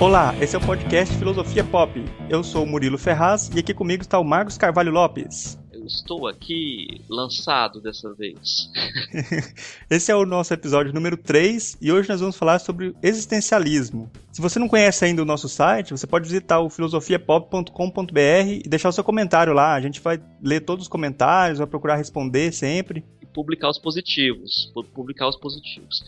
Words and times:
Olá, 0.00 0.32
esse 0.40 0.54
é 0.54 0.58
o 0.60 0.62
podcast 0.62 1.12
Filosofia 1.16 1.64
Pop. 1.64 2.04
Eu 2.30 2.44
sou 2.44 2.62
o 2.62 2.66
Murilo 2.66 2.96
Ferraz 2.96 3.50
e 3.52 3.58
aqui 3.58 3.74
comigo 3.74 4.00
está 4.00 4.16
o 4.16 4.22
Marcos 4.22 4.56
Carvalho 4.56 4.92
Lopes. 4.92 5.58
Estou 5.88 6.28
aqui 6.28 7.00
lançado 7.08 7.80
dessa 7.80 8.12
vez. 8.12 8.70
esse 9.88 10.12
é 10.12 10.14
o 10.14 10.26
nosso 10.26 10.52
episódio 10.52 10.92
número 10.92 11.16
3 11.16 11.78
e 11.80 11.90
hoje 11.90 12.10
nós 12.10 12.20
vamos 12.20 12.36
falar 12.36 12.58
sobre 12.58 12.94
existencialismo. 13.02 14.10
Se 14.30 14.42
você 14.42 14.58
não 14.58 14.68
conhece 14.68 15.06
ainda 15.06 15.22
o 15.22 15.24
nosso 15.24 15.48
site, 15.48 15.92
você 15.92 16.06
pode 16.06 16.28
visitar 16.28 16.60
o 16.60 16.68
filosofiapop.com.br 16.68 18.18
e 18.64 18.68
deixar 18.68 18.90
o 18.90 18.92
seu 18.92 19.02
comentário 19.02 19.54
lá. 19.54 19.72
A 19.72 19.80
gente 19.80 19.98
vai 19.98 20.22
ler 20.42 20.60
todos 20.60 20.84
os 20.84 20.88
comentários, 20.88 21.58
vai 21.58 21.66
procurar 21.66 21.96
responder 21.96 22.52
sempre 22.52 23.02
publicar 23.32 23.70
os 23.70 23.78
positivos. 23.78 24.72
Publicar 24.92 25.28
os 25.28 25.36
positivos. 25.36 26.02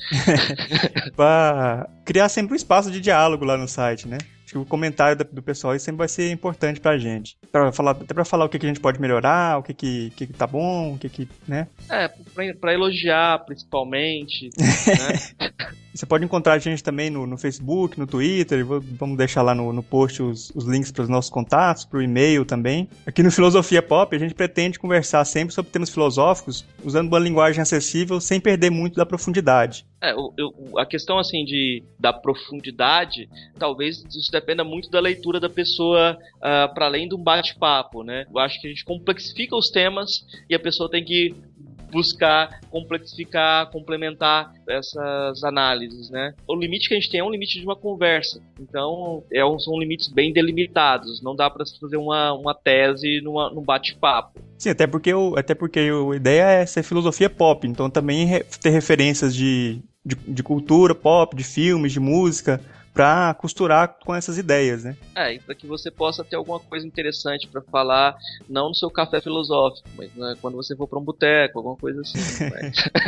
para 1.14 1.88
criar 2.04 2.28
sempre 2.28 2.54
um 2.54 2.56
espaço 2.56 2.90
de 2.90 3.00
diálogo 3.00 3.44
lá 3.44 3.56
no 3.56 3.68
site, 3.68 4.08
né? 4.08 4.18
Acho 4.50 4.54
que 4.54 4.58
o 4.58 4.64
comentário 4.64 5.16
do 5.30 5.40
pessoal 5.40 5.78
sempre 5.78 5.98
vai 5.98 6.08
ser 6.08 6.32
importante 6.32 6.80
pra 6.80 6.98
gente. 6.98 7.36
Pra 7.52 7.70
falar, 7.70 7.92
até 7.92 8.12
pra 8.12 8.24
falar 8.24 8.46
o 8.46 8.48
que, 8.48 8.58
que 8.58 8.66
a 8.66 8.68
gente 8.68 8.80
pode 8.80 9.00
melhorar, 9.00 9.58
o 9.58 9.62
que, 9.62 9.72
que, 9.72 10.10
que, 10.16 10.26
que 10.26 10.32
tá 10.32 10.44
bom, 10.44 10.94
o 10.94 10.98
que, 10.98 11.08
que. 11.08 11.28
né? 11.46 11.68
É, 11.88 12.08
pra, 12.08 12.54
pra 12.60 12.74
elogiar 12.74 13.44
principalmente. 13.44 14.50
né? 14.58 15.50
Você 15.94 16.06
pode 16.06 16.24
encontrar 16.24 16.54
a 16.54 16.58
gente 16.58 16.82
também 16.82 17.10
no, 17.10 17.26
no 17.26 17.36
Facebook, 17.36 17.98
no 17.98 18.06
Twitter, 18.06 18.64
vamos 18.64 19.16
deixar 19.16 19.42
lá 19.42 19.54
no, 19.54 19.72
no 19.72 19.82
post 19.82 20.22
os, 20.22 20.50
os 20.54 20.64
links 20.64 20.92
para 20.92 21.02
os 21.02 21.08
nossos 21.08 21.30
contatos, 21.30 21.84
para 21.84 21.98
o 21.98 22.02
e-mail 22.02 22.44
também. 22.44 22.88
Aqui 23.04 23.22
no 23.22 23.30
Filosofia 23.30 23.82
Pop, 23.82 24.14
a 24.14 24.18
gente 24.18 24.34
pretende 24.34 24.78
conversar 24.78 25.24
sempre 25.24 25.54
sobre 25.54 25.72
temas 25.72 25.90
filosóficos, 25.90 26.64
usando 26.84 27.08
uma 27.08 27.18
linguagem 27.18 27.60
acessível, 27.60 28.20
sem 28.20 28.40
perder 28.40 28.70
muito 28.70 28.94
da 28.96 29.04
profundidade. 29.04 29.84
É, 30.02 30.12
eu, 30.12 30.32
eu, 30.38 30.78
a 30.78 30.86
questão 30.86 31.18
assim 31.18 31.44
de 31.44 31.82
da 31.98 32.10
profundidade, 32.10 33.28
talvez 33.58 34.02
isso 34.08 34.32
dependa 34.32 34.64
muito 34.64 34.90
da 34.90 34.98
leitura 34.98 35.38
da 35.38 35.50
pessoa 35.50 36.16
uh, 36.16 36.40
ah, 36.40 36.68
para 36.72 36.86
além 36.86 37.06
de 37.06 37.14
um 37.14 37.22
bate-papo, 37.22 38.02
né? 38.02 38.24
Eu 38.32 38.38
acho 38.38 38.58
que 38.60 38.66
a 38.66 38.70
gente 38.70 38.84
complexifica 38.84 39.54
os 39.54 39.68
temas 39.68 40.24
e 40.48 40.54
a 40.54 40.58
pessoa 40.58 40.90
tem 40.90 41.04
que 41.04 41.34
buscar 41.90 42.60
complexificar, 42.70 43.70
complementar 43.70 44.52
essas 44.68 45.42
análises, 45.44 46.10
né? 46.10 46.34
O 46.46 46.54
limite 46.54 46.88
que 46.88 46.94
a 46.94 46.96
gente 46.98 47.10
tem 47.10 47.20
é 47.20 47.24
um 47.24 47.30
limite 47.30 47.58
de 47.58 47.64
uma 47.64 47.76
conversa. 47.76 48.40
Então, 48.58 49.22
é 49.32 49.44
um, 49.44 49.58
são 49.58 49.78
limites 49.78 50.08
bem 50.08 50.32
delimitados. 50.32 51.22
Não 51.22 51.34
dá 51.34 51.50
para 51.50 51.64
fazer 51.80 51.96
uma, 51.96 52.32
uma 52.32 52.54
tese 52.54 53.20
numa, 53.22 53.50
num 53.50 53.62
bate-papo. 53.62 54.40
Sim, 54.58 54.70
até 54.70 54.86
porque, 54.86 55.12
o, 55.12 55.36
até 55.36 55.54
porque 55.54 55.80
a 55.80 56.16
ideia 56.16 56.42
é 56.42 56.66
ser 56.66 56.82
filosofia 56.82 57.30
pop. 57.30 57.66
Então, 57.66 57.90
também 57.90 58.28
ter 58.60 58.70
referências 58.70 59.34
de, 59.34 59.80
de, 60.04 60.14
de 60.14 60.42
cultura 60.42 60.94
pop, 60.94 61.34
de 61.34 61.44
filmes, 61.44 61.92
de 61.92 62.00
música 62.00 62.60
para 62.92 63.32
costurar 63.34 63.96
com 64.04 64.14
essas 64.14 64.36
ideias, 64.36 64.84
né? 64.84 64.96
É, 65.14 65.34
e 65.34 65.38
para 65.38 65.54
que 65.54 65.66
você 65.66 65.90
possa 65.90 66.24
ter 66.24 66.36
alguma 66.36 66.58
coisa 66.58 66.86
interessante 66.86 67.46
para 67.46 67.62
falar, 67.62 68.16
não 68.48 68.68
no 68.68 68.74
seu 68.74 68.90
café 68.90 69.20
filosófico, 69.20 69.88
mas 69.96 70.12
né, 70.14 70.34
quando 70.40 70.56
você 70.56 70.74
for 70.74 70.88
para 70.88 70.98
um 70.98 71.04
boteco, 71.04 71.58
alguma 71.58 71.76
coisa 71.76 72.00
assim. 72.00 72.18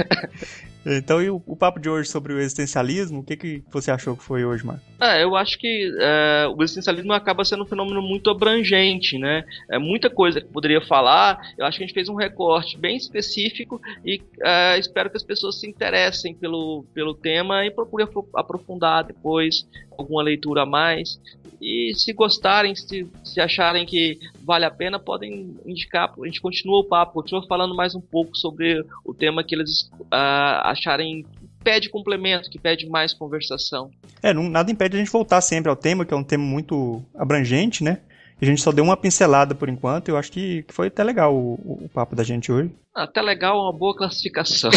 então, 0.87 1.21
e 1.21 1.31
o, 1.31 1.43
o, 1.47 1.57
papo 1.57 1.81
de 1.81 1.89
hoje 1.89 2.09
sobre 2.09 2.33
o 2.33 2.39
existencialismo, 2.39 3.21
o 3.21 3.23
que, 3.25 3.37
que 3.37 3.63
você 3.71 3.91
achou 3.91 4.17
que 4.17 4.23
foi 4.23 4.45
hoje, 4.45 4.65
Marco? 4.65 4.83
É, 5.01 5.23
eu 5.25 5.35
acho 5.35 5.59
que 5.59 5.93
é, 5.99 6.47
o 6.47 6.63
existencialismo 6.63 7.13
acaba 7.13 7.45
sendo 7.45 7.65
um 7.65 7.67
fenômeno 7.67 8.01
muito 8.01 8.31
abrangente, 8.31 9.19
né? 9.19 9.45
É 9.69 9.79
muita 9.79 10.09
coisa 10.09 10.41
que 10.41 10.47
poderia 10.47 10.81
falar. 10.81 11.41
Eu 11.59 11.67
acho 11.67 11.79
que 11.79 11.85
a 11.85 11.87
gente 11.87 11.95
fez 11.95 12.09
um 12.09 12.15
recorte 12.15 12.79
bem 12.79 12.97
específico 12.97 13.81
e 14.05 14.23
é, 14.41 14.79
espero 14.79 15.11
que 15.11 15.17
as 15.17 15.25
pessoas 15.25 15.59
se 15.59 15.69
interessem 15.69 16.35
pelo, 16.35 16.85
pelo 16.95 17.15
tema 17.15 17.65
e 17.67 17.71
procurem 17.71 18.07
aprofundar 18.35 19.05
depois 19.05 19.67
alguma 19.97 20.23
leitura 20.23 20.63
a 20.63 20.67
mais. 20.67 21.21
E 21.61 21.93
se 21.95 22.13
gostarem, 22.13 22.75
se, 22.75 23.07
se 23.23 23.41
acharem 23.41 23.87
que 23.87 24.19
vale 24.45 24.65
a 24.65 24.71
pena, 24.71 24.99
podem 24.99 25.57
indicar. 25.65 26.13
A 26.21 26.27
gente 26.27 26.41
continua 26.41 26.81
o 26.81 26.85
papo, 26.85 27.13
continua 27.13 27.47
falando 27.47 27.75
mais 27.75 27.95
um 27.95 28.01
pouco 28.01 28.37
sobre 28.37 28.85
o 29.05 29.15
tema 29.15 29.45
que 29.45 29.55
eles 29.55 29.89
uh, 30.13 30.65
acharem 30.65 31.25
pede 31.63 31.89
complemento, 31.89 32.51
que 32.51 32.59
pede 32.59 32.89
mais 32.89 33.15
conversação. 33.15 33.91
É, 34.21 34.35
não, 34.35 34.49
nada 34.49 34.73
impede 34.73 34.97
a 34.97 34.99
gente 34.99 35.13
voltar 35.13 35.41
sempre 35.41 35.71
ao 35.71 35.77
tema, 35.77 36.05
que 36.05 36.13
é 36.13 36.17
um 36.17 36.25
tema 36.25 36.45
muito 36.45 37.01
abrangente, 37.15 37.85
né? 37.85 37.99
A 38.41 38.45
gente 38.45 38.61
só 38.61 38.73
deu 38.73 38.83
uma 38.83 38.97
pincelada 38.97 39.55
por 39.55 39.69
enquanto, 39.69 40.09
eu 40.09 40.17
acho 40.17 40.33
que 40.33 40.65
foi 40.69 40.89
até 40.89 41.05
legal 41.05 41.33
o, 41.33 41.85
o 41.85 41.89
papo 41.89 42.17
da 42.17 42.25
gente 42.25 42.51
hoje. 42.51 42.73
Até 42.93 43.23
legal, 43.23 43.57
uma 43.57 43.73
boa 43.73 43.97
classificação. 43.97 44.71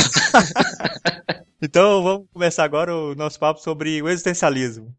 então 1.60 2.04
vamos 2.04 2.28
começar 2.32 2.64
agora 2.64 2.96
o 2.96 3.16
nosso 3.16 3.40
papo 3.40 3.60
sobre 3.60 4.04
o 4.04 4.08
existencialismo. 4.08 4.94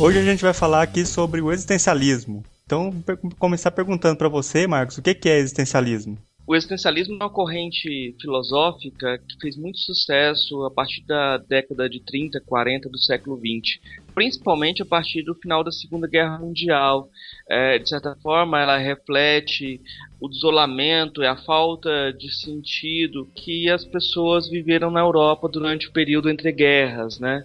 Hoje 0.00 0.18
a 0.18 0.24
gente 0.24 0.42
vai 0.42 0.54
falar 0.54 0.80
aqui 0.80 1.04
sobre 1.04 1.42
o 1.42 1.52
existencialismo. 1.52 2.42
Então, 2.64 2.90
começar 3.38 3.70
perguntando 3.70 4.16
para 4.16 4.30
você, 4.30 4.66
Marcos, 4.66 4.96
o 4.96 5.02
que 5.02 5.28
é 5.28 5.38
existencialismo? 5.38 6.16
O 6.46 6.56
existencialismo 6.56 7.14
é 7.14 7.16
uma 7.18 7.30
corrente 7.30 8.16
filosófica 8.20 9.18
que 9.18 9.38
fez 9.40 9.56
muito 9.56 9.78
sucesso 9.78 10.64
a 10.64 10.70
partir 10.70 11.04
da 11.06 11.36
década 11.36 11.88
de 11.88 12.00
30, 12.00 12.40
40 12.40 12.88
do 12.88 12.98
século 12.98 13.36
20, 13.36 13.80
principalmente 14.14 14.82
a 14.82 14.86
partir 14.86 15.22
do 15.22 15.34
final 15.34 15.62
da 15.62 15.70
Segunda 15.70 16.08
Guerra 16.08 16.38
Mundial. 16.38 17.08
É, 17.48 17.78
de 17.78 17.88
certa 17.88 18.16
forma, 18.16 18.58
ela 18.58 18.78
reflete 18.78 19.80
o 20.20 20.28
desolamento 20.28 21.22
e 21.22 21.26
a 21.26 21.36
falta 21.36 22.12
de 22.12 22.34
sentido 22.34 23.28
que 23.34 23.70
as 23.70 23.84
pessoas 23.84 24.48
viveram 24.48 24.90
na 24.90 25.00
Europa 25.00 25.48
durante 25.48 25.88
o 25.88 25.92
período 25.92 26.28
entre 26.28 26.50
guerras, 26.50 27.20
né? 27.20 27.44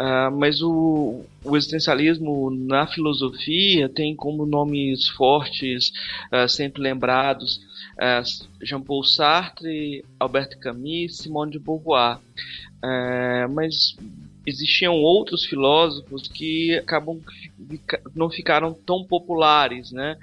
Uh, 0.00 0.34
mas 0.34 0.62
o, 0.62 1.26
o, 1.44 1.56
existencialismo 1.58 2.50
na 2.50 2.86
filosofia 2.86 3.86
tem 3.86 4.16
como 4.16 4.46
nomes 4.46 5.06
fortes, 5.08 5.92
uh, 6.32 6.48
sempre 6.48 6.80
lembrados, 6.80 7.60
uh, 7.98 8.64
Jean-Paul 8.64 9.04
Sartre, 9.04 10.02
Albert 10.18 10.58
Camus, 10.58 11.18
Simone 11.18 11.52
de 11.52 11.58
Beauvoir. 11.58 12.18
mas 13.54 13.94
existiam 14.46 14.94
outros 14.94 15.44
filósofos 15.44 16.26
que 16.28 16.74
acabam 16.78 17.20
não 18.14 18.30
ficaram 18.30 18.72
tão 18.72 19.04
populares, 19.04 19.92
né? 19.92 20.16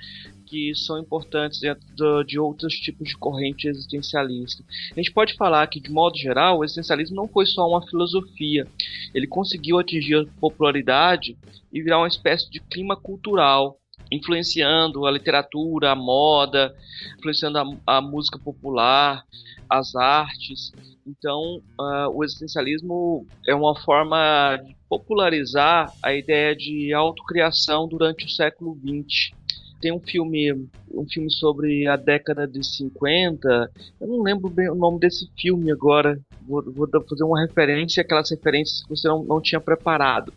Que 0.47 0.73
são 0.73 0.97
importantes 0.97 1.59
dentro 1.59 2.23
de 2.23 2.39
outros 2.39 2.73
tipos 2.73 3.09
de 3.09 3.17
corrente 3.17 3.67
existencialista. 3.67 4.63
A 4.91 4.95
gente 4.95 5.11
pode 5.11 5.35
falar 5.35 5.67
que, 5.67 5.79
de 5.79 5.91
modo 5.91 6.17
geral, 6.17 6.59
o 6.59 6.63
existencialismo 6.63 7.15
não 7.15 7.27
foi 7.27 7.45
só 7.45 7.67
uma 7.67 7.85
filosofia. 7.85 8.65
Ele 9.13 9.27
conseguiu 9.27 9.77
atingir 9.77 10.15
a 10.15 10.25
popularidade 10.39 11.37
e 11.71 11.81
virar 11.81 11.99
uma 11.99 12.07
espécie 12.07 12.49
de 12.49 12.59
clima 12.59 12.95
cultural, 12.95 13.77
influenciando 14.09 15.05
a 15.05 15.11
literatura, 15.11 15.91
a 15.91 15.95
moda, 15.95 16.73
influenciando 17.17 17.57
a, 17.57 17.97
a 17.97 18.01
música 18.01 18.39
popular, 18.39 19.23
as 19.69 19.95
artes. 19.95 20.71
Então, 21.05 21.61
uh, 21.79 22.09
o 22.13 22.23
existencialismo 22.23 23.27
é 23.45 23.53
uma 23.53 23.75
forma 23.75 24.57
de 24.65 24.75
popularizar 24.89 25.91
a 26.01 26.13
ideia 26.13 26.55
de 26.55 26.93
autocriação 26.93 27.87
durante 27.87 28.25
o 28.25 28.29
século 28.29 28.77
XX. 28.77 29.31
Tem 29.79 29.91
um 29.91 29.99
filme, 29.99 30.51
um 30.91 31.05
filme 31.07 31.31
sobre 31.31 31.88
a 31.88 31.95
década 31.95 32.47
de 32.47 32.65
50. 32.65 33.71
Eu 34.01 34.07
não 34.07 34.23
lembro 34.23 34.49
bem 34.49 34.69
o 34.69 34.75
nome 34.75 34.99
desse 34.99 35.29
filme 35.38 35.71
agora. 35.71 36.19
Vou, 36.47 36.63
vou 36.63 36.88
fazer 37.07 37.23
uma 37.23 37.41
referência, 37.41 38.01
aquelas 38.01 38.29
referências 38.29 38.81
que 38.83 38.89
você 38.89 39.07
não, 39.07 39.23
não 39.23 39.41
tinha 39.41 39.59
preparado. 39.59 40.33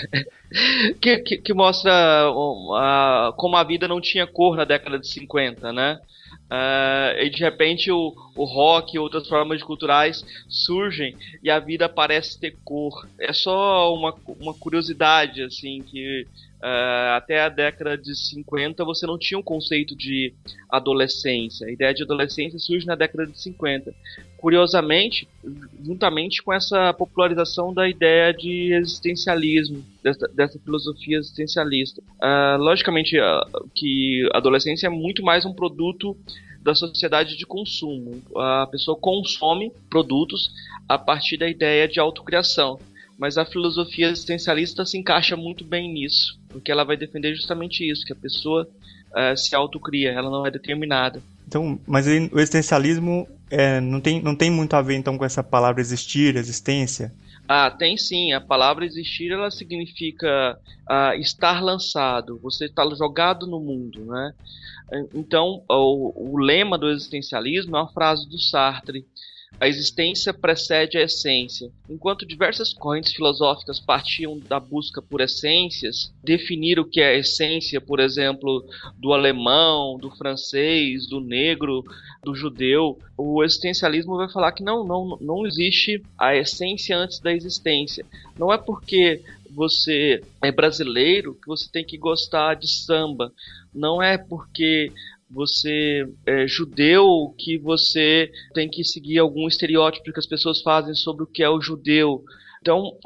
que, 1.00 1.18
que, 1.18 1.36
que, 1.38 1.54
mostra 1.54 1.92
como 3.36 3.56
a 3.56 3.64
vida 3.64 3.86
não 3.86 4.00
tinha 4.00 4.26
cor 4.26 4.56
na 4.56 4.64
década 4.64 4.98
de 4.98 5.08
50, 5.08 5.72
né? 5.72 5.98
Uh, 6.46 7.22
e 7.22 7.28
de 7.28 7.42
repente 7.42 7.90
o, 7.90 8.14
o 8.36 8.44
rock 8.44 8.94
e 8.94 9.00
outras 9.00 9.26
formas 9.28 9.60
culturais 9.64 10.24
surgem 10.48 11.16
e 11.42 11.50
a 11.50 11.58
vida 11.58 11.88
parece 11.88 12.38
ter 12.38 12.56
cor. 12.64 13.08
É 13.18 13.32
só 13.32 13.92
uma, 13.92 14.14
uma 14.38 14.54
curiosidade, 14.54 15.42
assim, 15.42 15.82
que 15.82 16.24
uh, 16.62 17.16
até 17.16 17.40
a 17.40 17.48
década 17.48 17.96
de 17.96 18.14
50 18.14 18.84
você 18.84 19.06
não 19.06 19.18
tinha 19.18 19.38
um 19.38 19.42
conceito 19.42 19.96
de 19.96 20.34
adolescência. 20.68 21.66
A 21.66 21.70
ideia 21.70 21.94
de 21.94 22.02
adolescência 22.02 22.58
surge 22.58 22.86
na 22.86 22.94
década 22.94 23.26
de 23.26 23.40
50. 23.40 23.94
Curiosamente, 24.38 25.28
juntamente 25.82 26.42
com 26.42 26.52
essa 26.52 26.92
popularização 26.92 27.72
da 27.72 27.88
ideia 27.88 28.32
de 28.32 28.72
existencialismo, 28.74 29.84
dessa, 30.02 30.28
dessa 30.28 30.58
filosofia 30.58 31.18
existencialista. 31.18 32.02
Uh, 32.22 32.58
logicamente, 32.58 33.18
uh, 33.18 33.68
que 33.74 34.28
a 34.32 34.38
adolescência 34.38 34.86
é 34.86 34.90
muito 34.90 35.22
mais 35.22 35.44
um 35.44 35.52
produto 35.52 36.16
da 36.66 36.74
sociedade 36.74 37.36
de 37.36 37.46
consumo. 37.46 38.20
A 38.36 38.66
pessoa 38.66 38.96
consome 38.98 39.72
produtos 39.88 40.50
a 40.88 40.98
partir 40.98 41.36
da 41.36 41.48
ideia 41.48 41.86
de 41.86 42.00
autocriação. 42.00 42.78
Mas 43.18 43.38
a 43.38 43.46
filosofia 43.46 44.08
existencialista 44.08 44.84
se 44.84 44.98
encaixa 44.98 45.36
muito 45.36 45.64
bem 45.64 45.92
nisso, 45.92 46.38
porque 46.48 46.70
ela 46.70 46.84
vai 46.84 46.96
defender 46.96 47.34
justamente 47.34 47.88
isso, 47.88 48.04
que 48.04 48.12
a 48.12 48.16
pessoa 48.16 48.68
uh, 49.10 49.36
se 49.36 49.54
autocria, 49.54 50.10
ela 50.10 50.30
não 50.30 50.46
é 50.46 50.50
determinada. 50.50 51.22
Então, 51.48 51.78
mas 51.86 52.06
o 52.06 52.10
existencialismo 52.10 53.26
é, 53.50 53.80
não, 53.80 54.00
tem, 54.00 54.20
não 54.20 54.34
tem 54.34 54.50
muito 54.50 54.74
a 54.74 54.82
ver 54.82 54.96
então 54.96 55.16
com 55.16 55.24
essa 55.24 55.42
palavra 55.42 55.80
existir, 55.80 56.36
existência? 56.36 57.12
Ah, 57.48 57.70
tem 57.70 57.96
sim. 57.96 58.32
A 58.32 58.40
palavra 58.40 58.84
existir 58.84 59.30
ela 59.30 59.50
significa 59.50 60.58
ah, 60.88 61.14
estar 61.16 61.62
lançado. 61.62 62.38
Você 62.42 62.66
está 62.66 62.84
jogado 62.94 63.46
no 63.46 63.60
mundo, 63.60 64.04
né? 64.04 64.34
Então, 65.14 65.62
o, 65.68 66.32
o 66.34 66.38
lema 66.38 66.78
do 66.78 66.88
existencialismo 66.88 67.76
é 67.76 67.80
uma 67.80 67.92
frase 67.92 68.28
do 68.28 68.38
Sartre 68.38 69.04
a 69.58 69.66
existência 69.66 70.34
precede 70.34 70.98
a 70.98 71.02
essência. 71.02 71.70
Enquanto 71.88 72.26
diversas 72.26 72.74
correntes 72.74 73.14
filosóficas 73.14 73.80
partiam 73.80 74.38
da 74.38 74.60
busca 74.60 75.00
por 75.00 75.20
essências, 75.20 76.12
definir 76.22 76.78
o 76.78 76.84
que 76.84 77.00
é 77.00 77.18
essência, 77.18 77.80
por 77.80 77.98
exemplo, 77.98 78.64
do 78.98 79.12
alemão, 79.12 79.96
do 79.98 80.10
francês, 80.10 81.06
do 81.08 81.20
negro, 81.20 81.82
do 82.22 82.34
judeu, 82.34 82.98
o 83.16 83.42
existencialismo 83.42 84.16
vai 84.16 84.28
falar 84.28 84.52
que 84.52 84.62
não, 84.62 84.84
não, 84.84 85.16
não 85.20 85.46
existe 85.46 86.02
a 86.18 86.36
essência 86.36 86.96
antes 86.96 87.18
da 87.20 87.32
existência. 87.32 88.04
Não 88.38 88.52
é 88.52 88.58
porque 88.58 89.22
você 89.50 90.22
é 90.42 90.52
brasileiro 90.52 91.34
que 91.34 91.46
você 91.46 91.66
tem 91.70 91.82
que 91.82 91.96
gostar 91.96 92.54
de 92.54 92.68
samba. 92.68 93.32
Não 93.74 94.02
é 94.02 94.18
porque 94.18 94.92
você 95.30 96.08
é 96.24 96.46
judeu 96.46 97.34
que 97.38 97.58
você 97.58 98.30
tem 98.54 98.68
que 98.68 98.84
seguir 98.84 99.18
algum 99.18 99.48
estereótipo 99.48 100.12
que 100.12 100.18
as 100.18 100.26
pessoas 100.26 100.62
fazem 100.62 100.94
sobre 100.94 101.24
o 101.24 101.26
que 101.26 101.42
é 101.42 101.50
o 101.50 101.60
judeu. 101.60 102.22
Então, 102.60 102.96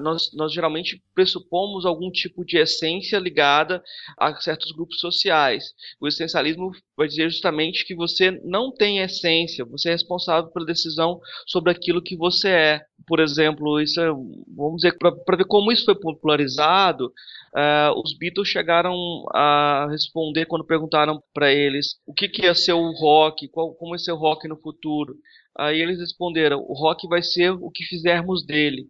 nós, 0.00 0.32
nós 0.32 0.52
geralmente 0.52 1.02
pressupomos 1.14 1.84
algum 1.84 2.10
tipo 2.10 2.44
de 2.44 2.58
essência 2.58 3.18
ligada 3.18 3.82
a 4.16 4.34
certos 4.36 4.70
grupos 4.72 5.00
sociais. 5.00 5.72
O 6.00 6.06
existencialismo 6.06 6.70
vai 6.96 7.08
dizer 7.08 7.28
justamente 7.30 7.84
que 7.84 7.94
você 7.94 8.30
não 8.44 8.72
tem 8.72 8.98
essência, 8.98 9.64
você 9.64 9.88
é 9.88 9.92
responsável 9.92 10.50
pela 10.50 10.66
decisão 10.66 11.20
sobre 11.46 11.72
aquilo 11.72 12.02
que 12.02 12.16
você 12.16 12.48
é. 12.48 12.80
Por 13.06 13.18
exemplo, 13.18 13.80
isso 13.80 14.00
é, 14.00 14.06
vamos 14.54 14.76
dizer, 14.76 14.96
para 14.98 15.36
ver 15.36 15.46
como 15.46 15.72
isso 15.72 15.84
foi 15.84 15.98
popularizado, 15.98 17.12
uh, 17.56 18.00
os 18.02 18.16
Beatles 18.16 18.48
chegaram 18.48 18.94
a 19.32 19.88
responder 19.90 20.46
quando 20.46 20.64
perguntaram 20.64 21.22
para 21.32 21.52
eles 21.52 21.96
o 22.06 22.14
que, 22.14 22.28
que 22.28 22.42
ia 22.42 22.54
ser 22.54 22.72
o 22.72 22.90
rock, 22.92 23.48
qual, 23.48 23.74
como 23.74 23.94
ia 23.94 23.98
ser 23.98 24.12
o 24.12 24.16
rock 24.16 24.48
no 24.48 24.56
futuro. 24.60 25.14
Aí 25.56 25.80
eles 25.80 25.98
responderam: 25.98 26.60
o 26.60 26.74
rock 26.74 27.06
vai 27.08 27.22
ser 27.22 27.50
o 27.50 27.70
que 27.70 27.84
fizermos 27.84 28.44
dele. 28.44 28.86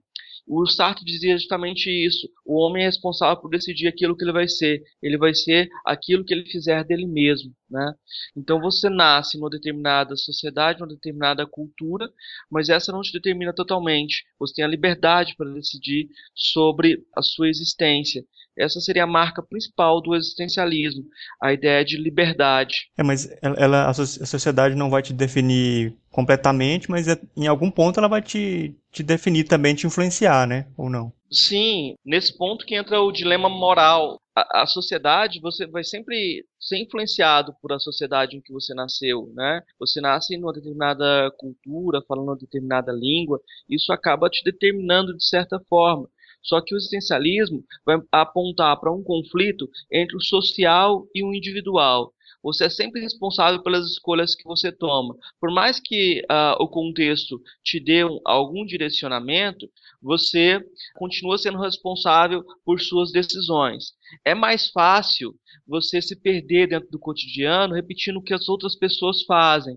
O 0.47 0.67
Sartre 0.67 1.05
dizia 1.05 1.37
justamente 1.37 1.89
isso. 1.89 2.29
O 2.45 2.57
homem 2.57 2.83
é 2.83 2.87
responsável 2.87 3.41
por 3.41 3.49
decidir 3.49 3.87
aquilo 3.87 4.17
que 4.17 4.25
ele 4.25 4.33
vai 4.33 4.49
ser. 4.49 4.83
Ele 5.01 5.17
vai 5.17 5.33
ser 5.35 5.69
aquilo 5.87 6.25
que 6.25 6.35
ele 6.35 6.45
fizer 6.51 6.85
dele 6.85 7.07
mesmo. 7.07 7.55
Né? 7.71 7.95
Então 8.37 8.61
você 8.61 8.91
nasce 8.91 9.39
numa 9.39 9.49
determinada 9.49 10.17
sociedade, 10.17 10.81
numa 10.81 10.93
determinada 10.93 11.47
cultura, 11.47 12.11
mas 12.51 12.69
essa 12.69 12.93
não 12.93 13.03
te 13.03 13.13
determina 13.13 13.55
totalmente. 13.55 14.25
Você 14.39 14.55
tem 14.55 14.65
a 14.65 14.69
liberdade 14.69 15.35
para 15.37 15.53
decidir 15.53 16.09
sobre 16.35 17.03
a 17.17 17.23
sua 17.23 17.49
existência. 17.49 18.25
Essa 18.59 18.81
seria 18.81 19.05
a 19.05 19.07
marca 19.07 19.43
principal 19.43 20.01
do 20.01 20.15
existencialismo, 20.15 21.05
a 21.41 21.53
ideia 21.53 21.85
de 21.85 21.97
liberdade. 21.97 22.91
É, 22.97 23.03
mas 23.03 23.29
ela, 23.41 23.89
a 23.89 23.95
sociedade 23.95 24.75
não 24.75 24.91
vai 24.91 25.03
te 25.03 25.13
definir 25.13 25.97
completamente, 26.11 26.91
mas 26.91 27.09
é, 27.09 27.19
em 27.37 27.47
algum 27.47 27.71
ponto 27.71 27.99
ela 27.99 28.09
vai 28.09 28.21
te, 28.21 28.77
te 28.91 29.03
definir 29.03 29.45
também, 29.45 29.75
te 29.75 29.87
influenciar, 29.87 30.47
né? 30.47 30.67
Ou 30.77 30.91
não? 30.91 31.13
Sim, 31.31 31.95
nesse 32.05 32.37
ponto 32.37 32.67
que 32.67 32.75
entra 32.75 33.01
o 33.01 33.11
dilema 33.11 33.49
moral. 33.49 34.21
A, 34.37 34.63
a, 34.63 34.67
sociedade, 34.67 35.41
você 35.41 35.67
vai 35.67 35.83
sempre 35.85 36.45
ser 36.59 36.79
influenciado 36.79 37.55
por 37.61 37.73
a 37.73 37.79
sociedade 37.79 38.37
em 38.37 38.41
que 38.41 38.53
você 38.53 38.75
nasceu, 38.75 39.31
né? 39.35 39.63
Você 39.79 40.01
nasce 40.01 40.37
numa 40.37 40.53
determinada 40.53 41.31
cultura, 41.39 42.03
falando 42.07 42.29
uma 42.29 42.37
determinada 42.37 42.93
língua, 42.93 43.41
isso 43.69 43.93
acaba 43.93 44.29
te 44.29 44.43
determinando 44.45 45.17
de 45.17 45.27
certa 45.27 45.59
forma. 45.69 46.09
Só 46.43 46.61
que 46.61 46.75
o 46.75 46.77
existencialismo 46.77 47.65
vai 47.85 47.99
apontar 48.11 48.79
para 48.81 48.93
um 48.93 49.03
conflito 49.03 49.69
entre 49.91 50.17
o 50.17 50.21
social 50.21 51.07
e 51.15 51.23
o 51.23 51.35
individual. 51.35 52.13
Você 52.43 52.65
é 52.65 52.71
sempre 52.71 53.01
responsável 53.01 53.63
pelas 53.63 53.87
escolhas 53.87 54.35
que 54.35 54.45
você 54.45 54.73
toma. 54.73 55.17
Por 55.41 55.53
mais 55.53 55.79
que 55.79 56.23
uh, 56.23 56.61
o 56.61 56.67
contexto 56.67 57.41
te 57.63 57.79
dê 57.79 58.05
um, 58.05 58.19
algum 58.25 58.67
direcionamento, 58.67 59.71
você 60.03 60.61
continua 60.97 61.39
sendo 61.39 61.61
responsável 61.61 62.45
por 62.65 62.81
suas 62.81 63.13
decisões. 63.13 63.93
É 64.25 64.35
mais 64.35 64.71
fácil 64.71 65.35
você 65.67 66.03
se 66.03 66.17
perder 66.17 66.69
dentro 66.69 66.89
do 66.91 66.99
cotidiano 66.99 67.75
repetindo 67.75 68.17
o 68.17 68.23
que 68.23 68.35
as 68.35 68.49
outras 68.49 68.77
pessoas 68.77 69.23
fazem. 69.25 69.77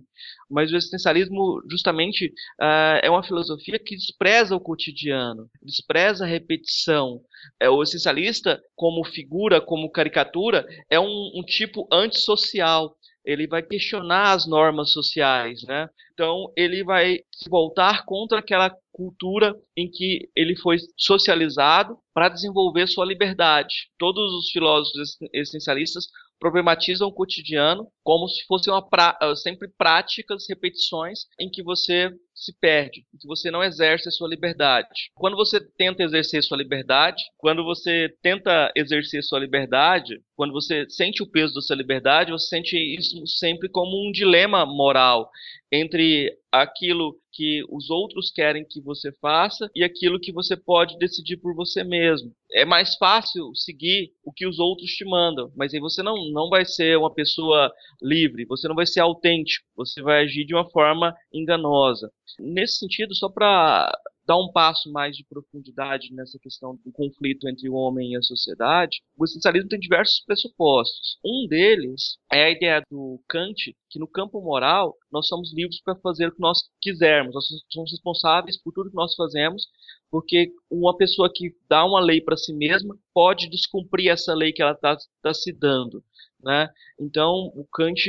Mas 0.49 0.71
o 0.71 0.75
existencialismo, 0.75 1.61
justamente, 1.69 2.27
uh, 2.61 2.99
é 3.01 3.09
uma 3.09 3.23
filosofia 3.23 3.79
que 3.79 3.95
despreza 3.95 4.55
o 4.55 4.59
cotidiano, 4.59 5.49
despreza 5.61 6.23
a 6.23 6.27
repetição. 6.27 7.21
É, 7.59 7.69
o 7.69 7.81
existencialista, 7.81 8.61
como 8.75 9.03
figura, 9.03 9.59
como 9.59 9.91
caricatura, 9.91 10.65
é 10.89 10.99
um, 10.99 11.31
um 11.35 11.43
tipo 11.43 11.87
antissocial 11.91 12.95
ele 13.25 13.47
vai 13.47 13.63
questionar 13.63 14.33
as 14.33 14.47
normas 14.47 14.91
sociais, 14.91 15.63
né? 15.63 15.89
Então 16.13 16.51
ele 16.55 16.83
vai 16.83 17.19
se 17.33 17.49
voltar 17.49 18.05
contra 18.05 18.39
aquela 18.39 18.71
cultura 18.91 19.53
em 19.75 19.89
que 19.89 20.29
ele 20.35 20.55
foi 20.55 20.77
socializado 20.97 21.97
para 22.13 22.29
desenvolver 22.29 22.87
sua 22.87 23.05
liberdade. 23.05 23.89
Todos 23.99 24.33
os 24.33 24.49
filósofos 24.51 25.17
existencialistas 25.33 26.05
problematizam 26.39 27.07
o 27.07 27.13
cotidiano 27.13 27.87
como 28.03 28.27
se 28.27 28.45
fossem 28.45 28.73
ah, 28.73 29.35
sempre 29.35 29.67
práticas, 29.77 30.45
repetições 30.47 31.25
em 31.39 31.49
que 31.49 31.63
você 31.63 32.09
se 32.35 32.53
perde, 32.59 33.05
que 33.19 33.27
você 33.27 33.49
não 33.49 33.63
exerce 33.63 34.09
a 34.09 34.11
sua 34.11 34.27
liberdade. 34.27 35.09
Quando 35.15 35.37
você 35.37 35.59
tenta 35.59 36.03
exercer 36.03 36.43
sua 36.43 36.57
liberdade, 36.57 37.23
quando 37.37 37.63
você 37.63 38.13
tenta 38.21 38.71
exercer 38.75 39.23
sua 39.23 39.39
liberdade, 39.39 40.21
quando 40.35 40.51
você 40.51 40.85
sente 40.89 41.23
o 41.23 41.31
peso 41.31 41.53
da 41.53 41.61
sua 41.61 41.75
liberdade, 41.75 42.31
você 42.31 42.47
sente 42.47 42.77
isso 42.77 43.25
sempre 43.25 43.69
como 43.69 44.05
um 44.05 44.11
dilema 44.11 44.65
moral 44.65 45.29
entre 45.71 46.37
aquilo 46.51 47.17
que 47.31 47.63
os 47.69 47.89
outros 47.89 48.31
querem 48.31 48.65
que 48.65 48.81
você 48.81 49.11
faça 49.13 49.69
e 49.75 49.83
aquilo 49.83 50.19
que 50.19 50.31
você 50.31 50.55
pode 50.55 50.97
decidir 50.97 51.37
por 51.37 51.53
você 51.53 51.83
mesmo. 51.83 52.31
É 52.55 52.63
mais 52.63 52.95
fácil 52.95 53.53
seguir 53.53 54.13
o 54.23 54.31
que 54.31 54.47
os 54.47 54.59
outros 54.59 54.91
te 54.91 55.03
mandam, 55.03 55.51
mas 55.57 55.73
aí 55.73 55.79
você 55.81 56.01
não, 56.01 56.15
não 56.31 56.47
vai 56.47 56.63
ser 56.63 56.97
uma 56.97 57.13
pessoa 57.13 57.69
livre, 58.01 58.45
você 58.45 58.65
não 58.69 58.75
vai 58.75 58.85
ser 58.85 59.01
autêntico, 59.01 59.67
você 59.75 60.01
vai 60.01 60.23
agir 60.23 60.45
de 60.45 60.55
uma 60.55 60.63
forma 60.69 61.13
enganosa. 61.33 62.09
Nesse 62.39 62.77
sentido, 62.77 63.13
só 63.13 63.27
para 63.27 63.91
dar 64.25 64.37
um 64.37 64.51
passo 64.51 64.91
mais 64.91 65.15
de 65.15 65.23
profundidade 65.23 66.13
nessa 66.13 66.39
questão 66.39 66.77
do 66.83 66.91
conflito 66.91 67.47
entre 67.47 67.69
o 67.69 67.75
homem 67.75 68.11
e 68.11 68.17
a 68.17 68.21
sociedade, 68.21 69.01
o 69.17 69.23
existencialismo 69.23 69.69
tem 69.69 69.79
diversos 69.79 70.23
pressupostos. 70.25 71.17
Um 71.23 71.47
deles 71.47 72.17
é 72.31 72.45
a 72.45 72.51
ideia 72.51 72.83
do 72.89 73.21
Kant 73.27 73.75
que 73.89 73.99
no 73.99 74.07
campo 74.07 74.41
moral 74.41 74.95
nós 75.11 75.27
somos 75.27 75.53
livres 75.53 75.81
para 75.81 75.95
fazer 75.95 76.27
o 76.27 76.31
que 76.33 76.41
nós 76.41 76.59
quisermos, 76.81 77.33
nós 77.33 77.45
somos 77.69 77.91
responsáveis 77.91 78.61
por 78.61 78.73
tudo 78.73 78.89
que 78.89 78.95
nós 78.95 79.15
fazemos, 79.15 79.67
porque 80.09 80.51
uma 80.69 80.95
pessoa 80.97 81.31
que 81.33 81.55
dá 81.69 81.85
uma 81.85 82.01
lei 82.01 82.19
para 82.19 82.35
si 82.35 82.53
mesma 82.53 82.97
pode 83.13 83.49
descumprir 83.49 84.11
essa 84.11 84.33
lei 84.33 84.51
que 84.51 84.61
ela 84.61 84.73
está 84.73 84.97
tá 85.21 85.33
se 85.33 85.53
dando. 85.53 86.03
Né? 86.43 86.69
Então, 86.99 87.51
o 87.55 87.65
Kant 87.73 88.05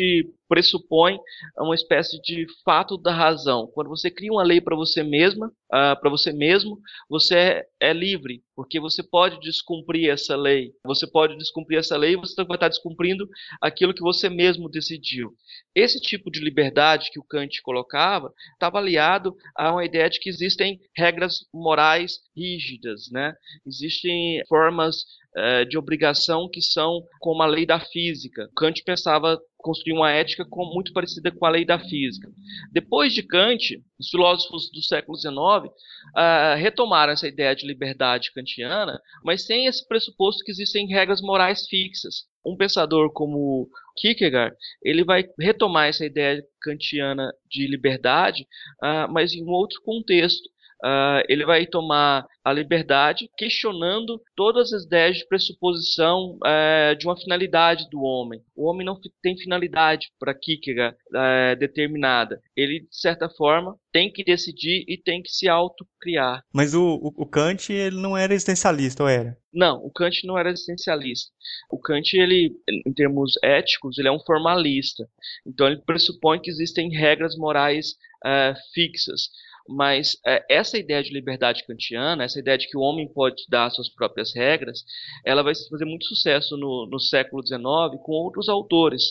pressupõe 0.48 1.18
uma 1.58 1.74
espécie 1.74 2.20
de 2.20 2.46
fato 2.64 2.96
da 2.96 3.12
razão. 3.12 3.70
Quando 3.74 3.88
você 3.88 4.10
cria 4.10 4.32
uma 4.32 4.42
lei 4.42 4.60
para 4.60 4.76
você 4.76 5.02
mesma, 5.02 5.48
uh, 5.48 6.00
para 6.00 6.10
você 6.10 6.32
mesmo, 6.32 6.78
você 7.08 7.34
é, 7.36 7.66
é, 7.80 7.92
livre, 7.92 8.42
porque 8.54 8.80
você 8.80 9.02
pode 9.02 9.38
descumprir 9.40 10.10
essa 10.10 10.36
lei. 10.36 10.72
Você 10.84 11.06
pode 11.06 11.36
descumprir 11.36 11.78
essa 11.78 11.96
lei 11.96 12.12
e 12.12 12.16
você 12.16 12.44
vai 12.44 12.56
estar 12.56 12.68
descumprindo 12.68 13.28
aquilo 13.60 13.94
que 13.94 14.02
você 14.02 14.28
mesmo 14.28 14.68
decidiu. 14.68 15.32
Esse 15.74 16.00
tipo 16.00 16.30
de 16.30 16.40
liberdade 16.40 17.10
que 17.10 17.20
o 17.20 17.24
Kant 17.24 17.60
colocava 17.62 18.32
estava 18.54 18.78
aliado 18.78 19.34
a 19.56 19.72
uma 19.72 19.84
ideia 19.84 20.08
de 20.08 20.18
que 20.18 20.28
existem 20.28 20.80
regras 20.96 21.44
morais 21.52 22.20
rígidas, 22.36 23.10
né? 23.10 23.34
Existem 23.66 24.42
formas 24.48 24.96
uh, 25.36 25.66
de 25.68 25.76
obrigação 25.76 26.48
que 26.50 26.62
são 26.62 27.02
como 27.20 27.42
a 27.42 27.46
lei 27.46 27.66
da 27.66 27.80
física. 27.80 28.48
Kant 28.56 28.82
pensava 28.84 29.38
construir 29.58 29.94
uma 29.94 30.10
ética 30.10 30.46
muito 30.50 30.92
parecida 30.92 31.30
com 31.30 31.44
a 31.44 31.50
lei 31.50 31.64
da 31.64 31.78
física. 31.78 32.30
Depois 32.72 33.12
de 33.12 33.22
Kant, 33.22 33.82
os 33.98 34.08
filósofos 34.08 34.70
do 34.70 34.82
século 34.82 35.16
XIX 35.16 35.34
uh, 35.34 35.72
ah, 36.14 36.54
retomaram 36.54 37.12
essa 37.12 37.26
ideia 37.26 37.54
de 37.54 37.66
liberdade 37.66 38.32
kantiana, 38.32 39.00
mas 39.24 39.44
sem 39.44 39.66
esse 39.66 39.86
pressuposto 39.88 40.44
que 40.44 40.50
existem 40.50 40.86
regras 40.86 41.20
morais 41.20 41.66
fixas. 41.66 42.24
Um 42.44 42.56
pensador 42.56 43.12
como 43.12 43.68
Kierkegaard, 43.96 44.54
ele 44.82 45.02
vai 45.02 45.24
retomar 45.38 45.88
essa 45.88 46.06
ideia 46.06 46.44
kantiana 46.60 47.32
de 47.50 47.66
liberdade, 47.66 48.46
uh, 48.82 49.12
mas 49.12 49.32
em 49.32 49.42
um 49.42 49.50
outro 49.50 49.80
contexto. 49.82 50.48
Uh, 50.84 51.22
ele 51.28 51.44
vai 51.44 51.66
tomar 51.66 52.26
a 52.44 52.52
liberdade 52.52 53.28
questionando 53.36 54.20
todas 54.36 54.72
as 54.72 54.84
ideias 54.84 55.18
de 55.18 55.26
pressuposição 55.26 56.38
uh, 56.44 56.96
de 56.96 57.06
uma 57.06 57.16
finalidade 57.16 57.88
do 57.90 58.02
homem. 58.02 58.40
O 58.54 58.68
homem 58.68 58.86
não 58.86 58.98
tem 59.22 59.36
finalidade 59.36 60.08
para 60.18 60.34
Kierkegaard 60.34 60.96
uh, 61.10 61.58
determinada. 61.58 62.40
Ele, 62.56 62.80
de 62.80 63.00
certa 63.00 63.28
forma, 63.28 63.76
tem 63.92 64.12
que 64.12 64.22
decidir 64.22 64.84
e 64.86 64.96
tem 64.96 65.22
que 65.22 65.30
se 65.30 65.48
autocriar. 65.48 66.42
Mas 66.52 66.74
o, 66.74 66.82
o, 66.82 67.22
o 67.22 67.26
Kant 67.26 67.72
ele 67.72 67.96
não 67.96 68.16
era 68.16 68.34
existencialista, 68.34 69.02
ou 69.02 69.08
era? 69.08 69.36
Não, 69.52 69.78
o 69.82 69.90
Kant 69.90 70.26
não 70.26 70.38
era 70.38 70.50
existencialista. 70.50 71.32
O 71.70 71.78
Kant, 71.78 72.14
ele, 72.14 72.52
em 72.68 72.92
termos 72.92 73.32
éticos, 73.42 73.96
ele 73.96 74.08
é 74.08 74.12
um 74.12 74.20
formalista. 74.20 75.08
Então 75.46 75.66
ele 75.66 75.80
pressupõe 75.84 76.38
que 76.38 76.50
existem 76.50 76.90
regras 76.90 77.36
morais 77.36 77.92
uh, 78.24 78.54
fixas. 78.74 79.30
Mas 79.68 80.14
uh, 80.14 80.44
essa 80.48 80.78
ideia 80.78 81.02
de 81.02 81.12
liberdade 81.12 81.64
kantiana, 81.66 82.24
essa 82.24 82.38
ideia 82.38 82.58
de 82.58 82.68
que 82.68 82.76
o 82.76 82.80
homem 82.80 83.08
pode 83.12 83.42
dar 83.48 83.70
suas 83.70 83.88
próprias 83.88 84.34
regras, 84.34 84.84
ela 85.24 85.42
vai 85.42 85.54
fazer 85.54 85.84
muito 85.84 86.06
sucesso 86.06 86.56
no, 86.56 86.88
no 86.90 87.00
século 87.00 87.46
XIX 87.46 88.00
com 88.02 88.12
outros 88.12 88.48
autores 88.48 89.02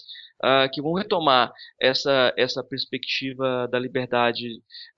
uh, 0.43 0.69
que 0.71 0.81
vão 0.81 0.93
retomar 0.93 1.51
essa, 1.79 2.33
essa 2.37 2.63
perspectiva 2.63 3.67
da 3.71 3.79
liberdade 3.79 4.47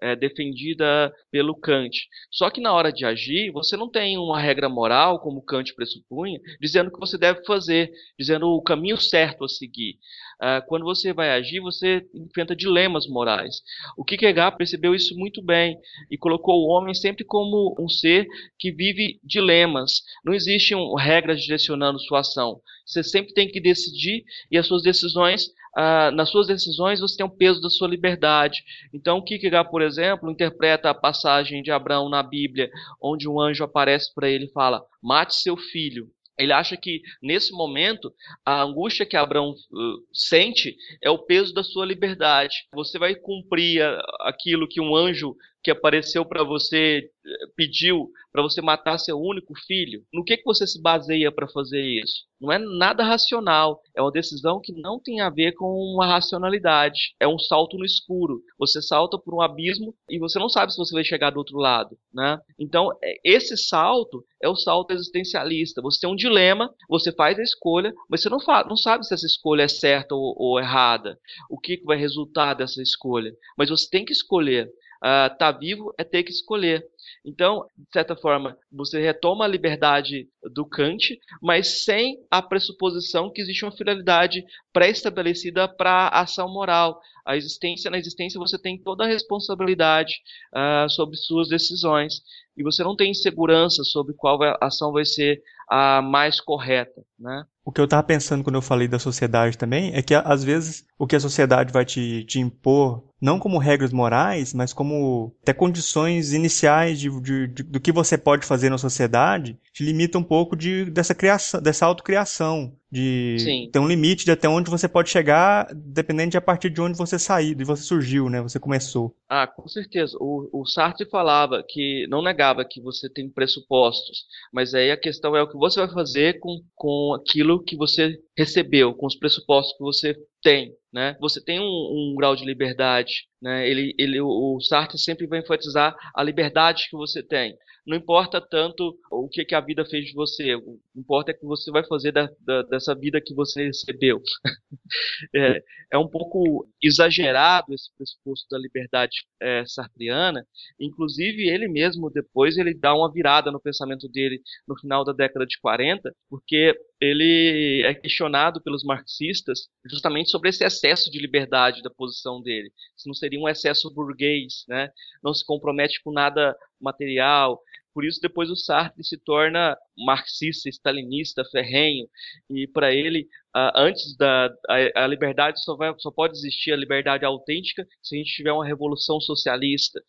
uh, 0.03 0.15
defendida 0.19 1.13
pelo 1.31 1.55
Kant. 1.55 2.07
Só 2.31 2.49
que 2.49 2.61
na 2.61 2.73
hora 2.73 2.91
de 2.91 3.05
agir, 3.05 3.51
você 3.51 3.75
não 3.75 3.89
tem 3.89 4.17
uma 4.17 4.39
regra 4.39 4.69
moral, 4.69 5.19
como 5.19 5.43
Kant 5.43 5.73
pressupunha, 5.75 6.39
dizendo 6.59 6.87
o 6.87 6.93
que 6.93 6.99
você 6.99 7.17
deve 7.17 7.43
fazer, 7.45 7.91
dizendo 8.17 8.47
o 8.47 8.61
caminho 8.61 8.97
certo 8.97 9.43
a 9.43 9.49
seguir. 9.49 9.97
Uh, 10.41 10.65
quando 10.67 10.83
você 10.83 11.13
vai 11.13 11.31
agir, 11.31 11.59
você 11.59 12.05
enfrenta 12.13 12.55
dilemas 12.55 13.07
morais. 13.07 13.61
O 13.97 14.03
Kierkegaard 14.03 14.57
percebeu 14.57 14.93
isso 14.93 15.15
muito 15.15 15.41
bem 15.41 15.77
e 16.11 16.17
colocou 16.17 16.63
o 16.63 16.69
homem 16.69 16.93
sempre 16.93 17.25
como 17.25 17.75
um 17.79 17.89
ser 17.89 18.27
que 18.59 18.71
vive 18.71 19.19
dilemas. 19.23 20.03
Não 20.23 20.33
existem 20.33 20.77
regras 20.97 21.41
direcionando 21.41 21.99
sua 21.99 22.19
ação. 22.19 22.61
Você 22.87 23.03
sempre 23.03 23.33
tem 23.33 23.49
que 23.49 23.59
decidir 23.59 24.23
e 24.49 24.57
as 24.57 24.65
suas 24.65 24.81
decisões, 24.81 25.51
ah, 25.75 26.09
nas 26.11 26.29
suas 26.29 26.47
decisões 26.47 27.01
você 27.01 27.17
tem 27.17 27.25
o 27.25 27.29
peso 27.29 27.59
da 27.59 27.69
sua 27.69 27.87
liberdade. 27.87 28.63
Então, 28.93 29.21
Kierkegaard, 29.21 29.69
por 29.69 29.81
exemplo, 29.81 30.31
interpreta 30.31 30.89
a 30.89 30.93
passagem 30.93 31.61
de 31.61 31.69
Abraão 31.69 32.07
na 32.09 32.23
Bíblia, 32.23 32.71
onde 33.01 33.27
um 33.27 33.41
anjo 33.41 33.63
aparece 33.63 34.13
para 34.15 34.29
ele 34.29 34.45
e 34.45 34.51
fala: 34.51 34.81
mate 35.03 35.35
seu 35.35 35.57
filho. 35.57 36.09
Ele 36.39 36.53
acha 36.53 36.77
que 36.77 37.01
nesse 37.21 37.51
momento 37.51 38.13
a 38.45 38.61
angústia 38.61 39.07
que 39.07 39.17
Abraão 39.17 39.49
uh, 39.51 40.07
sente 40.13 40.77
é 41.03 41.09
o 41.09 41.17
peso 41.17 41.51
da 41.51 41.63
sua 41.63 41.83
liberdade. 41.83 42.67
Você 42.73 42.99
vai 42.99 43.15
cumprir 43.15 43.81
aquilo 44.21 44.67
que 44.67 44.79
um 44.79 44.95
anjo 44.95 45.35
que 45.67 45.71
apareceu 45.71 46.23
para 46.23 46.45
você 46.45 47.09
pediu 47.57 48.09
para 48.31 48.41
você 48.41 48.61
matar 48.61 48.97
seu 48.97 49.19
único 49.19 49.53
filho, 49.65 50.01
no 50.13 50.23
que, 50.23 50.37
que 50.37 50.45
você 50.45 50.65
se 50.65 50.81
baseia 50.81 51.29
para 51.29 51.47
fazer 51.47 51.81
isso? 51.81 52.23
Não 52.39 52.53
é 52.53 52.57
nada 52.57 53.03
racional, 53.03 53.81
é 53.93 54.01
uma 54.01 54.11
decisão 54.11 54.61
que 54.63 54.71
não 54.71 54.97
tem 54.97 55.19
a 55.19 55.29
ver 55.29 55.53
com 55.53 55.65
uma 55.65 56.05
racionalidade, 56.05 57.15
é 57.19 57.27
um 57.27 57.37
salto 57.37 57.77
no 57.77 57.83
escuro. 57.83 58.41
Você 58.57 58.81
salta 58.81 59.17
por 59.17 59.33
um 59.33 59.41
abismo 59.41 59.93
e 60.09 60.19
você 60.19 60.39
não 60.39 60.47
sabe 60.47 60.71
se 60.71 60.77
você 60.77 60.93
vai 60.93 61.03
chegar 61.03 61.31
do 61.31 61.39
outro 61.39 61.57
lado, 61.57 61.97
né? 62.13 62.39
Então, 62.57 62.91
é, 63.03 63.15
esse 63.25 63.57
salto 63.57 64.23
é 64.41 64.47
o 64.47 64.55
salto 64.55 64.91
existencialista. 64.91 65.81
Você 65.81 65.99
tem 65.99 66.09
um 66.09 66.15
dilema, 66.15 66.73
você 66.87 67.11
faz 67.11 67.37
a 67.39 67.43
escolha, 67.43 67.93
mas 68.09 68.21
você 68.21 68.29
não, 68.29 68.39
fala, 68.39 68.69
não 68.69 68.77
sabe 68.77 69.05
se 69.05 69.13
essa 69.13 69.25
escolha 69.25 69.63
é 69.63 69.67
certa 69.67 70.15
ou, 70.15 70.33
ou 70.37 70.59
errada, 70.59 71.19
o 71.49 71.59
que, 71.59 71.75
que 71.75 71.85
vai 71.85 71.97
resultar 71.97 72.53
dessa 72.53 72.81
escolha. 72.81 73.33
Mas 73.57 73.69
você 73.69 73.89
tem 73.89 74.05
que 74.05 74.13
escolher 74.13 74.69
estar 74.97 75.33
uh, 75.33 75.37
tá 75.37 75.51
vivo 75.51 75.93
é 75.97 76.03
ter 76.03 76.23
que 76.23 76.31
escolher. 76.31 76.85
Então, 77.25 77.65
de 77.77 77.91
certa 77.91 78.15
forma, 78.15 78.57
você 78.71 79.01
retoma 79.01 79.45
a 79.45 79.47
liberdade 79.47 80.27
do 80.53 80.65
Kant, 80.65 81.17
mas 81.41 81.83
sem 81.83 82.17
a 82.31 82.41
pressuposição 82.41 83.31
que 83.31 83.41
existe 83.41 83.65
uma 83.65 83.75
finalidade 83.75 84.43
pré-estabelecida 84.71 85.67
para 85.67 86.07
a 86.07 86.21
ação 86.21 86.51
moral. 86.51 86.99
A 87.25 87.35
existência, 87.35 87.91
na 87.91 87.97
existência, 87.97 88.39
você 88.39 88.57
tem 88.57 88.81
toda 88.81 89.03
a 89.03 89.07
responsabilidade 89.07 90.15
uh, 90.53 90.89
sobre 90.89 91.17
suas 91.17 91.49
decisões 91.49 92.21
e 92.55 92.63
você 92.63 92.83
não 92.83 92.95
tem 92.95 93.13
segurança 93.13 93.83
sobre 93.83 94.13
qual 94.15 94.39
ação 94.61 94.91
vai 94.91 95.05
ser 95.05 95.41
a 95.69 96.01
mais 96.01 96.39
correta, 96.39 97.03
né? 97.19 97.45
O 97.67 97.71
que 97.73 97.81
eu 97.81 97.85
estava 97.85 98.01
pensando 98.01 98.45
quando 98.45 98.55
eu 98.55 98.61
falei 98.61 98.87
da 98.87 98.97
sociedade 98.97 99.57
também 99.57 99.93
é 99.93 100.01
que 100.01 100.15
às 100.15 100.41
vezes 100.41 100.85
o 100.97 101.05
que 101.05 101.17
a 101.17 101.19
sociedade 101.19 101.73
vai 101.73 101.83
te, 101.83 102.23
te 102.23 102.39
impor, 102.39 103.03
não 103.19 103.39
como 103.39 103.57
regras 103.57 103.91
morais, 103.91 104.53
mas 104.53 104.71
como 104.71 105.35
até 105.41 105.51
condições 105.51 106.31
iniciais 106.31 106.97
de, 106.97 107.09
de, 107.19 107.47
de, 107.47 107.63
do 107.63 107.79
que 107.81 107.91
você 107.91 108.17
pode 108.17 108.45
fazer 108.45 108.69
na 108.69 108.77
sociedade, 108.77 109.59
te 109.73 109.83
limita 109.83 110.17
um 110.17 110.23
pouco 110.23 110.55
de, 110.55 110.85
dessa 110.85 111.13
criação, 111.13 111.61
dessa 111.61 111.85
autocriação 111.85 112.73
de 112.89 113.35
Sim. 113.39 113.69
ter 113.71 113.79
um 113.79 113.87
limite 113.87 114.23
de 114.23 114.31
até 114.31 114.47
onde 114.47 114.71
você 114.71 114.87
pode 114.87 115.09
chegar, 115.09 115.67
dependendo 115.73 116.31
de 116.31 116.37
a 116.37 116.41
partir 116.41 116.69
de 116.69 116.79
onde 116.79 116.97
você 116.97 117.19
saiu, 117.19 117.53
de 117.53 117.65
você 117.65 117.83
surgiu, 117.83 118.29
né? 118.29 118.41
Você 118.41 118.59
começou. 118.59 119.13
Ah, 119.27 119.45
com 119.45 119.67
certeza. 119.67 120.17
O, 120.21 120.61
o 120.61 120.65
Sartre 120.65 121.05
falava 121.09 121.61
que 121.67 122.07
não 122.09 122.21
negava 122.21 122.63
que 122.63 122.81
você 122.81 123.09
tem 123.09 123.29
pressupostos, 123.29 124.25
mas 124.53 124.73
aí 124.73 124.89
a 124.89 124.97
questão 124.97 125.35
é 125.35 125.43
o 125.43 125.49
que 125.49 125.57
você 125.57 125.81
vai 125.81 125.93
fazer 125.93 126.39
com, 126.39 126.61
com 126.75 127.13
aquilo 127.13 127.56
que 127.63 127.75
você 127.75 128.19
recebeu, 128.37 128.93
com 128.93 129.05
os 129.05 129.15
pressupostos 129.15 129.75
que 129.77 129.83
você 129.83 130.15
tem, 130.41 130.73
né? 130.91 131.15
Você 131.19 131.43
tem 131.43 131.59
um, 131.59 131.63
um 131.63 132.15
grau 132.17 132.35
de 132.35 132.45
liberdade, 132.45 133.27
né? 133.41 133.69
Ele, 133.69 133.93
ele, 133.97 134.19
o 134.21 134.59
Sartre 134.61 134.97
sempre 134.97 135.27
vai 135.27 135.39
enfatizar 135.39 135.95
a 136.15 136.23
liberdade 136.23 136.87
que 136.89 136.97
você 136.97 137.21
tem 137.23 137.55
não 137.87 137.95
importa 137.95 138.41
tanto 138.41 138.99
o 139.09 139.29
que, 139.29 139.45
que 139.45 139.55
a 139.55 139.61
vida 139.61 139.85
fez 139.85 140.07
de 140.07 140.13
você, 140.13 140.55
o 140.55 140.77
que 140.91 140.99
importa 140.99 141.31
é 141.31 141.33
que 141.33 141.45
você 141.45 141.71
vai 141.71 141.85
fazer 141.87 142.11
da, 142.11 142.29
da, 142.41 142.61
dessa 142.63 142.93
vida 142.93 143.21
que 143.21 143.33
você 143.33 143.65
recebeu. 143.65 144.21
é, 145.33 145.63
é, 145.93 145.97
um 145.97 146.07
pouco 146.07 146.67
exagerado 146.83 147.73
esse 147.73 147.89
pressuposto 147.95 148.45
da 148.51 148.59
liberdade 148.59 149.25
é, 149.41 149.63
sartriana, 149.65 150.45
inclusive 150.77 151.47
ele 151.47 151.69
mesmo 151.69 152.09
depois 152.09 152.57
ele 152.57 152.73
dá 152.73 152.93
uma 152.93 153.11
virada 153.11 153.51
no 153.51 153.61
pensamento 153.61 154.09
dele 154.09 154.41
no 154.67 154.77
final 154.77 155.05
da 155.05 155.13
década 155.13 155.45
de 155.45 155.57
40, 155.57 156.13
porque 156.29 156.77
ele 156.99 157.83
é 157.85 157.93
questionado 157.93 158.61
pelos 158.61 158.83
marxistas 158.83 159.69
justamente 159.89 160.29
sobre 160.29 160.49
esse 160.49 160.65
excesso 160.65 161.09
de 161.09 161.19
liberdade 161.19 161.81
da 161.81 161.89
posição 161.89 162.41
dele. 162.41 162.69
Se 162.97 163.07
não 163.07 163.13
seria 163.27 163.39
um 163.39 163.49
excesso 163.49 163.93
burguês, 163.93 164.63
né? 164.67 164.89
Não 165.21 165.33
se 165.33 165.45
compromete 165.45 166.01
com 166.01 166.11
nada 166.11 166.55
material. 166.79 167.61
Por 167.93 168.05
isso, 168.05 168.21
depois 168.21 168.49
o 168.51 168.55
Sartre 168.55 169.03
se 169.03 169.17
torna 169.17 169.75
marxista, 169.97 170.69
stalinista, 170.69 171.43
ferrenho, 171.51 172.07
e 172.47 172.67
para 172.67 172.93
ele, 172.93 173.27
antes 173.75 174.15
da 174.15 174.53
a, 174.69 175.03
a, 175.03 175.07
liberdade 175.07 175.59
só, 175.63 175.75
vai, 175.75 175.91
só 175.97 176.11
pode 176.11 176.37
existir 176.37 176.71
a 176.71 176.77
liberdade 176.77 177.25
autêntica 177.25 177.87
se 178.03 178.15
a 178.15 178.19
gente 178.19 178.35
tiver 178.35 178.51
uma 178.51 178.67
revolução 178.67 179.19
socialista. 179.19 179.99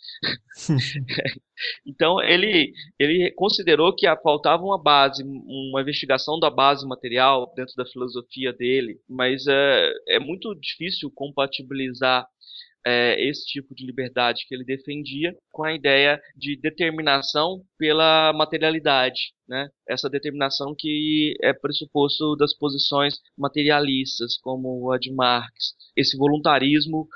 então, 1.86 2.22
ele, 2.22 2.74
ele 2.98 3.30
considerou 3.30 3.96
que 3.96 4.06
faltava 4.22 4.62
uma 4.62 4.80
base, 4.80 5.24
uma 5.24 5.80
investigação 5.80 6.38
da 6.38 6.50
base 6.50 6.86
material 6.86 7.50
dentro 7.56 7.74
da 7.74 7.86
filosofia 7.86 8.52
dele, 8.52 9.00
mas 9.08 9.46
é, 9.46 9.92
é 10.08 10.18
muito 10.18 10.54
difícil 10.56 11.10
compatibilizar 11.14 12.28
é, 12.88 13.28
esse 13.28 13.44
tipo 13.44 13.74
de 13.74 13.84
liberdade 13.84 14.46
que 14.48 14.54
ele 14.54 14.64
defendia 14.64 15.36
com 15.52 15.62
a 15.62 15.74
ideia 15.74 16.18
de 16.34 16.58
determinação 16.58 17.62
pela 17.78 18.32
materialidade, 18.32 19.34
né? 19.46 19.68
Essa 19.86 20.08
determinação 20.08 20.74
que 20.76 21.34
é 21.42 21.52
pressuposto 21.52 22.34
das 22.36 22.56
posições 22.56 23.16
materialistas, 23.36 24.38
como 24.38 24.90
a 24.90 24.98
de 24.98 25.12
Marx. 25.12 25.74
Esse 25.94 26.16
voluntarismo 26.16 27.06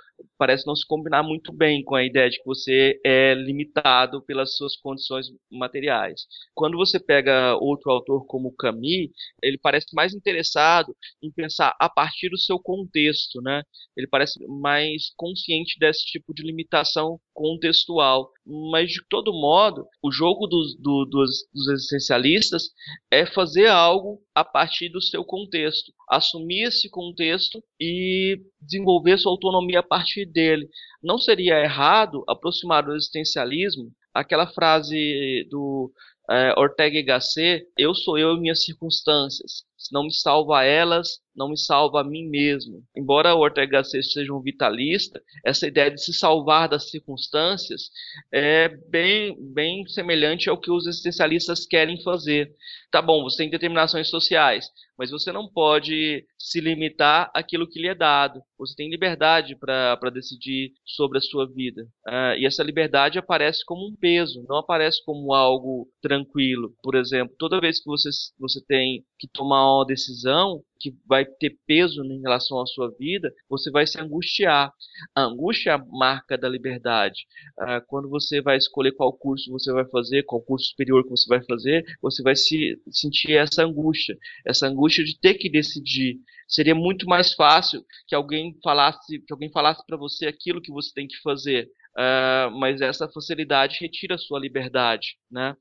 parece 0.43 0.67
não 0.67 0.75
se 0.75 0.85
combinar 0.85 1.23
muito 1.23 1.53
bem 1.53 1.85
com 1.85 1.95
a 1.95 2.03
ideia 2.03 2.29
de 2.29 2.39
que 2.39 2.45
você 2.45 3.01
é 3.07 3.33
limitado 3.33 4.21
pelas 4.23 4.57
suas 4.57 4.75
condições 4.75 5.27
materiais. 5.49 6.27
Quando 6.53 6.77
você 6.77 6.99
pega 6.99 7.57
outro 7.61 7.93
autor 7.93 8.27
como 8.27 8.53
Camus, 8.57 9.09
ele 9.41 9.57
parece 9.57 9.95
mais 9.95 10.13
interessado 10.13 10.97
em 11.23 11.31
pensar 11.31 11.77
a 11.79 11.89
partir 11.89 12.29
do 12.29 12.37
seu 12.37 12.59
contexto, 12.59 13.41
né? 13.41 13.63
Ele 13.97 14.09
parece 14.09 14.45
mais 14.61 15.13
consciente 15.17 15.79
desse 15.79 16.05
tipo 16.07 16.35
de 16.35 16.43
limitação 16.43 17.21
contextual. 17.33 18.29
Mas, 18.73 18.91
de 18.91 19.01
todo 19.09 19.33
modo, 19.33 19.87
o 20.03 20.11
jogo 20.11 20.49
dos, 20.49 20.77
do, 20.77 21.05
dos, 21.05 21.31
dos 21.55 21.69
existencialistas 21.69 22.65
é 23.13 23.25
fazer 23.25 23.69
algo 23.69 24.21
a 24.35 24.45
partir 24.45 24.89
do 24.89 25.01
seu 25.01 25.25
contexto, 25.25 25.93
assumir 26.09 26.65
esse 26.65 26.91
contexto 26.91 27.63
e 27.79 28.41
desenvolver 28.61 29.19
sua 29.19 29.33
autonomia 29.33 29.81
a 29.81 29.83
partir 29.83 30.25
dele. 30.33 30.69
Não 31.03 31.19
seria 31.19 31.61
errado 31.63 32.25
aproximar 32.29 32.85
do 32.85 32.95
existencialismo 32.95 33.93
aquela 34.15 34.47
frase 34.47 35.47
do 35.51 35.93
é, 36.31 36.55
Ortega 36.59 36.99
y 36.99 37.03
Gasset, 37.03 37.67
eu 37.77 37.95
sou 37.95 38.19
eu 38.19 38.35
e 38.37 38.41
minhas 38.41 38.65
circunstâncias. 38.65 39.65
Não 39.91 40.05
me 40.05 40.13
salva 40.13 40.65
elas, 40.65 41.23
não 41.35 41.49
me 41.49 41.59
salva 41.59 42.01
a 42.01 42.05
mim 42.05 42.29
mesmo. 42.29 42.83
Embora 42.97 43.35
o 43.35 43.41
Ortega 43.41 43.79
Gasset 43.79 44.05
seja 44.05 44.33
um 44.33 44.43
vitalista, 44.43 45.21
essa 45.45 45.67
ideia 45.67 45.91
de 45.91 46.03
se 46.03 46.13
salvar 46.13 46.69
das 46.69 46.91
circunstâncias 46.91 47.91
é 48.33 48.69
bem, 48.89 49.37
bem 49.53 49.87
semelhante 49.87 50.49
ao 50.49 50.61
que 50.61 50.71
os 50.71 50.87
existencialistas 50.87 51.67
querem 51.67 52.03
fazer. 52.03 52.53
Tá 52.91 53.01
bom, 53.01 53.23
você 53.23 53.39
tem 53.39 53.51
determinações 53.51 54.09
sociais, 54.11 54.69
mas 54.99 55.11
você 55.11 55.33
não 55.33 55.49
pode 55.49 56.27
se 56.39 56.61
limitar 56.61 57.31
àquilo 57.35 57.67
que 57.67 57.81
lhe 57.81 57.89
é 57.89 57.95
dado. 57.95 58.43
Você 58.59 58.75
tem 58.77 58.91
liberdade 58.91 59.57
para 59.57 60.11
decidir 60.13 60.73
sobre 60.85 61.19
a 61.19 61.23
sua 61.23 61.51
vida. 61.51 61.83
Uh, 62.07 62.37
e 62.39 62.47
essa 62.47 62.63
liberdade 62.63 63.19
aparece 63.19 63.65
como 63.65 63.89
um 63.89 63.97
peso, 63.97 64.45
não 64.49 64.59
aparece 64.59 65.03
como 65.05 65.33
algo 65.33 65.89
tranquilo. 66.03 66.75
Por 66.83 66.95
exemplo, 66.95 67.35
toda 67.39 67.61
vez 67.61 67.83
que 67.83 67.87
você, 67.87 68.11
você 68.39 68.63
tem 68.67 69.03
que 69.23 69.29
tomar 69.29 69.77
uma 69.77 69.87
decisão, 69.87 70.65
que 70.81 70.93
vai 71.07 71.25
ter 71.25 71.57
peso 71.65 72.03
em 72.05 72.21
relação 72.21 72.61
à 72.61 72.67
sua 72.67 72.91
vida, 72.99 73.33
você 73.49 73.71
vai 73.71 73.87
se 73.87 74.01
angustiar. 74.01 74.73
A 75.15 75.23
angústia 75.23 75.71
é 75.71 75.75
a 75.75 75.79
marca 75.79 76.37
da 76.37 76.49
liberdade. 76.49 77.25
Ah, 77.57 77.81
quando 77.81 78.09
você 78.09 78.43
vai 78.43 78.57
escolher 78.57 78.91
qual 78.91 79.13
curso 79.13 79.49
você 79.53 79.73
vai 79.73 79.85
fazer, 79.85 80.25
qual 80.25 80.43
curso 80.43 80.71
superior 80.71 81.05
que 81.05 81.11
você 81.11 81.29
vai 81.29 81.41
fazer, 81.45 81.85
você 82.03 82.21
vai 82.21 82.35
se 82.35 82.77
sentir 82.91 83.37
essa 83.37 83.63
angústia, 83.63 84.19
essa 84.45 84.67
angústia 84.67 85.05
de 85.05 85.17
ter 85.17 85.35
que 85.35 85.49
decidir. 85.49 86.19
Seria 86.49 86.75
muito 86.75 87.07
mais 87.07 87.33
fácil 87.33 87.85
que 88.09 88.17
alguém 88.17 88.59
falasse, 88.61 89.21
que 89.21 89.33
alguém 89.33 89.53
falasse 89.53 89.87
para 89.87 89.97
você 89.97 90.27
aquilo 90.27 90.61
que 90.61 90.73
você 90.73 90.93
tem 90.93 91.07
que 91.07 91.17
fazer. 91.23 91.71
Uh, 91.93 92.51
mas 92.59 92.81
essa 92.81 93.07
facilidade 93.07 93.77
retira 93.79 94.15
a 94.15 94.19
sua 94.19 94.41
liberdade, 94.41 95.19
né? 95.31 95.55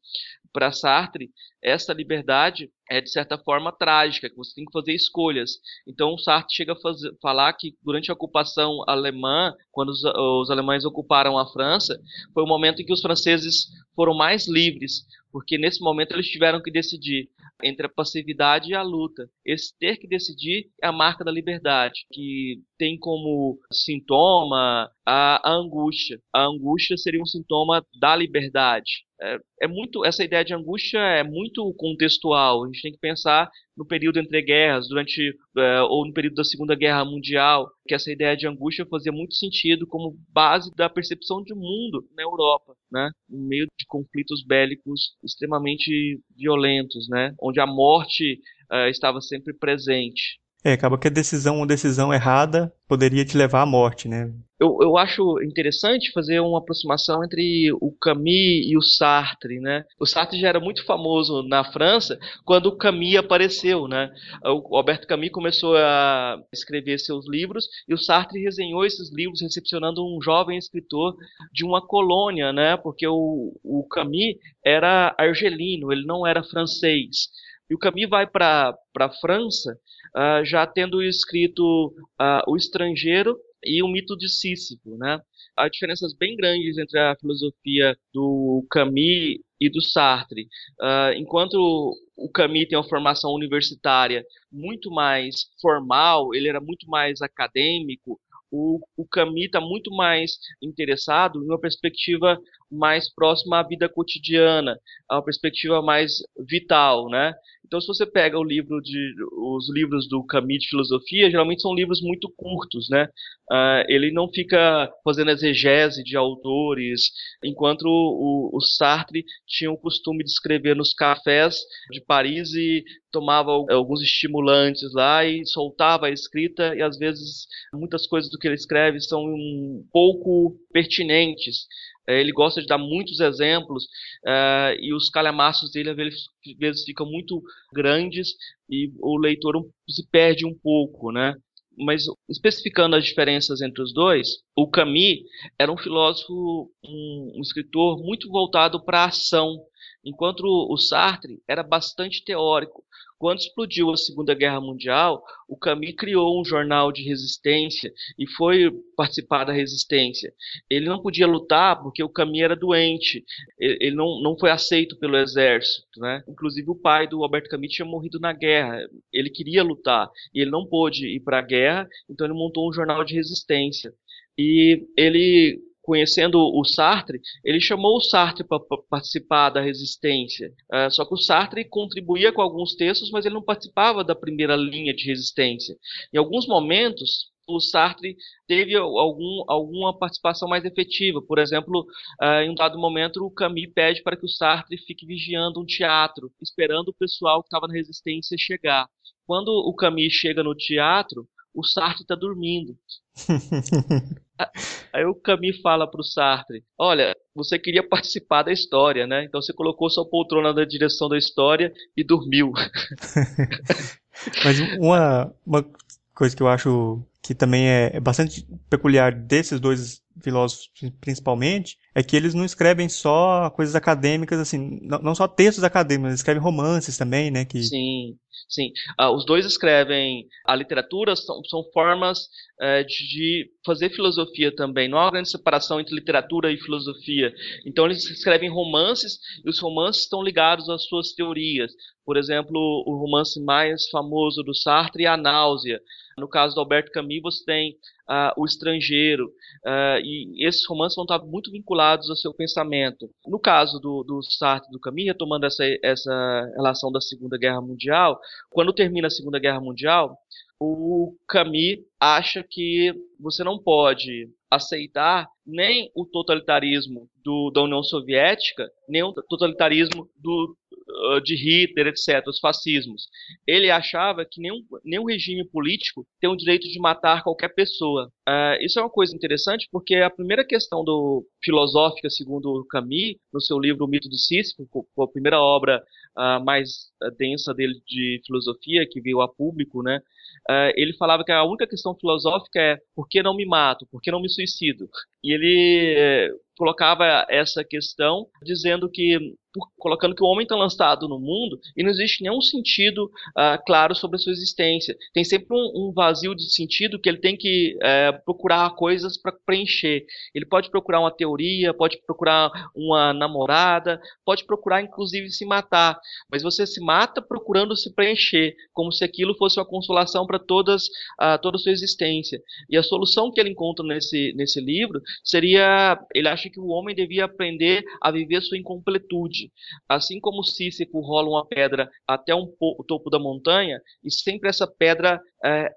Para 0.54 0.72
Sartre, 0.72 1.30
essa 1.64 1.94
liberdade 1.94 2.70
é 2.90 3.00
de 3.00 3.10
certa 3.10 3.38
forma 3.38 3.72
trágica, 3.72 4.30
que 4.30 4.36
você 4.36 4.54
tem 4.56 4.66
que 4.66 4.72
fazer 4.72 4.94
escolhas. 4.94 5.52
Então 5.88 6.18
Sartre 6.18 6.56
chega 6.56 6.74
a 6.74 6.80
fazer, 6.80 7.12
falar 7.22 7.54
que 7.54 7.76
durante 7.82 8.12
a 8.12 8.14
ocupação 8.14 8.84
alemã, 8.88 9.54
quando 9.72 9.90
os, 9.90 10.04
os 10.04 10.50
alemães 10.52 10.84
ocuparam 10.84 11.38
a 11.38 11.48
França, 11.48 12.00
foi 12.34 12.44
o 12.44 12.48
momento 12.48 12.82
em 12.82 12.86
que 12.86 12.94
os 12.94 13.02
franceses 13.02 13.68
foram 13.96 14.14
mais 14.14 14.48
livres, 14.48 15.06
porque 15.32 15.58
nesse 15.58 15.82
momento 15.82 16.14
eles 16.14 16.28
tiveram 16.28 16.62
que 16.62 16.72
decidir 16.72 17.30
entre 17.64 17.86
a 17.86 17.90
passividade 17.90 18.72
e 18.72 18.76
a 18.76 18.82
luta. 18.82 19.30
Esse 19.46 19.78
ter 19.78 19.98
que 19.98 20.08
decidir 20.08 20.70
é 20.82 20.88
a 20.88 20.92
marca 20.92 21.24
da 21.24 21.32
liberdade, 21.32 22.06
que 22.12 22.62
tem 22.78 22.98
como 22.98 23.60
sintoma 23.72 24.90
a, 25.06 25.50
a 25.50 25.54
angústia. 25.54 26.20
A 26.34 26.46
angústia 26.46 26.98
seria 26.98 27.22
um 27.22 27.26
sintoma 27.26 27.86
da 28.00 28.16
liberdade. 28.16 29.06
É, 29.24 29.38
é, 29.62 29.68
muito 29.68 30.04
essa 30.04 30.24
ideia 30.24 30.44
de 30.44 30.54
angústia 30.54 30.98
é 30.98 31.24
muito 31.24 31.72
contextual. 31.76 32.64
A 32.64 32.68
gente 32.68 32.82
tem 32.82 32.92
que 32.92 32.98
pensar 32.98 33.52
no 33.78 33.86
período 33.86 34.20
entre 34.20 34.42
guerras, 34.42 34.88
durante 34.88 35.38
é, 35.58 35.82
ou 35.84 36.08
no 36.08 36.14
período 36.14 36.36
da 36.36 36.44
Segunda 36.44 36.76
Guerra 36.76 37.06
Mundial, 37.06 37.70
que 37.88 37.94
essa 37.94 38.12
ideia 38.12 38.36
de 38.36 38.48
angústia 38.48 38.86
fazia 38.86 39.12
muito 39.12 39.36
sentido 39.36 39.86
como 39.86 40.18
base 40.30 40.74
da 40.76 40.90
percepção 40.90 41.44
de 41.44 41.54
mundo 41.54 42.04
na 42.16 42.24
Europa, 42.24 42.74
né? 42.92 43.12
No 43.30 43.48
meio 43.48 43.68
de 43.80 43.86
conflitos 43.86 44.44
bélicos 44.44 45.16
extremamente 45.24 46.20
violentos, 46.36 47.08
né? 47.08 47.36
Onde 47.42 47.60
a 47.60 47.66
morte 47.66 48.40
uh, 48.72 48.88
estava 48.90 49.20
sempre 49.22 49.54
presente. 49.54 50.41
É, 50.64 50.74
acaba 50.74 50.98
que 50.98 51.08
a 51.08 51.12
decisão, 51.12 51.58
uma 51.58 51.68
decisão 51.68 52.14
errada 52.14 52.72
poderia 52.88 53.26
te 53.26 53.36
levar 53.36 53.62
à 53.62 53.66
morte, 53.66 54.08
né? 54.08 54.32
Eu, 54.60 54.78
eu 54.80 54.96
acho 54.96 55.42
interessante 55.42 56.12
fazer 56.12 56.40
uma 56.40 56.60
aproximação 56.60 57.24
entre 57.24 57.72
o 57.82 57.92
Camus 58.00 58.28
e 58.28 58.78
o 58.78 58.82
Sartre, 58.82 59.60
né? 59.60 59.84
O 60.00 60.06
Sartre 60.06 60.40
já 60.40 60.50
era 60.50 60.60
muito 60.60 60.86
famoso 60.86 61.42
na 61.42 61.64
França 61.64 62.20
quando 62.46 62.68
o 62.68 62.78
Camus 62.78 63.16
apareceu, 63.16 63.88
né? 63.88 64.12
O 64.46 64.78
Alberto 64.78 65.08
Camus 65.08 65.32
começou 65.32 65.76
a 65.76 66.40
escrever 66.54 67.00
seus 67.00 67.28
livros 67.28 67.68
e 67.90 67.94
o 67.96 67.98
Sartre 67.98 68.44
resenhou 68.44 68.86
esses 68.86 69.12
livros 69.12 69.42
recepcionando 69.42 70.06
um 70.06 70.22
jovem 70.22 70.60
escritor 70.60 71.16
de 71.52 71.66
uma 71.66 71.82
colônia, 71.82 72.54
né? 72.54 72.78
Porque 72.78 73.08
o, 73.08 73.60
o 73.64 73.88
Camus 73.90 74.36
era 74.64 75.16
argelino, 75.18 75.92
ele 75.92 76.06
não 76.06 76.28
era 76.28 76.44
francês. 76.44 77.30
E 77.72 77.74
o 77.74 77.78
Camus 77.78 78.10
vai 78.10 78.28
para 78.28 78.78
a 79.00 79.10
França 79.22 79.80
uh, 80.14 80.44
já 80.44 80.68
tendo 80.68 81.02
escrito 81.02 81.96
uh, 82.20 82.44
O 82.46 82.58
Estrangeiro 82.58 83.40
e 83.64 83.82
o 83.82 83.88
Mito 83.88 84.18
de 84.18 84.28
Sísifo. 84.28 84.98
Né? 84.98 85.22
Há 85.56 85.70
diferenças 85.70 86.14
bem 86.14 86.36
grandes 86.36 86.78
entre 86.78 87.00
a 87.00 87.16
filosofia 87.16 87.98
do 88.14 88.68
Camus 88.70 89.40
e 89.58 89.70
do 89.70 89.82
Sartre. 89.82 90.50
Uh, 90.82 91.14
enquanto 91.16 91.96
o 92.18 92.30
Camus 92.30 92.68
tem 92.68 92.78
uma 92.78 92.90
formação 92.90 93.32
universitária 93.32 94.26
muito 94.52 94.92
mais 94.92 95.46
formal, 95.62 96.36
ele 96.36 96.50
era 96.50 96.60
muito 96.60 96.90
mais 96.90 97.22
acadêmico, 97.22 98.20
o, 98.52 98.82
o 98.98 99.08
Camus 99.08 99.46
está 99.46 99.62
muito 99.62 99.90
mais 99.96 100.38
interessado 100.62 101.42
em 101.42 101.46
uma 101.46 101.60
perspectiva 101.60 102.38
mais 102.70 103.10
próxima 103.14 103.60
à 103.60 103.64
vida 103.64 103.88
cotidiana, 103.88 104.78
a 105.10 105.16
uma 105.16 105.24
perspectiva 105.24 105.82
mais 105.82 106.18
vital, 106.38 107.10
né? 107.10 107.34
Então, 107.72 107.80
se 107.80 107.88
você 107.88 108.06
pega 108.06 108.38
o 108.38 108.44
livro 108.44 108.82
de, 108.82 109.16
os 109.32 109.74
livros 109.74 110.06
do 110.10 110.22
Camus 110.26 110.60
de 110.60 110.68
filosofia, 110.68 111.32
geralmente 111.32 111.62
são 111.62 111.74
livros 111.74 112.02
muito 112.02 112.30
curtos, 112.36 112.90
né? 112.90 113.08
Uh, 113.50 113.86
ele 113.88 114.12
não 114.12 114.28
fica 114.28 114.92
fazendo 115.06 115.32
exegese 115.32 116.04
de 116.04 116.18
autores, 116.18 117.12
enquanto 117.42 117.84
o, 117.86 118.50
o, 118.54 118.60
Sartre 118.60 119.24
tinha 119.48 119.72
o 119.72 119.78
costume 119.78 120.22
de 120.22 120.32
escrever 120.32 120.76
nos 120.76 120.94
cafés 120.94 121.62
de 121.90 122.02
Paris 122.02 122.54
e 122.54 122.84
tomava 123.10 123.52
alguns 123.52 124.02
estimulantes 124.02 124.94
lá 124.94 125.24
e 125.24 125.46
soltava 125.46 126.08
a 126.08 126.12
escrita 126.12 126.76
e 126.76 126.82
às 126.82 126.98
vezes 126.98 127.46
muitas 127.74 128.06
coisas 128.06 128.30
do 128.30 128.38
que 128.38 128.48
ele 128.48 128.56
escreve 128.56 129.00
são 129.00 129.22
um 129.24 129.86
pouco 129.94 130.58
pertinentes 130.74 131.68
ele 132.08 132.32
gosta 132.32 132.62
de 132.62 132.68
dar 132.68 132.78
muitos 132.78 133.20
exemplos 133.20 133.86
uh, 134.26 134.76
e 134.80 134.94
os 134.94 135.10
calhamaços 135.10 135.72
dele 135.72 135.92
às 135.92 136.58
vezes 136.58 136.84
ficam 136.84 137.06
muito 137.06 137.42
grandes 137.74 138.30
e 138.70 138.92
o 139.00 139.18
leitor 139.18 139.66
se 139.90 140.08
perde 140.10 140.46
um 140.46 140.58
pouco, 140.58 141.12
né? 141.12 141.36
Mas 141.78 142.04
especificando 142.30 142.96
as 142.96 143.06
diferenças 143.06 143.62
entre 143.62 143.82
os 143.82 143.94
dois, 143.94 144.28
o 144.56 144.70
Camus 144.70 145.20
era 145.58 145.72
um 145.72 145.78
filósofo, 145.78 146.70
um, 146.84 147.34
um 147.38 147.42
escritor 147.42 147.98
muito 148.04 148.30
voltado 148.30 148.84
para 148.84 149.04
a 149.04 149.06
ação, 149.06 149.58
enquanto 150.04 150.44
o 150.44 150.78
Sartre 150.78 151.42
era 151.48 151.64
bastante 151.64 152.24
teórico. 152.24 152.84
Quando 153.22 153.38
explodiu 153.38 153.92
a 153.92 153.98
Segunda 153.98 154.34
Guerra 154.34 154.60
Mundial, 154.60 155.24
o 155.48 155.56
Camus 155.56 155.94
criou 155.96 156.42
um 156.42 156.44
jornal 156.44 156.92
de 156.92 157.04
resistência 157.04 157.94
e 158.18 158.28
foi 158.28 158.72
participar 158.98 159.44
da 159.44 159.54
resistência. 159.54 160.34
Ele 160.68 160.88
não 160.88 161.00
podia 161.00 161.28
lutar 161.28 161.80
porque 161.84 162.02
o 162.04 162.10
Camus 162.10 162.40
era 162.40 162.56
doente, 162.56 163.24
ele 163.60 163.96
não, 163.96 164.20
não 164.24 164.36
foi 164.36 164.50
aceito 164.50 164.98
pelo 164.98 165.18
exército. 165.18 165.88
Né? 165.98 166.24
Inclusive, 166.28 166.72
o 166.72 166.76
pai 166.76 167.08
do 167.08 167.22
Alberto 167.22 167.48
Camus 167.48 167.70
tinha 167.70 167.86
morrido 167.86 168.20
na 168.20 168.34
guerra. 168.34 168.80
Ele 169.14 169.30
queria 169.30 169.62
lutar 169.62 170.10
e 170.34 170.42
ele 170.42 170.50
não 170.50 170.66
pôde 170.66 171.06
ir 171.06 171.20
para 171.20 171.38
a 171.38 171.44
guerra, 171.44 171.88
então 172.10 172.26
ele 172.26 172.34
montou 172.34 172.68
um 172.68 172.74
jornal 172.74 173.04
de 173.04 173.14
resistência. 173.14 173.94
E 174.36 174.84
ele 174.98 175.62
conhecendo 175.82 176.38
o 176.38 176.64
Sartre, 176.64 177.20
ele 177.44 177.60
chamou 177.60 177.98
o 177.98 178.02
Sartre 178.02 178.44
para 178.44 178.60
participar 178.90 179.50
da 179.50 179.62
resistência. 179.62 180.54
Uh, 180.72 180.92
só 180.92 181.06
que 181.06 181.14
o 181.14 181.18
Sartre 181.18 181.66
contribuía 181.66 182.32
com 182.32 182.42
alguns 182.42 182.76
textos, 182.76 183.12
mas 183.12 183.26
ele 183.26 183.36
não 183.36 183.44
participava 183.44 184.04
da 184.04 184.16
primeira 184.16 184.56
linha 184.56 184.94
de 184.94 185.06
resistência. 185.06 185.76
Em 186.14 186.18
alguns 186.18 186.48
momentos, 186.48 187.32
o 187.48 187.60
Sartre 187.60 188.16
teve 188.48 188.76
algum, 188.76 189.44
alguma 189.48 189.98
participação 189.98 190.48
mais 190.48 190.64
efetiva. 190.64 191.22
Por 191.22 191.40
exemplo, 191.40 191.86
uh, 192.22 192.42
em 192.44 192.50
um 192.50 192.56
dado 192.56 192.78
momento, 192.78 193.26
o 193.26 193.32
Camus 193.32 193.68
pede 193.74 194.04
para 194.04 194.16
que 194.16 194.26
o 194.26 194.30
Sartre 194.30 194.78
fique 194.78 195.06
vigiando 195.06 195.60
um 195.60 195.66
teatro, 195.66 196.32
esperando 196.42 196.90
o 196.90 196.94
pessoal 196.94 197.42
que 197.42 197.48
estava 197.48 197.68
na 197.68 197.74
resistência 197.74 198.38
chegar. 198.38 198.88
Quando 199.26 199.50
o 199.50 199.74
Camus 199.74 200.14
chega 200.14 200.44
no 200.44 200.56
teatro, 200.56 201.28
o 201.54 201.64
Sartre 201.64 202.04
está 202.04 202.16
dormindo. 202.16 202.78
Aí 204.94 205.06
o 205.06 205.16
Camus 205.16 205.60
fala 205.62 205.90
pro 205.90 206.04
Sartre: 206.04 206.64
Olha, 206.78 207.16
você 207.36 207.58
queria 207.58 207.88
participar 207.88 208.44
da 208.44 208.52
história, 208.52 209.08
né? 209.08 209.24
Então 209.24 209.42
você 209.42 209.54
colocou 209.54 209.90
sua 209.90 210.08
poltrona 210.08 210.54
na 210.54 210.66
direção 210.66 211.08
da 211.08 211.18
história 211.18 211.74
e 211.96 212.04
dormiu. 212.04 212.52
Mas 214.44 214.60
uma, 214.78 215.34
uma 215.46 215.66
coisa 216.14 216.36
que 216.36 216.44
eu 216.44 216.48
acho 216.48 217.02
que 217.32 217.36
também 217.36 217.70
é, 217.70 217.92
é 217.94 218.00
bastante 218.02 218.46
peculiar 218.70 219.16
desses 219.16 219.58
dois 219.58 220.02
filósofos 220.22 220.70
principalmente, 221.00 221.78
é 221.96 222.04
que 222.04 222.16
eles 222.16 222.34
não 222.34 222.44
escrevem 222.44 222.90
só 222.90 223.50
coisas 223.52 223.74
acadêmicas, 223.74 224.38
assim, 224.38 224.82
não, 224.82 225.16
só 225.16 225.30
textos 225.30 225.64
acadêmicos, 225.64 226.10
eles 226.10 226.20
escrevem 226.20 226.44
romances 226.44 226.98
também, 226.98 227.32
né? 227.32 227.46
Que... 227.46 227.64
Sim, 227.64 228.18
sim. 228.50 228.74
Uh, 229.00 229.16
os 229.16 229.26
dois 229.26 229.46
escrevem 229.46 230.28
a 230.46 230.54
literatura, 230.54 231.16
são, 231.16 231.42
são 231.46 231.64
formas 231.74 232.20
uh, 232.60 232.86
de 232.86 233.50
fazer 233.66 233.90
filosofia 233.92 234.54
também. 234.54 234.90
Não 234.90 234.98
há 234.98 235.06
uma 235.06 235.12
grande 235.12 235.32
separação 235.32 235.80
entre 235.80 235.96
literatura 235.96 236.52
e 236.52 236.58
filosofia. 236.58 237.34
Então 237.66 237.86
eles 237.86 238.04
escrevem 238.10 238.50
romances 238.50 239.18
e 239.46 239.50
os 239.50 239.60
romances 239.60 240.04
estão 240.04 240.22
ligados 240.22 240.70
às 240.70 240.84
suas 240.84 241.14
teorias. 241.14 241.72
Por 242.06 242.18
exemplo, 242.18 242.84
o 242.86 242.98
romance 242.98 243.42
mais 243.42 243.88
famoso 243.90 244.44
do 244.44 244.54
Sartre 244.54 245.06
é 245.06 245.08
A 245.08 245.16
Náusea. 245.16 245.80
No 246.22 246.28
caso 246.28 246.54
do 246.54 246.62
Alberto 246.62 246.92
Camus, 246.92 247.22
você 247.22 247.44
tem 247.44 247.72
uh, 248.08 248.40
O 248.40 248.46
Estrangeiro. 248.46 249.26
Uh, 249.66 250.00
e 250.04 250.48
esses 250.48 250.66
romances 250.68 250.96
vão 250.96 251.04
estar 251.04 251.20
muito 251.20 251.52
vinculados 251.52 252.10
ao 252.10 252.16
seu 252.16 252.32
pensamento. 252.32 253.10
No 253.26 253.40
caso 253.40 253.80
do, 253.80 254.04
do 254.04 254.22
Sartre 254.22 254.70
e 254.70 254.72
do 254.72 254.80
Camus, 254.80 255.06
retomando 255.06 255.48
essa, 255.48 255.64
essa 255.84 256.52
relação 256.56 256.92
da 256.92 257.02
Segunda 257.02 257.38
Guerra 257.38 257.60
Mundial, 257.60 258.20
quando 258.52 258.72
termina 258.72 259.08
a 259.08 259.12
Segunda 259.12 259.40
Guerra 259.40 259.60
Mundial, 259.60 260.16
o 260.60 261.16
Camus 261.28 261.80
acha 262.00 262.46
que 262.48 262.94
você 263.20 263.44
não 263.44 263.58
pode 263.58 264.30
aceitar 264.52 265.30
nem 265.46 265.90
o 265.96 266.06
totalitarismo 266.06 267.10
do, 267.24 267.50
da 267.52 267.64
União 267.64 267.82
Soviética, 267.82 268.70
nem 268.88 269.02
o 269.02 269.14
totalitarismo 269.14 270.10
do, 270.18 270.58
uh, 270.90 271.22
de 271.22 271.36
Hitler, 271.36 271.88
etc., 271.88 272.28
os 272.28 272.40
fascismos. 272.40 273.08
Ele 273.48 273.72
achava 273.72 274.26
que 274.26 274.42
nenhum, 274.42 274.62
nenhum 274.84 275.06
regime 275.06 275.46
político 275.46 276.06
tem 276.20 276.30
o 276.30 276.36
direito 276.36 276.68
de 276.68 276.80
matar 276.80 277.24
qualquer 277.24 277.50
pessoa. 277.50 278.12
Uh, 278.28 278.62
isso 278.62 278.78
é 278.78 278.84
uma 278.84 278.90
coisa 278.90 279.16
interessante 279.16 279.70
porque 279.72 279.96
a 279.96 280.10
primeira 280.10 280.46
questão 280.46 280.84
do 280.84 281.26
filosófica, 281.44 282.10
segundo 282.10 282.66
Camus, 282.70 283.16
no 283.34 283.40
seu 283.40 283.58
livro 283.58 283.86
O 283.86 283.88
Mito 283.88 284.10
de 284.10 284.22
Sísifo, 284.22 284.68
a 285.00 285.08
primeira 285.08 285.40
obra 285.40 285.82
uh, 286.18 286.44
mais 286.44 286.92
densa 287.18 287.54
dele 287.54 287.82
de 287.88 288.22
filosofia 288.26 288.86
que 288.90 289.00
veio 289.00 289.22
a 289.22 289.30
público, 289.30 289.82
né? 289.82 290.02
Uh, 290.50 290.74
ele 290.76 290.94
falava 290.98 291.24
que 291.24 291.32
a 291.32 291.44
única 291.44 291.68
questão 291.68 291.96
filosófica 291.96 292.60
é 292.60 292.78
por 292.96 293.08
que 293.08 293.22
não 293.22 293.36
me 293.36 293.46
mato, 293.46 293.88
por 293.92 294.02
que 294.02 294.12
não 294.12 294.22
me 294.22 294.30
suicido? 294.30 294.90
E 295.24 295.34
ele 295.34 295.96
eh, 295.96 296.30
colocava 296.58 297.26
essa 297.30 297.64
questão 297.64 298.28
dizendo 298.44 298.90
que 298.90 299.36
por, 299.54 299.70
colocando 299.78 300.16
que 300.16 300.24
o 300.24 300.28
homem 300.28 300.44
está 300.44 300.56
lançado 300.56 301.08
no 301.08 301.20
mundo 301.20 301.60
e 301.76 301.84
não 301.84 301.90
existe 301.90 302.24
nenhum 302.24 302.42
sentido 302.42 303.06
uh, 303.06 303.64
claro 303.66 303.96
sobre 303.96 304.16
a 304.16 304.20
sua 304.20 304.32
existência. 304.32 304.96
Tem 305.14 305.24
sempre 305.24 305.48
um, 305.52 305.88
um 305.90 305.94
vazio 305.94 306.36
de 306.36 306.52
sentido 306.54 307.00
que 307.00 307.10
ele 307.10 307.20
tem 307.20 307.36
que 307.36 307.78
uh, 307.78 308.24
procurar 308.24 308.70
coisas 308.76 309.18
para 309.18 309.34
preencher. 309.46 310.06
Ele 310.34 310.46
pode 310.46 310.70
procurar 310.70 311.00
uma 311.00 311.12
teoria, 311.12 311.74
pode 311.74 312.00
procurar 312.06 312.52
uma 312.76 313.14
namorada, 313.14 314.00
pode 314.26 314.46
procurar 314.46 314.82
inclusive 314.82 315.30
se 315.30 315.46
matar. 315.46 316.00
Mas 316.32 316.44
você 316.44 316.66
se 316.66 316.82
mata 316.82 317.22
procurando 317.22 317.76
se 317.76 317.94
preencher, 317.94 318.56
como 318.74 318.92
se 318.92 319.04
aquilo 319.04 319.36
fosse 319.36 319.60
uma 319.60 319.66
consolação 319.66 320.26
para 320.26 320.40
todas 320.40 320.86
uh, 321.20 321.40
toda 321.42 321.58
a 321.58 321.60
sua 321.60 321.72
existência. 321.72 322.40
E 322.70 322.78
a 322.78 322.84
solução 322.84 323.32
que 323.32 323.40
ele 323.40 323.50
encontra 323.50 323.86
nesse, 323.86 324.34
nesse 324.36 324.62
livro 324.62 325.02
seria, 325.24 326.00
ele 326.14 326.28
acha 326.28 326.50
que 326.50 326.60
o 326.60 326.68
homem 326.68 326.96
devia 326.96 327.26
aprender 327.26 327.84
a 328.02 328.12
viver 328.12 328.42
sua 328.42 328.58
incompletude. 328.58 329.41
Assim 329.88 330.20
como 330.20 330.44
Sísifo 330.44 331.00
rola 331.00 331.30
uma 331.30 331.46
pedra 331.48 331.90
até 332.08 332.36
um 332.36 332.54
o 332.60 332.84
topo 332.84 333.10
da 333.10 333.18
montanha, 333.18 333.80
e 334.04 334.12
sempre 334.12 334.50
essa 334.50 334.68
pedra 334.68 335.22
é, 335.44 335.70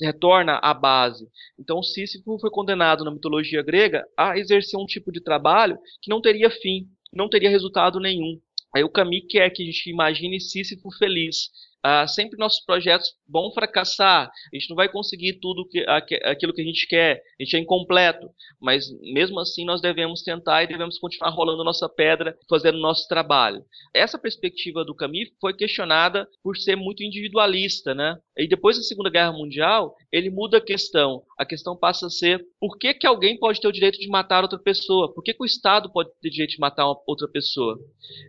retorna 0.00 0.58
à 0.62 0.74
base. 0.74 1.26
Então 1.58 1.82
Sísifo 1.82 2.38
foi 2.40 2.50
condenado 2.50 3.04
na 3.04 3.10
mitologia 3.10 3.62
grega 3.62 4.04
a 4.16 4.36
exercer 4.36 4.78
um 4.78 4.86
tipo 4.86 5.12
de 5.12 5.22
trabalho 5.22 5.78
que 6.02 6.10
não 6.10 6.20
teria 6.20 6.50
fim, 6.50 6.86
não 7.12 7.28
teria 7.28 7.50
resultado 7.50 8.00
nenhum. 8.00 8.40
Aí 8.74 8.84
o 8.84 8.90
Camus 8.90 9.26
quer 9.28 9.50
que 9.50 9.62
a 9.62 9.66
gente 9.66 9.90
imagine 9.90 10.40
Sísifo 10.40 10.90
feliz, 10.96 11.50
Uh, 11.84 12.06
sempre 12.08 12.38
nossos 12.38 12.62
projetos 12.64 13.14
vão 13.26 13.50
fracassar, 13.52 14.28
a 14.28 14.56
gente 14.56 14.68
não 14.68 14.76
vai 14.76 14.88
conseguir 14.88 15.34
tudo 15.40 15.66
que, 15.66 15.80
aquilo 16.24 16.52
que 16.52 16.60
a 16.60 16.64
gente 16.64 16.86
quer, 16.86 17.22
a 17.40 17.42
gente 17.42 17.56
é 17.56 17.58
incompleto, 17.58 18.28
mas 18.60 18.84
mesmo 19.00 19.40
assim 19.40 19.64
nós 19.64 19.80
devemos 19.80 20.22
tentar 20.22 20.62
e 20.62 20.66
devemos 20.66 20.98
continuar 20.98 21.30
rolando 21.30 21.64
nossa 21.64 21.88
pedra, 21.88 22.36
fazendo 22.48 22.78
nosso 22.78 23.08
trabalho. 23.08 23.64
Essa 23.94 24.18
perspectiva 24.18 24.84
do 24.84 24.94
Camus 24.94 25.30
foi 25.40 25.54
questionada 25.54 26.28
por 26.42 26.56
ser 26.56 26.76
muito 26.76 27.02
individualista, 27.02 27.94
né? 27.94 28.18
E 28.36 28.46
depois 28.46 28.76
da 28.76 28.82
Segunda 28.82 29.10
Guerra 29.10 29.32
Mundial, 29.32 29.94
ele 30.12 30.30
muda 30.30 30.58
a 30.58 30.64
questão. 30.64 31.22
A 31.38 31.44
questão 31.44 31.76
passa 31.76 32.06
a 32.06 32.10
ser 32.10 32.44
por 32.58 32.78
que, 32.78 32.94
que 32.94 33.06
alguém 33.06 33.38
pode 33.38 33.60
ter 33.60 33.68
o 33.68 33.72
direito 33.72 33.98
de 33.98 34.08
matar 34.08 34.42
outra 34.42 34.58
pessoa? 34.58 35.12
Por 35.12 35.22
que, 35.22 35.34
que 35.34 35.42
o 35.42 35.46
Estado 35.46 35.90
pode 35.92 36.10
ter 36.20 36.28
o 36.28 36.30
direito 36.30 36.52
de 36.52 36.60
matar 36.60 36.86
outra 37.06 37.28
pessoa? 37.28 37.78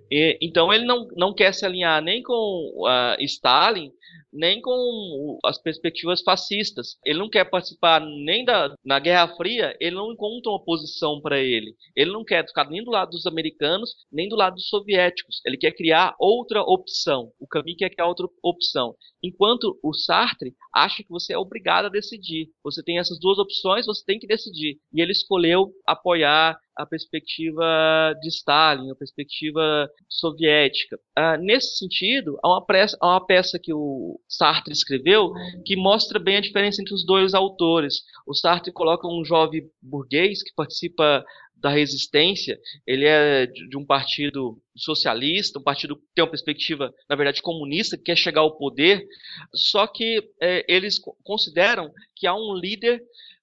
E, 0.09 0.37
então 0.41 0.73
ele 0.73 0.85
não, 0.85 1.07
não 1.15 1.33
quer 1.33 1.53
se 1.53 1.65
alinhar 1.65 2.01
nem 2.01 2.21
com 2.21 2.33
uh, 2.33 3.21
Stalin, 3.41 3.91
nem 4.31 4.61
com 4.61 5.39
as 5.43 5.61
perspectivas 5.61 6.21
fascistas. 6.21 6.97
Ele 7.03 7.17
não 7.17 7.29
quer 7.29 7.45
participar 7.45 7.99
nem 7.99 8.45
da 8.45 8.73
na 8.85 8.99
Guerra 8.99 9.35
Fria, 9.35 9.75
ele 9.79 9.95
não 9.95 10.13
encontra 10.13 10.51
uma 10.51 10.63
posição 10.63 11.19
para 11.19 11.39
ele. 11.39 11.75
Ele 11.95 12.11
não 12.11 12.23
quer 12.23 12.45
ficar 12.45 12.69
nem 12.69 12.83
do 12.83 12.91
lado 12.91 13.11
dos 13.11 13.25
americanos, 13.25 13.95
nem 14.11 14.29
do 14.29 14.35
lado 14.35 14.55
dos 14.55 14.69
soviéticos. 14.69 15.41
Ele 15.45 15.57
quer 15.57 15.71
criar 15.71 16.15
outra 16.19 16.61
opção. 16.61 17.31
O 17.39 17.47
Camus 17.47 17.75
quer 17.77 17.89
criar 17.89 18.07
outra 18.07 18.27
opção. 18.43 18.95
Enquanto 19.23 19.77
o 19.83 19.93
Sartre 19.93 20.53
acha 20.73 21.03
que 21.03 21.09
você 21.09 21.33
é 21.33 21.37
obrigado 21.37 21.85
a 21.85 21.89
decidir. 21.89 22.49
Você 22.63 22.83
tem 22.83 22.99
essas 22.99 23.19
duas 23.19 23.39
opções, 23.39 23.85
você 23.85 24.03
tem 24.05 24.19
que 24.19 24.27
decidir. 24.27 24.77
E 24.93 25.01
ele 25.01 25.11
escolheu 25.11 25.71
apoiar 25.85 26.57
a 26.81 26.85
perspectiva 26.85 28.13
de 28.21 28.27
Stalin, 28.29 28.91
a 28.91 28.95
perspectiva 28.95 29.89
soviética. 30.09 30.99
Ah, 31.15 31.37
nesse 31.37 31.77
sentido, 31.77 32.37
há 32.43 32.47
uma, 32.47 32.65
peça, 32.65 32.97
há 32.99 33.07
uma 33.07 33.25
peça 33.25 33.59
que 33.59 33.73
o 33.73 34.19
Sartre 34.27 34.73
escreveu 34.73 35.31
que 35.65 35.75
mostra 35.75 36.19
bem 36.19 36.37
a 36.37 36.41
diferença 36.41 36.81
entre 36.81 36.93
os 36.93 37.05
dois 37.05 37.33
autores. 37.33 38.03
O 38.25 38.33
Sartre 38.33 38.71
coloca 38.71 39.07
um 39.07 39.23
jovem 39.23 39.69
burguês 39.81 40.43
que 40.43 40.53
participa 40.55 41.23
da 41.61 41.69
resistência, 41.69 42.59
ele 42.87 43.05
é 43.05 43.45
de 43.45 43.77
um 43.77 43.85
partido 43.85 44.59
socialista, 44.75 45.59
um 45.59 45.63
partido 45.63 45.95
que 45.95 46.01
tem 46.15 46.23
uma 46.23 46.29
perspectiva, 46.31 46.91
na 47.07 47.15
verdade, 47.15 47.41
comunista, 47.41 47.95
que 47.95 48.05
quer 48.05 48.17
chegar 48.17 48.41
ao 48.41 48.57
poder, 48.57 49.05
só 49.53 49.85
que 49.85 50.27
é, 50.41 50.65
eles 50.67 50.97
consideram 51.23 51.91
que 52.15 52.25
há 52.25 52.33
um 52.33 52.55
líder 52.55 52.99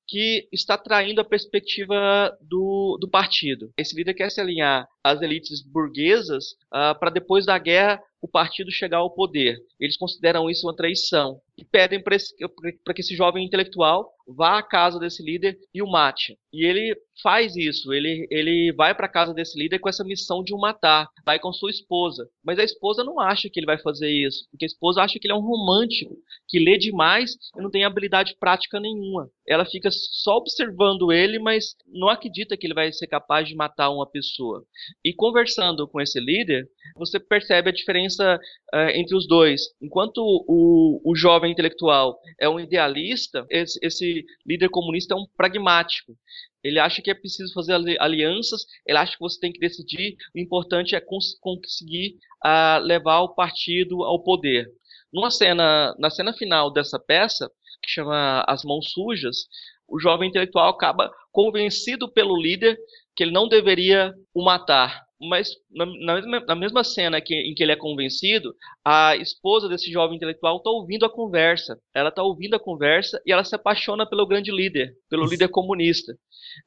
que 0.08 0.48
está 0.50 0.78
traindo 0.78 1.20
a 1.20 1.24
perspectiva 1.24 2.34
do, 2.40 2.96
do 2.98 3.08
partido. 3.08 3.70
Esse 3.76 3.94
líder 3.94 4.14
quer 4.14 4.30
se 4.30 4.40
alinhar 4.40 4.88
às 5.04 5.20
elites 5.20 5.62
burguesas 5.62 6.52
uh, 6.72 6.98
para 6.98 7.10
depois 7.10 7.44
da 7.44 7.58
guerra 7.58 8.00
o 8.20 8.26
partido 8.26 8.72
chegar 8.72 8.98
ao 8.98 9.14
poder. 9.14 9.58
Eles 9.78 9.98
consideram 9.98 10.48
isso 10.48 10.66
uma 10.66 10.74
traição 10.74 11.38
e 11.58 11.64
pedem 11.64 12.00
para 12.00 12.94
que 12.94 13.00
esse 13.00 13.16
jovem 13.16 13.44
intelectual 13.44 14.14
vá 14.28 14.58
à 14.58 14.62
casa 14.62 14.98
desse 14.98 15.22
líder 15.22 15.58
e 15.74 15.82
o 15.82 15.90
mate. 15.90 16.38
E 16.52 16.64
ele 16.64 16.96
faz 17.22 17.56
isso, 17.56 17.92
ele, 17.92 18.26
ele 18.30 18.72
vai 18.72 18.94
para 18.94 19.06
a 19.06 19.10
casa 19.10 19.34
desse 19.34 19.58
líder 19.58 19.78
com 19.80 19.88
essa 19.88 20.04
missão 20.04 20.44
de 20.44 20.54
o 20.54 20.58
matar, 20.58 21.08
vai 21.24 21.38
com 21.38 21.52
sua 21.52 21.70
esposa. 21.70 22.28
Mas 22.44 22.58
a 22.58 22.64
esposa 22.64 23.02
não 23.02 23.18
acha 23.18 23.48
que 23.50 23.58
ele 23.58 23.66
vai 23.66 23.78
fazer 23.78 24.08
isso, 24.08 24.46
porque 24.50 24.64
a 24.64 24.66
esposa 24.66 25.02
acha 25.02 25.18
que 25.18 25.26
ele 25.26 25.32
é 25.32 25.36
um 25.36 25.44
romântico, 25.44 26.16
que 26.46 26.58
lê 26.58 26.78
demais 26.78 27.36
e 27.56 27.62
não 27.62 27.70
tem 27.70 27.84
habilidade 27.84 28.36
prática 28.38 28.78
nenhuma. 28.78 29.28
Ela 29.46 29.64
fica 29.64 29.88
só 29.90 30.36
observando 30.36 31.10
ele, 31.10 31.38
mas 31.38 31.74
não 31.86 32.08
acredita 32.08 32.56
que 32.56 32.66
ele 32.66 32.74
vai 32.74 32.92
ser 32.92 33.06
capaz 33.06 33.48
de 33.48 33.56
matar 33.56 33.90
uma 33.90 34.06
pessoa. 34.06 34.62
E 35.04 35.12
conversando 35.12 35.88
com 35.88 36.00
esse 36.00 36.20
líder, 36.20 36.68
você 36.96 37.18
percebe 37.18 37.70
a 37.70 37.72
diferença 37.72 38.38
uh, 38.74 38.90
entre 38.94 39.16
os 39.16 39.26
dois. 39.26 39.62
Enquanto 39.80 40.18
o, 40.18 41.00
o 41.04 41.16
jovem 41.16 41.47
intelectual 41.48 42.18
é 42.38 42.48
um 42.48 42.60
idealista, 42.60 43.46
esse, 43.50 43.78
esse 43.82 44.24
líder 44.46 44.68
comunista 44.68 45.14
é 45.14 45.16
um 45.16 45.26
pragmático. 45.36 46.16
Ele 46.62 46.78
acha 46.78 47.00
que 47.00 47.10
é 47.10 47.14
preciso 47.14 47.52
fazer 47.52 47.74
alianças, 48.00 48.64
ele 48.86 48.98
acha 48.98 49.12
que 49.12 49.20
você 49.20 49.38
tem 49.38 49.52
que 49.52 49.60
decidir, 49.60 50.16
o 50.34 50.38
importante 50.38 50.94
é 50.94 51.00
cons 51.00 51.38
conseguir 51.40 52.16
uh, 52.44 52.82
levar 52.82 53.20
o 53.20 53.34
partido 53.34 54.02
ao 54.04 54.22
poder. 54.22 54.68
Numa 55.12 55.30
cena, 55.30 55.94
na 55.98 56.10
cena 56.10 56.32
final 56.32 56.72
dessa 56.72 56.98
peça, 56.98 57.50
que 57.82 57.90
chama 57.90 58.44
As 58.46 58.64
Mãos 58.64 58.90
Sujas, 58.90 59.46
o 59.88 59.98
jovem 59.98 60.28
intelectual 60.28 60.68
acaba 60.68 61.10
convencido 61.32 62.12
pelo 62.12 62.36
líder 62.36 62.76
que 63.16 63.22
ele 63.22 63.32
não 63.32 63.48
deveria 63.48 64.12
o 64.34 64.44
matar 64.44 65.07
mas 65.20 65.50
na, 65.70 65.86
na, 65.86 66.46
na 66.46 66.54
mesma 66.54 66.84
cena 66.84 67.20
que, 67.20 67.34
em 67.34 67.54
que 67.54 67.62
ele 67.62 67.72
é 67.72 67.76
convencido, 67.76 68.54
a 68.84 69.16
esposa 69.16 69.68
desse 69.68 69.90
jovem 69.90 70.16
intelectual 70.16 70.58
está 70.58 70.70
ouvindo 70.70 71.04
a 71.04 71.10
conversa. 71.10 71.78
Ela 71.94 72.08
está 72.10 72.22
ouvindo 72.22 72.54
a 72.54 72.60
conversa 72.60 73.20
e 73.26 73.32
ela 73.32 73.44
se 73.44 73.54
apaixona 73.54 74.08
pelo 74.08 74.26
grande 74.26 74.50
líder, 74.52 74.94
pelo 75.10 75.24
Isso. 75.24 75.32
líder 75.32 75.48
comunista. 75.48 76.12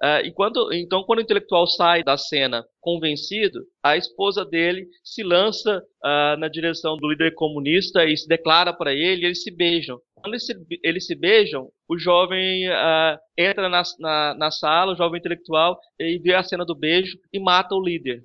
Uh, 0.02 0.74
então, 0.74 1.04
quando 1.04 1.20
o 1.20 1.22
intelectual 1.22 1.66
sai 1.68 2.04
da 2.04 2.18
cena 2.18 2.64
convencido, 2.80 3.62
a 3.84 3.98
esposa 3.98 4.44
dele 4.46 4.88
se 5.04 5.24
lança 5.24 5.82
uh, 6.04 6.38
na 6.38 6.48
direção 6.48 6.98
do 6.98 7.10
líder 7.10 7.34
comunista 7.36 8.06
e 8.06 8.16
se 8.18 8.28
declara 8.28 8.74
para 8.74 8.94
ele, 8.94 9.24
e 9.24 9.26
eles 9.26 9.44
se 9.44 9.52
beijam. 9.52 10.00
Quando 10.22 10.34
eles 10.34 10.46
se, 10.46 10.54
eles 10.84 11.06
se 11.08 11.16
beijam, 11.16 11.70
o 11.90 11.98
jovem 11.98 12.70
uh, 12.70 13.18
entra 13.38 13.68
na, 13.68 13.82
na, 14.00 14.36
na, 14.36 14.52
sala, 14.52 14.94
o 14.94 14.96
jovem 14.96 15.20
intelectual, 15.20 15.80
e 16.00 16.20
vê 16.20 16.36
a 16.36 16.44
cena 16.44 16.64
do 16.64 16.76
beijo 16.76 17.18
e 17.34 17.40
mata 17.40 17.76
o 17.76 17.84
líder. 17.84 18.22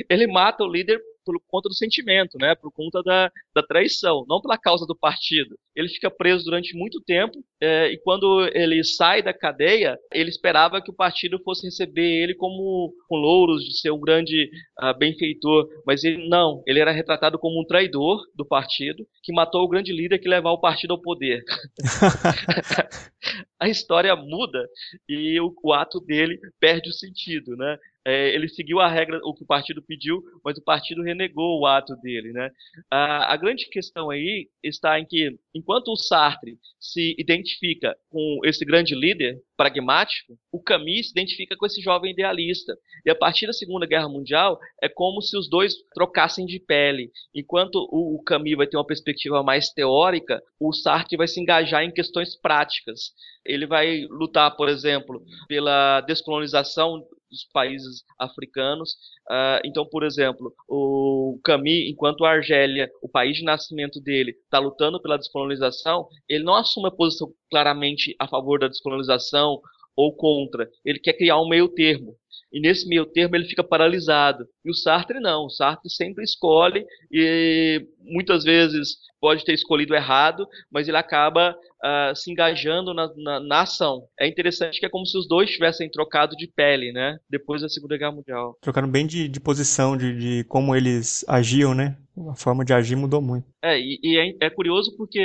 ele 0.10 0.28
mata 0.28 0.64
o 0.64 0.72
líder 0.72 1.00
por 1.26 1.40
conta 1.48 1.70
do 1.70 1.76
sentimento, 1.76 2.38
né? 2.38 2.54
Por 2.56 2.72
conta 2.72 3.02
da, 3.02 3.32
da 3.56 3.64
traição, 3.64 4.26
não 4.28 4.42
pela 4.42 4.58
causa 4.58 4.86
do 4.86 4.96
partido. 4.96 5.58
Ele 5.76 5.88
fica 5.88 6.12
preso 6.12 6.44
durante 6.44 6.76
muito 6.76 7.02
tempo 7.02 7.44
é, 7.62 7.88
e 7.88 7.98
quando 7.98 8.50
ele 8.54 8.84
sai 8.84 9.24
da 9.24 9.34
cadeia, 9.34 9.98
ele 10.14 10.30
esperava 10.30 10.82
que 10.82 10.92
o 10.92 10.96
partido 10.96 11.40
fosse 11.40 11.66
receber 11.66 12.24
ele 12.24 12.36
como 12.36 12.94
com 13.08 13.16
louros 13.16 13.64
de 13.64 13.80
ser 13.80 13.92
um 13.92 14.00
grande 14.00 14.50
uh, 14.82 14.98
benfeitor, 14.98 15.68
mas 15.86 16.04
ele 16.04 16.28
não. 16.28 16.62
Ele 16.68 16.80
era 16.80 16.92
retratado 16.92 17.40
como 17.40 17.62
um 17.62 17.66
traidor 17.66 18.22
do 18.36 18.46
partido 18.46 19.08
que 19.24 19.34
matou 19.34 19.64
o 19.64 19.70
grande 19.70 19.94
líder 19.94 20.20
que 20.20 20.28
levava 20.28 20.56
o 20.56 20.62
partido 20.62 20.92
ao 20.92 21.02
poder. 21.02 21.42
a 23.60 23.70
história 23.70 24.16
muda 24.16 24.68
e 25.08 25.40
o, 25.40 25.54
o 25.64 25.74
ato 25.74 26.00
dele 26.02 26.38
perde 26.60 26.90
o 26.90 26.94
sentido, 26.94 27.56
né? 27.56 27.78
É, 28.06 28.36
ele 28.36 28.50
seguiu 28.50 28.80
a 28.80 28.88
regra, 28.88 29.20
o 29.24 29.34
que 29.34 29.44
o 29.44 29.48
partido 29.48 29.82
pediu, 29.82 30.22
mas 30.44 30.58
o 30.58 30.64
partido 30.64 31.02
renegou 31.02 31.60
o 31.60 31.66
ato 31.66 31.96
dele, 31.98 32.34
né? 32.34 32.52
A, 32.92 33.34
a, 33.34 33.38
grande 33.38 33.70
questão 33.70 34.10
aí 34.10 34.50
está 34.62 35.00
em 35.00 35.06
que, 35.06 35.38
enquanto 35.56 35.88
o 35.90 35.96
Sartre 35.96 36.58
se 36.80 37.16
identifica 37.18 37.96
com 38.10 38.40
esse 38.44 38.66
grande 38.66 38.94
líder 38.94 39.42
pragmático, 39.56 40.38
o 40.52 40.62
Camus 40.62 41.08
se 41.08 41.12
identifica 41.12 41.56
com 41.56 41.66
esse 41.66 41.82
jovem 41.82 42.12
idealista. 42.12 42.76
E 43.06 43.10
a 43.10 43.16
partir 43.16 43.48
da 43.48 43.54
Segunda 43.54 43.86
Guerra 43.86 44.10
Mundial, 44.10 44.60
é 44.82 44.90
como 44.90 45.22
se 45.22 45.38
os 45.38 45.50
dois 45.50 45.74
trocassem 45.94 46.46
de 46.46 46.60
pele. 46.60 47.10
Enquanto 47.34 47.76
o, 47.90 48.16
o 48.16 48.24
Camus 48.24 48.58
vai 48.58 48.68
ter 48.68 48.76
uma 48.76 48.86
perspectiva 48.86 49.42
mais 49.42 49.70
teórica, 49.70 50.42
o 50.60 50.74
Sartre 50.74 51.16
vai 51.16 51.28
se 51.28 51.40
engajar 51.40 51.84
em 51.84 51.92
questões 51.92 52.36
práticas. 52.36 53.14
Ele 53.46 53.66
vai 53.66 54.02
lutar, 54.10 54.56
por 54.58 54.68
exemplo, 54.68 55.24
pela 55.48 56.02
descolonização 56.02 57.06
dos 57.34 57.46
países 57.52 58.04
africanos. 58.18 58.92
Uh, 59.30 59.60
então, 59.66 59.86
por 59.86 60.04
exemplo, 60.04 60.54
o 60.68 61.40
Camus, 61.44 61.90
enquanto 61.90 62.24
a 62.24 62.32
Argélia, 62.32 62.90
o 63.02 63.10
país 63.10 63.38
de 63.38 63.44
nascimento 63.44 64.00
dele, 64.00 64.32
está 64.32 64.60
lutando 64.60 65.02
pela 65.02 65.18
descolonização, 65.18 66.08
ele 66.30 66.44
não 66.44 66.56
assume 66.56 66.88
a 66.88 66.92
posição 66.92 67.34
claramente 67.50 68.16
a 68.20 68.28
favor 68.28 68.60
da 68.60 68.68
descolonização 68.68 69.60
ou 69.96 70.16
contra. 70.16 70.70
Ele 70.84 71.00
quer 71.00 71.14
criar 71.14 71.40
um 71.40 71.48
meio 71.48 71.68
termo. 71.68 72.16
E 72.52 72.60
nesse 72.60 72.88
meio 72.88 73.06
termo 73.06 73.36
ele 73.36 73.46
fica 73.46 73.64
paralisado. 73.64 74.46
E 74.64 74.70
o 74.70 74.76
Sartre 74.76 75.20
não. 75.20 75.46
O 75.46 75.50
Sartre 75.50 75.90
sempre 75.90 76.24
escolhe 76.24 76.86
e 77.12 77.84
muitas 78.00 78.44
vezes 78.44 78.98
pode 79.20 79.44
ter 79.44 79.54
escolhido 79.54 79.96
errado, 79.96 80.46
mas 80.72 80.88
ele 80.88 80.98
acaba 80.98 81.52
uh, 81.52 82.16
se 82.16 82.30
engajando 82.30 82.94
na, 82.94 83.10
na, 83.16 83.40
na, 83.40 83.62
ação. 83.62 84.04
É 84.20 84.28
interessante 84.28 84.80
que 84.80 84.86
é 84.86 84.90
como 84.90 85.06
se 85.06 85.18
os 85.18 85.28
dois 85.28 85.50
tivessem 85.50 85.90
trocado 85.90 86.36
de 86.36 86.46
pele, 86.46 86.92
né? 86.92 87.18
Depois 87.30 87.62
da 87.62 87.70
Segunda 87.70 87.98
Guerra 87.98 88.12
Mundial. 88.12 88.58
Trocaram 88.62 88.90
bem 88.90 89.08
de, 89.08 89.28
de 89.28 89.40
posição, 89.40 89.98
de, 89.98 90.16
de 90.16 90.44
como 90.44 90.76
eles 90.76 91.26
agiam, 91.28 91.74
né? 91.74 91.98
A 92.16 92.36
forma 92.36 92.64
de 92.64 92.74
agir 92.74 92.96
mudou 92.96 93.22
muito. 93.22 93.48
É, 93.62 93.80
e, 93.80 94.00
e 94.04 94.18
é, 94.18 94.46
é, 94.46 94.50
curioso 94.50 94.96
porque 94.96 95.20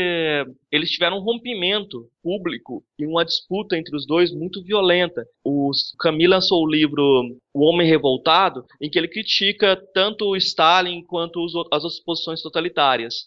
eles 0.73 0.91
tiveram 0.91 1.19
um 1.19 1.23
rompimento 1.23 2.09
público 2.23 2.83
e 2.99 3.07
uma 3.07 3.25
disputa 3.25 3.77
entre 3.77 3.95
os 3.95 4.07
dois 4.07 4.33
muito 4.33 4.63
violenta. 4.63 5.23
O 5.45 5.71
Camille 5.99 6.29
lançou 6.29 6.65
o 6.65 6.71
livro 6.71 7.03
O 7.53 7.67
Homem 7.67 7.87
Revoltado, 7.87 8.65
em 8.81 8.89
que 8.89 8.99
ele 8.99 9.09
critica 9.09 9.77
tanto 9.93 10.31
o 10.31 10.37
Stalin 10.37 11.03
quanto 11.05 11.45
os, 11.45 11.53
as 11.71 11.85
outras 11.85 12.01
posições 12.01 12.41
totalitárias 12.41 13.27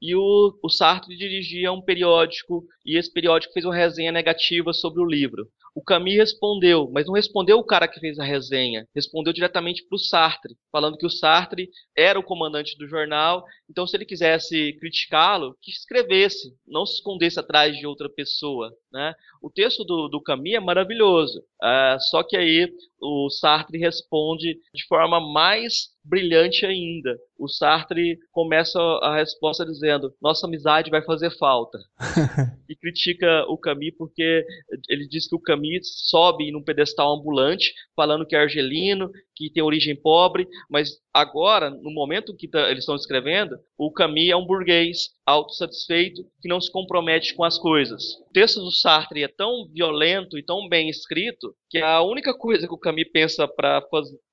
e 0.00 0.14
o, 0.14 0.58
o 0.62 0.68
Sartre 0.70 1.16
dirigia 1.16 1.72
um 1.72 1.82
periódico 1.82 2.64
e 2.86 2.96
esse 2.96 3.12
periódico 3.12 3.52
fez 3.52 3.64
uma 3.66 3.74
resenha 3.74 4.10
negativa 4.10 4.72
sobre 4.72 5.02
o 5.02 5.06
livro. 5.06 5.46
O 5.74 5.82
Camus 5.82 6.16
respondeu, 6.16 6.90
mas 6.92 7.06
não 7.06 7.14
respondeu 7.14 7.58
o 7.58 7.64
cara 7.64 7.86
que 7.86 8.00
fez 8.00 8.18
a 8.18 8.24
resenha, 8.24 8.88
respondeu 8.94 9.32
diretamente 9.32 9.86
para 9.86 9.96
o 9.96 9.98
Sartre, 9.98 10.56
falando 10.72 10.96
que 10.96 11.06
o 11.06 11.10
Sartre 11.10 11.68
era 11.96 12.18
o 12.18 12.24
comandante 12.24 12.76
do 12.76 12.88
jornal, 12.88 13.44
então 13.68 13.86
se 13.86 13.96
ele 13.96 14.04
quisesse 14.04 14.76
criticá-lo, 14.80 15.56
que 15.62 15.70
escrevesse, 15.70 16.52
não 16.66 16.84
se 16.84 16.94
escondesse 16.94 17.38
atrás 17.38 17.76
de 17.76 17.86
outra 17.86 18.08
pessoa. 18.08 18.72
Né? 18.92 19.14
O 19.40 19.48
texto 19.48 19.84
do, 19.84 20.08
do 20.08 20.20
Camus 20.20 20.54
é 20.54 20.60
maravilhoso, 20.60 21.38
uh, 21.62 22.00
só 22.10 22.24
que 22.24 22.36
aí 22.36 22.68
o 23.00 23.30
Sartre 23.30 23.78
responde 23.78 24.58
de 24.74 24.86
forma 24.88 25.20
mais 25.20 25.90
brilhante 26.04 26.66
ainda. 26.66 27.16
O 27.38 27.46
Sartre 27.46 28.18
começa 28.32 28.80
a 28.80 29.16
resposta 29.16 29.64
dizendo: 29.64 30.12
Nossa 30.20 30.46
amizade 30.46 30.90
vai 30.90 31.02
fazer 31.02 31.30
falta. 31.38 31.78
e 32.68 32.74
critica 32.74 33.44
o 33.48 33.56
Camus 33.56 33.94
porque 33.96 34.44
ele 34.88 35.06
diz 35.06 35.28
que 35.28 35.36
o 35.36 35.40
Camus 35.40 36.08
sobe 36.08 36.50
num 36.50 36.62
pedestal 36.62 37.14
ambulante, 37.14 37.72
falando 37.94 38.26
que 38.26 38.34
é 38.34 38.40
argelino, 38.40 39.10
que 39.48 39.50
tem 39.50 39.62
origem 39.62 39.96
pobre, 39.96 40.46
mas 40.68 40.98
agora, 41.14 41.70
no 41.70 41.90
momento 41.90 42.36
que 42.36 42.46
tá, 42.46 42.70
eles 42.70 42.80
estão 42.80 42.94
escrevendo, 42.94 43.58
o 43.78 43.90
Camus 43.90 44.28
é 44.28 44.36
um 44.36 44.44
burguês 44.44 45.10
autossatisfeito 45.24 46.22
que 46.42 46.48
não 46.48 46.60
se 46.60 46.70
compromete 46.70 47.34
com 47.34 47.44
as 47.44 47.56
coisas. 47.56 48.02
O 48.28 48.32
texto 48.32 48.60
do 48.60 48.70
Sartre 48.70 49.22
é 49.22 49.28
tão 49.28 49.66
violento 49.72 50.36
e 50.38 50.44
tão 50.44 50.68
bem 50.68 50.88
escrito 50.90 51.54
que 51.70 51.78
a 51.78 52.02
única 52.02 52.36
coisa 52.36 52.66
que 52.66 52.74
o 52.74 52.78
Camus 52.78 53.08
pensa 53.12 53.48
para 53.48 53.82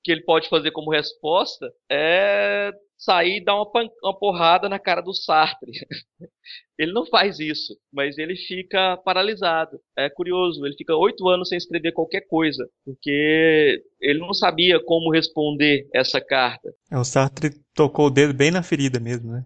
que 0.04 0.12
ele 0.12 0.22
pode 0.22 0.48
fazer 0.48 0.70
como 0.72 0.90
resposta 0.90 1.72
é 1.90 2.70
sair 2.98 3.36
e 3.36 3.44
dar 3.44 3.54
uma, 3.54 3.70
uma 4.02 4.18
porrada 4.18 4.68
na 4.68 4.78
cara 4.78 5.00
do 5.00 5.14
Sartre. 5.14 5.70
ele 6.78 6.92
não 6.92 7.06
faz 7.06 7.38
isso, 7.38 7.76
mas 7.92 8.18
ele 8.18 8.36
fica 8.36 8.96
paralisado. 8.98 9.78
É 9.96 10.08
curioso, 10.08 10.64
ele 10.64 10.76
fica 10.76 10.94
oito 10.96 11.28
anos 11.28 11.48
sem 11.48 11.58
escrever 11.58 11.92
qualquer 11.92 12.22
coisa, 12.22 12.68
porque 12.84 13.82
ele 14.00 14.18
não 14.20 14.32
sabia 14.32 14.82
como 14.84 15.12
responder 15.12 15.88
essa 15.92 16.20
carta. 16.20 16.72
É, 16.90 16.96
o 16.96 17.04
Sartre 17.04 17.50
tocou 17.74 18.06
o 18.06 18.10
dedo 18.10 18.32
bem 18.32 18.50
na 18.50 18.62
ferida 18.62 19.00
mesmo, 19.00 19.32
né? 19.32 19.44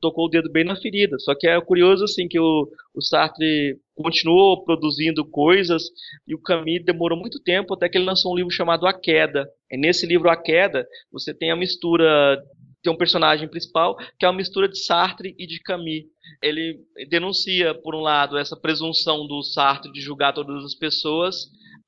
Tocou 0.00 0.26
o 0.26 0.28
dedo 0.28 0.50
bem 0.50 0.64
na 0.64 0.76
ferida. 0.76 1.18
Só 1.18 1.34
que 1.34 1.46
é 1.46 1.60
curioso 1.60 2.04
assim 2.04 2.28
que 2.28 2.38
o, 2.38 2.68
o 2.94 3.02
Sartre 3.02 3.78
continuou 3.94 4.62
produzindo 4.64 5.24
coisas 5.24 5.84
e 6.26 6.34
o 6.34 6.40
Camus 6.40 6.84
demorou 6.84 7.18
muito 7.18 7.40
tempo 7.40 7.74
até 7.74 7.88
que 7.88 7.96
ele 7.96 8.04
lançou 8.04 8.32
um 8.32 8.36
livro 8.36 8.50
chamado 8.50 8.86
A 8.86 8.92
Queda. 8.92 9.48
E 9.70 9.78
nesse 9.78 10.06
livro 10.06 10.28
A 10.28 10.36
Queda, 10.36 10.86
você 11.10 11.32
tem 11.32 11.50
a 11.50 11.56
mistura 11.56 12.38
tem 12.84 12.92
um 12.92 12.96
personagem 12.96 13.48
principal 13.48 13.96
que 14.18 14.26
é 14.26 14.28
uma 14.28 14.36
mistura 14.36 14.68
de 14.68 14.78
Sartre 14.78 15.34
e 15.38 15.46
de 15.46 15.58
Camus. 15.58 16.04
Ele 16.42 16.78
denuncia, 17.08 17.74
por 17.74 17.94
um 17.94 18.00
lado, 18.00 18.36
essa 18.36 18.56
presunção 18.56 19.26
do 19.26 19.42
Sartre 19.42 19.90
de 19.90 20.00
julgar 20.00 20.34
todas 20.34 20.62
as 20.64 20.74
pessoas 20.74 21.34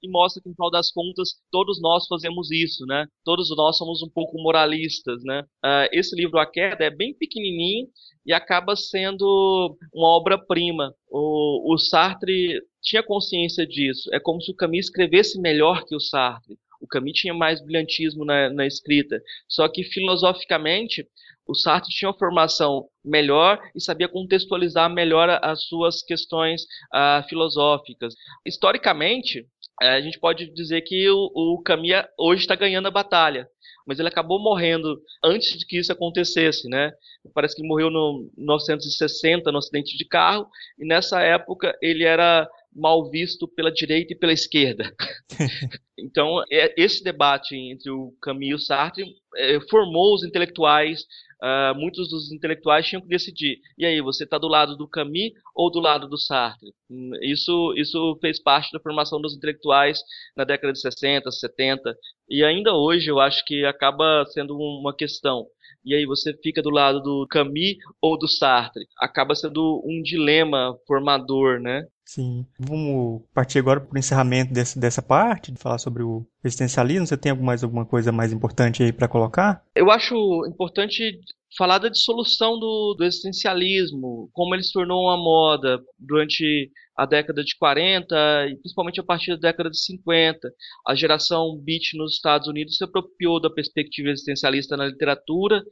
e 0.02 0.08
mostra 0.08 0.42
que, 0.42 0.48
no 0.48 0.54
final 0.54 0.70
das 0.70 0.90
contas, 0.90 1.30
todos 1.50 1.80
nós 1.80 2.06
fazemos 2.06 2.50
isso, 2.50 2.84
né? 2.86 3.06
Todos 3.24 3.48
nós 3.56 3.76
somos 3.76 4.02
um 4.02 4.08
pouco 4.08 4.40
moralistas, 4.40 5.22
né? 5.24 5.42
Uh, 5.64 5.88
esse 5.92 6.16
livro, 6.16 6.38
A 6.38 6.46
Queda, 6.46 6.84
é 6.84 6.90
bem 6.90 7.14
pequenininho 7.14 7.88
e 8.24 8.32
acaba 8.32 8.74
sendo 8.74 9.76
uma 9.94 10.08
obra-prima. 10.16 10.94
O, 11.10 11.74
o 11.74 11.78
Sartre 11.78 12.60
tinha 12.82 13.02
consciência 13.02 13.66
disso. 13.66 14.08
É 14.12 14.20
como 14.20 14.40
se 14.40 14.50
o 14.50 14.56
Camus 14.56 14.86
escrevesse 14.86 15.40
melhor 15.40 15.84
que 15.84 15.94
o 15.94 16.00
Sartre. 16.00 16.56
O 16.80 16.86
Camus 16.86 17.12
tinha 17.12 17.34
mais 17.34 17.60
brilhantismo 17.60 18.24
na, 18.24 18.50
na 18.50 18.66
escrita. 18.66 19.20
Só 19.48 19.68
que 19.68 19.82
filosoficamente, 19.84 21.06
o 21.46 21.54
Sartre 21.54 21.90
tinha 21.90 22.10
uma 22.10 22.18
formação 22.18 22.88
melhor 23.04 23.60
e 23.74 23.80
sabia 23.80 24.08
contextualizar 24.08 24.90
melhor 24.90 25.38
as 25.42 25.64
suas 25.64 26.02
questões 26.02 26.62
uh, 26.94 27.26
filosóficas. 27.28 28.14
Historicamente, 28.44 29.40
uh, 29.82 29.86
a 29.86 30.00
gente 30.00 30.18
pode 30.18 30.52
dizer 30.52 30.82
que 30.82 31.08
o, 31.08 31.30
o 31.34 31.62
Camus 31.62 31.90
hoje 32.18 32.42
está 32.42 32.54
ganhando 32.54 32.88
a 32.88 32.90
batalha, 32.90 33.48
mas 33.86 34.00
ele 34.00 34.08
acabou 34.08 34.40
morrendo 34.40 35.00
antes 35.22 35.56
de 35.56 35.64
que 35.64 35.78
isso 35.78 35.92
acontecesse, 35.92 36.68
né? 36.68 36.92
Parece 37.32 37.54
que 37.54 37.62
ele 37.62 37.68
morreu 37.68 37.88
no 37.88 38.28
1960 38.36 39.52
no 39.52 39.58
acidente 39.58 39.96
de 39.96 40.04
carro 40.04 40.48
e 40.76 40.84
nessa 40.84 41.20
época 41.22 41.76
ele 41.80 42.02
era 42.02 42.48
mal 42.76 43.10
visto 43.10 43.48
pela 43.48 43.72
direita 43.72 44.12
e 44.12 44.18
pela 44.18 44.32
esquerda. 44.32 44.94
então, 45.98 46.42
é, 46.50 46.74
esse 46.76 47.02
debate 47.02 47.56
entre 47.56 47.90
o 47.90 48.12
Camus 48.20 48.46
e 48.46 48.54
o 48.54 48.58
Sartre 48.58 49.04
é, 49.36 49.58
formou 49.68 50.14
os 50.14 50.22
intelectuais. 50.22 51.04
Uh, 51.36 51.78
muitos 51.78 52.08
dos 52.08 52.32
intelectuais 52.32 52.86
tinham 52.86 53.02
que 53.02 53.08
decidir. 53.08 53.60
E 53.76 53.84
aí, 53.84 54.00
você 54.00 54.24
está 54.24 54.38
do 54.38 54.48
lado 54.48 54.74
do 54.74 54.88
Camus 54.88 55.32
ou 55.54 55.70
do 55.70 55.80
lado 55.80 56.08
do 56.08 56.16
Sartre? 56.16 56.72
Hum, 56.90 57.10
isso, 57.22 57.74
isso 57.76 58.18
fez 58.22 58.42
parte 58.42 58.72
da 58.72 58.80
formação 58.80 59.20
dos 59.20 59.36
intelectuais 59.36 60.00
na 60.34 60.44
década 60.44 60.72
de 60.72 60.80
60, 60.80 61.30
70. 61.30 61.94
E 62.28 62.42
ainda 62.42 62.74
hoje 62.74 63.10
eu 63.10 63.20
acho 63.20 63.44
que 63.44 63.66
acaba 63.66 64.24
sendo 64.32 64.56
uma 64.56 64.96
questão 64.96 65.46
e 65.86 65.94
aí 65.94 66.04
você 66.04 66.36
fica 66.42 66.60
do 66.60 66.68
lado 66.68 67.00
do 67.00 67.26
Camus 67.30 67.76
ou 68.02 68.18
do 68.18 68.26
Sartre. 68.26 68.84
Acaba 68.98 69.36
sendo 69.36 69.80
um 69.86 70.02
dilema 70.02 70.76
formador, 70.86 71.60
né? 71.60 71.86
Sim. 72.04 72.44
Vamos 72.58 73.22
partir 73.32 73.60
agora 73.60 73.80
para 73.80 73.94
o 73.94 73.98
encerramento 73.98 74.52
desse, 74.52 74.78
dessa 74.78 75.00
parte, 75.00 75.52
de 75.52 75.60
falar 75.60 75.78
sobre 75.78 76.02
o 76.02 76.26
existencialismo. 76.44 77.06
Você 77.06 77.16
tem 77.16 77.32
mais 77.34 77.62
alguma 77.62 77.86
coisa 77.86 78.10
mais 78.10 78.32
importante 78.32 78.82
aí 78.82 78.92
para 78.92 79.08
colocar? 79.08 79.62
Eu 79.74 79.90
acho 79.90 80.14
importante 80.46 81.20
falar 81.56 81.78
da 81.78 81.88
dissolução 81.88 82.58
do, 82.58 82.94
do 82.98 83.04
existencialismo, 83.04 84.28
como 84.32 84.54
ele 84.54 84.62
se 84.62 84.72
tornou 84.72 85.04
uma 85.04 85.16
moda 85.16 85.80
durante 85.98 86.70
a 86.96 87.04
década 87.04 87.44
de 87.44 87.56
40 87.56 88.48
e 88.48 88.56
principalmente 88.56 89.00
a 89.00 89.04
partir 89.04 89.30
da 89.32 89.48
década 89.48 89.70
de 89.70 89.78
50. 89.78 90.48
A 90.86 90.94
geração 90.94 91.56
beat 91.58 91.94
nos 91.94 92.14
Estados 92.14 92.48
Unidos 92.48 92.76
se 92.76 92.84
apropriou 92.84 93.40
da 93.40 93.50
perspectiva 93.50 94.08
existencialista 94.08 94.76
na 94.76 94.86
literatura 94.86 95.62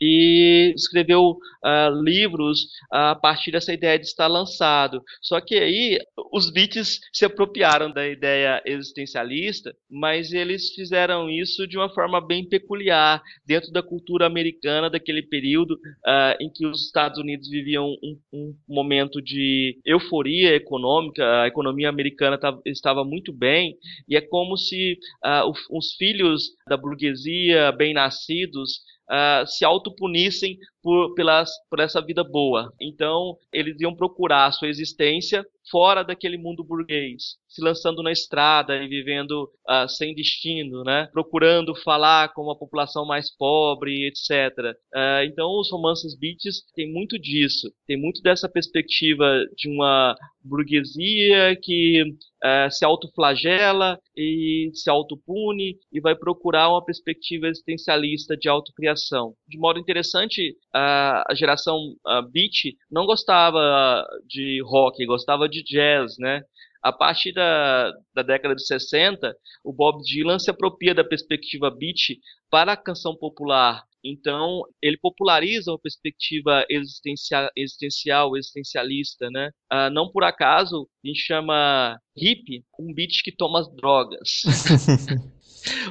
e 0.00 0.72
escreveu 0.76 1.30
uh, 1.30 2.02
livros 2.02 2.68
a 2.92 3.14
partir 3.14 3.50
dessa 3.50 3.72
ideia 3.72 3.98
de 3.98 4.06
estar 4.06 4.28
lançado. 4.28 5.02
Só 5.20 5.40
que 5.40 5.56
aí 5.56 5.98
os 6.32 6.50
beats 6.50 7.00
se 7.12 7.24
apropriaram 7.24 7.90
da 7.90 8.06
ideia 8.06 8.62
existencialista, 8.64 9.74
mas 9.90 10.32
eles 10.32 10.70
fizeram 10.74 11.28
isso 11.28 11.66
de 11.66 11.76
uma 11.76 11.88
forma 11.88 12.24
bem 12.24 12.48
peculiar 12.48 13.22
dentro 13.46 13.72
da 13.72 13.82
cultura 13.82 14.26
americana 14.26 14.90
daquele 14.90 15.22
período 15.22 15.72
uh, 15.72 16.36
em 16.40 16.50
que 16.52 16.66
os 16.66 16.86
Estados 16.86 17.18
Unidos 17.18 17.48
viviam 17.48 17.86
um, 18.02 18.18
um 18.32 18.54
momento 18.68 19.20
de 19.20 19.78
euforia 19.84 20.54
econômica, 20.68 21.42
a 21.42 21.46
economia 21.48 21.88
americana 21.88 22.38
estava 22.66 23.04
muito 23.04 23.32
bem, 23.32 23.76
e 24.08 24.16
é 24.16 24.20
como 24.20 24.56
se 24.56 24.98
uh, 25.24 25.50
os 25.70 25.94
filhos 25.94 26.50
da 26.68 26.76
burguesia, 26.76 27.72
bem-nascidos, 27.72 28.82
uh, 29.10 29.46
se 29.46 29.64
autopunissem 29.64 30.58
por, 30.82 31.14
pelas, 31.14 31.50
por 31.68 31.80
essa 31.80 32.00
vida 32.00 32.24
boa. 32.24 32.72
Então, 32.80 33.36
eles 33.52 33.80
iam 33.80 33.94
procurar 33.94 34.46
a 34.46 34.52
sua 34.52 34.68
existência 34.68 35.44
fora 35.70 36.02
daquele 36.02 36.38
mundo 36.38 36.64
burguês, 36.64 37.36
se 37.46 37.62
lançando 37.62 38.02
na 38.02 38.10
estrada 38.10 38.76
e 38.76 38.88
vivendo 38.88 39.50
uh, 39.68 39.88
sem 39.88 40.14
destino, 40.14 40.82
né? 40.82 41.08
procurando 41.12 41.74
falar 41.74 42.32
com 42.32 42.50
a 42.50 42.56
população 42.56 43.04
mais 43.04 43.30
pobre, 43.36 44.06
etc. 44.06 44.56
Uh, 44.58 44.74
ah, 44.94 45.24
então, 45.24 45.58
os 45.58 45.70
romances 45.70 46.18
beats 46.18 46.62
têm 46.74 46.90
muito 46.90 47.18
disso, 47.18 47.70
tem 47.86 47.96
muito 47.96 48.22
dessa 48.22 48.48
perspectiva 48.48 49.44
de 49.56 49.68
uma 49.68 50.16
burguesia 50.42 51.56
que 51.62 52.02
uh, 52.02 52.70
se 52.70 52.84
autoflagela 52.84 53.98
e 54.16 54.70
se 54.72 54.88
autopune 54.88 55.76
e 55.92 56.00
vai 56.00 56.16
procurar 56.16 56.70
uma 56.70 56.84
perspectiva 56.84 57.46
existencialista 57.46 58.36
de 58.36 58.48
autocriação. 58.48 58.97
De 59.46 59.58
modo 59.58 59.78
interessante, 59.78 60.56
a 60.74 61.24
geração 61.34 61.94
beat 62.30 62.76
não 62.90 63.06
gostava 63.06 64.04
de 64.26 64.60
rock, 64.64 65.04
gostava 65.06 65.48
de 65.48 65.62
jazz, 65.62 66.16
né? 66.18 66.42
A 66.82 66.92
partir 66.92 67.32
da, 67.32 67.92
da 68.14 68.22
década 68.22 68.54
de 68.54 68.64
60, 68.64 69.34
o 69.64 69.72
Bob 69.72 70.00
Dylan 70.04 70.38
se 70.38 70.50
apropria 70.50 70.94
da 70.94 71.04
perspectiva 71.04 71.70
beat 71.70 72.18
para 72.50 72.72
a 72.72 72.76
canção 72.76 73.16
popular. 73.16 73.82
Então, 74.04 74.62
ele 74.80 74.96
populariza 74.96 75.72
uma 75.72 75.78
perspectiva 75.78 76.64
existencial, 76.70 77.48
existencial 77.56 78.36
existencialista, 78.36 79.28
né? 79.30 79.50
Ah, 79.68 79.90
não 79.90 80.08
por 80.10 80.22
acaso, 80.22 80.88
a 81.04 81.08
gente 81.08 81.20
chama 81.20 81.98
hip 82.16 82.64
um 82.78 82.94
beat 82.94 83.22
que 83.24 83.32
toma 83.32 83.62
drogas. 83.74 84.42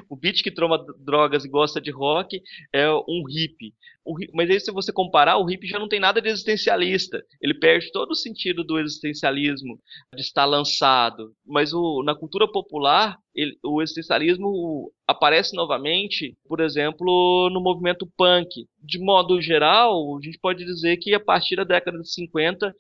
o 0.09 0.15
beat 0.15 0.41
que 0.41 0.51
toma 0.51 0.83
drogas 0.99 1.45
e 1.45 1.49
gosta 1.49 1.81
de 1.81 1.91
rock 1.91 2.41
é 2.73 2.89
um 2.89 3.23
hippie. 3.27 3.73
Mas 4.33 4.49
aí, 4.49 4.59
se 4.59 4.71
você 4.71 4.93
comparar, 4.93 5.37
o 5.37 5.45
hippie 5.45 5.67
já 5.67 5.79
não 5.79 5.87
tem 5.87 5.99
nada 5.99 6.21
de 6.21 6.29
existencialista. 6.29 7.21
Ele 7.41 7.53
perde 7.53 7.91
todo 7.91 8.11
o 8.11 8.15
sentido 8.15 8.63
do 8.63 8.79
existencialismo, 8.79 9.79
de 10.15 10.21
estar 10.21 10.45
lançado. 10.45 11.33
Mas 11.45 11.73
o, 11.73 12.03
na 12.03 12.15
cultura 12.15 12.49
popular, 12.49 13.17
ele, 13.35 13.57
o 13.63 13.81
existencialismo 13.81 14.91
aparece 15.07 15.55
novamente, 15.55 16.35
por 16.47 16.59
exemplo, 16.59 17.49
no 17.51 17.61
movimento 17.61 18.07
punk. 18.17 18.65
De 18.81 18.99
modo 18.99 19.41
geral, 19.41 20.17
a 20.17 20.21
gente 20.23 20.39
pode 20.39 20.65
dizer 20.65 20.97
que 20.97 21.13
a 21.13 21.19
partir 21.19 21.55
da 21.55 21.63
década 21.63 21.99
de 21.99 22.11
50 22.11 22.73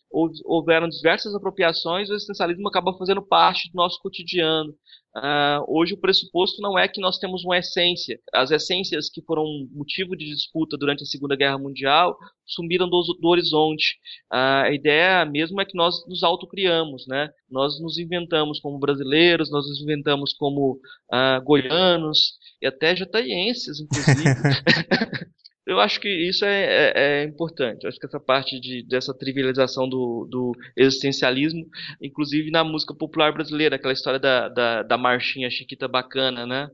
houveram 0.45 0.87
diversas 0.87 1.35
apropriações, 1.35 2.09
o 2.09 2.13
existencialismo 2.13 2.67
acaba 2.67 2.97
fazendo 2.97 3.21
parte 3.21 3.69
do 3.71 3.75
nosso 3.75 3.99
cotidiano. 4.01 4.73
Uh, 5.17 5.65
hoje 5.67 5.95
o 5.95 5.99
pressuposto 5.99 6.61
não 6.61 6.77
é 6.77 6.87
que 6.87 7.01
nós 7.01 7.17
temos 7.17 7.43
uma 7.43 7.57
essência. 7.57 8.19
As 8.31 8.51
essências 8.51 9.09
que 9.09 9.21
foram 9.23 9.45
motivo 9.71 10.15
de 10.15 10.25
disputa 10.25 10.77
durante 10.77 11.01
a 11.01 11.05
Segunda 11.17 11.35
Guerra 11.35 11.57
Mundial 11.57 12.17
sumiram 12.45 12.89
do, 12.89 13.01
do 13.19 13.27
horizonte. 13.27 13.97
A 14.31 14.71
ideia 14.71 15.25
mesmo 15.25 15.59
é 15.59 15.65
que 15.65 15.75
nós 15.75 16.07
nos 16.07 16.23
autocriamos, 16.23 17.05
né? 17.07 17.29
Nós 17.49 17.79
nos 17.81 17.97
inventamos 17.97 18.59
como 18.59 18.79
brasileiros, 18.79 19.51
nós 19.51 19.67
nos 19.67 19.81
inventamos 19.81 20.33
como 20.33 20.79
uh, 21.11 21.43
goianos 21.43 22.37
e 22.61 22.67
até 22.67 22.95
jataienses, 22.95 23.79
inclusive. 23.79 24.23
eu 25.67 25.79
acho 25.81 25.99
que 25.99 26.07
isso 26.07 26.45
é, 26.45 26.63
é, 26.63 26.93
é, 26.95 27.23
importante. 27.25 27.83
Eu 27.83 27.89
acho 27.89 27.99
que 27.99 28.05
essa 28.05 28.19
parte 28.19 28.59
de, 28.59 28.83
dessa 28.87 29.13
trivialização 29.13 29.87
do, 29.87 30.25
do, 30.29 30.53
existencialismo, 30.77 31.65
inclusive 32.01 32.49
na 32.49 32.63
música 32.63 32.95
popular 32.95 33.33
brasileira, 33.33 33.75
aquela 33.75 33.93
história 33.93 34.19
da, 34.19 34.47
da, 34.47 34.83
da 34.83 34.97
marchinha 34.97 35.49
chiquita 35.49 35.87
bacana, 35.87 36.45
né? 36.45 36.69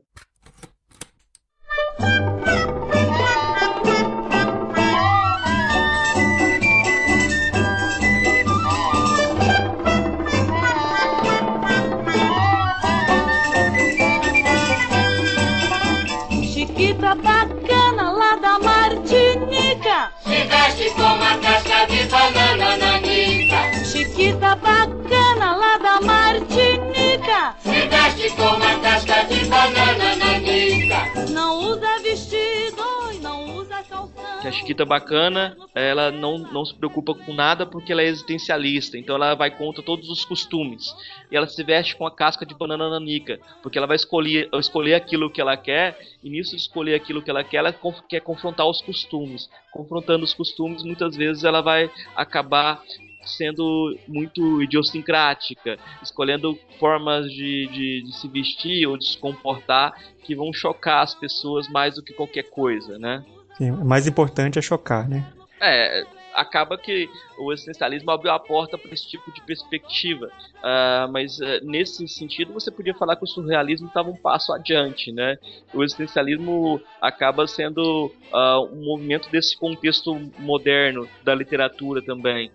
Que 34.44 34.48
a 34.48 34.52
Chiquita 34.52 34.84
bacana, 34.84 35.56
ela 35.74 36.10
não, 36.10 36.36
não 36.36 36.66
se 36.66 36.74
preocupa 36.74 37.14
com 37.14 37.32
nada 37.32 37.64
porque 37.64 37.92
ela 37.92 38.02
é 38.02 38.06
existencialista, 38.06 38.98
então 38.98 39.16
ela 39.16 39.34
vai 39.34 39.50
contra 39.50 39.82
todos 39.82 40.10
os 40.10 40.22
costumes. 40.22 40.94
E 41.30 41.36
ela 41.36 41.46
se 41.46 41.62
veste 41.62 41.96
com 41.96 42.06
a 42.06 42.14
casca 42.14 42.44
de 42.44 42.54
banana 42.54 42.90
nanica, 42.90 43.40
porque 43.62 43.78
ela 43.78 43.86
vai 43.86 43.96
escolher, 43.96 44.50
escolher 44.52 44.94
aquilo 44.94 45.30
que 45.30 45.40
ela 45.40 45.56
quer, 45.56 45.98
e 46.22 46.28
nisso 46.28 46.50
de 46.50 46.60
escolher 46.60 46.94
aquilo 46.94 47.22
que 47.22 47.30
ela 47.30 47.42
quer, 47.42 47.58
ela 47.58 47.74
quer 48.06 48.20
confrontar 48.20 48.68
os 48.68 48.82
costumes. 48.82 49.48
Confrontando 49.72 50.24
os 50.24 50.34
costumes, 50.34 50.82
muitas 50.82 51.16
vezes 51.16 51.42
ela 51.42 51.62
vai 51.62 51.90
acabar 52.14 52.82
sendo 53.22 53.98
muito 54.06 54.62
idiosincrática, 54.62 55.78
escolhendo 56.02 56.58
formas 56.78 57.30
de, 57.30 57.66
de, 57.68 58.02
de, 58.02 58.12
se 58.14 58.28
vestir 58.28 58.86
ou 58.86 58.98
de 58.98 59.06
se 59.06 59.18
comportar 59.18 59.94
que 60.22 60.34
vão 60.34 60.52
chocar 60.52 61.02
as 61.02 61.14
pessoas 61.14 61.66
mais 61.68 61.94
do 61.94 62.02
que 62.02 62.12
qualquer 62.12 62.50
coisa, 62.50 62.98
né? 62.98 63.24
Sim, 63.56 63.70
mais 63.70 64.06
importante 64.06 64.58
é 64.58 64.62
chocar, 64.62 65.08
né? 65.08 65.24
É, 65.60 66.04
acaba 66.34 66.76
que 66.76 67.08
o 67.38 67.52
existencialismo 67.52 68.10
abriu 68.10 68.32
a 68.32 68.38
porta 68.38 68.76
para 68.76 68.92
esse 68.92 69.08
tipo 69.08 69.32
de 69.32 69.40
perspectiva. 69.42 70.26
Uh, 70.56 71.10
mas 71.10 71.38
uh, 71.38 71.60
nesse 71.62 72.06
sentido, 72.08 72.52
você 72.52 72.70
podia 72.70 72.94
falar 72.94 73.16
que 73.16 73.24
o 73.24 73.28
surrealismo 73.28 73.86
estava 73.86 74.10
um 74.10 74.16
passo 74.16 74.52
adiante, 74.52 75.12
né? 75.12 75.38
O 75.72 75.82
existencialismo 75.82 76.80
acaba 77.00 77.46
sendo 77.46 78.12
uh, 78.32 78.64
um 78.72 78.84
movimento 78.84 79.30
desse 79.30 79.56
contexto 79.56 80.14
moderno 80.38 81.08
da 81.22 81.34
literatura 81.34 82.02
também. 82.02 82.50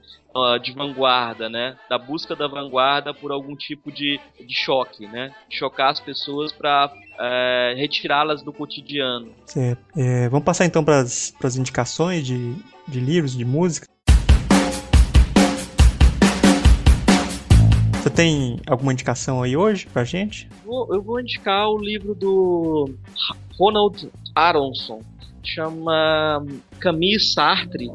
De 0.62 0.74
vanguarda, 0.74 1.50
né? 1.50 1.76
Da 1.90 1.98
busca 1.98 2.36
da 2.36 2.48
vanguarda 2.48 3.14
por 3.14 3.32
algum 3.32 3.56
tipo 3.56 3.92
de, 3.92 4.20
de 4.40 4.56
choque, 4.56 5.08
né? 5.08 5.34
Chocar 5.50 5.92
as 5.92 6.00
pessoas 6.00 6.52
para 6.52 6.92
é, 7.20 7.74
retirá-las 7.76 8.42
do 8.42 8.54
cotidiano. 8.54 9.32
Certo. 9.46 9.82
É, 9.98 10.30
vamos 10.30 10.46
passar 10.46 10.66
então 10.66 10.84
para 10.84 11.00
as 11.02 11.56
indicações 11.58 12.26
de, 12.26 12.56
de 12.88 13.00
livros, 13.00 13.36
de 13.36 13.44
música. 13.44 13.88
Você 18.02 18.10
tem 18.10 18.60
alguma 18.66 18.94
indicação 18.94 19.44
aí 19.44 19.58
hoje 19.58 19.86
pra 19.88 20.06
gente? 20.06 20.48
Eu 20.66 21.02
vou 21.02 21.20
indicar 21.20 21.68
o 21.70 21.78
livro 21.78 22.16
do 22.16 22.90
Ronald 23.58 24.10
Aronson, 24.34 25.02
chama 25.44 26.46
Camille 26.80 27.20
Sartre, 27.20 27.90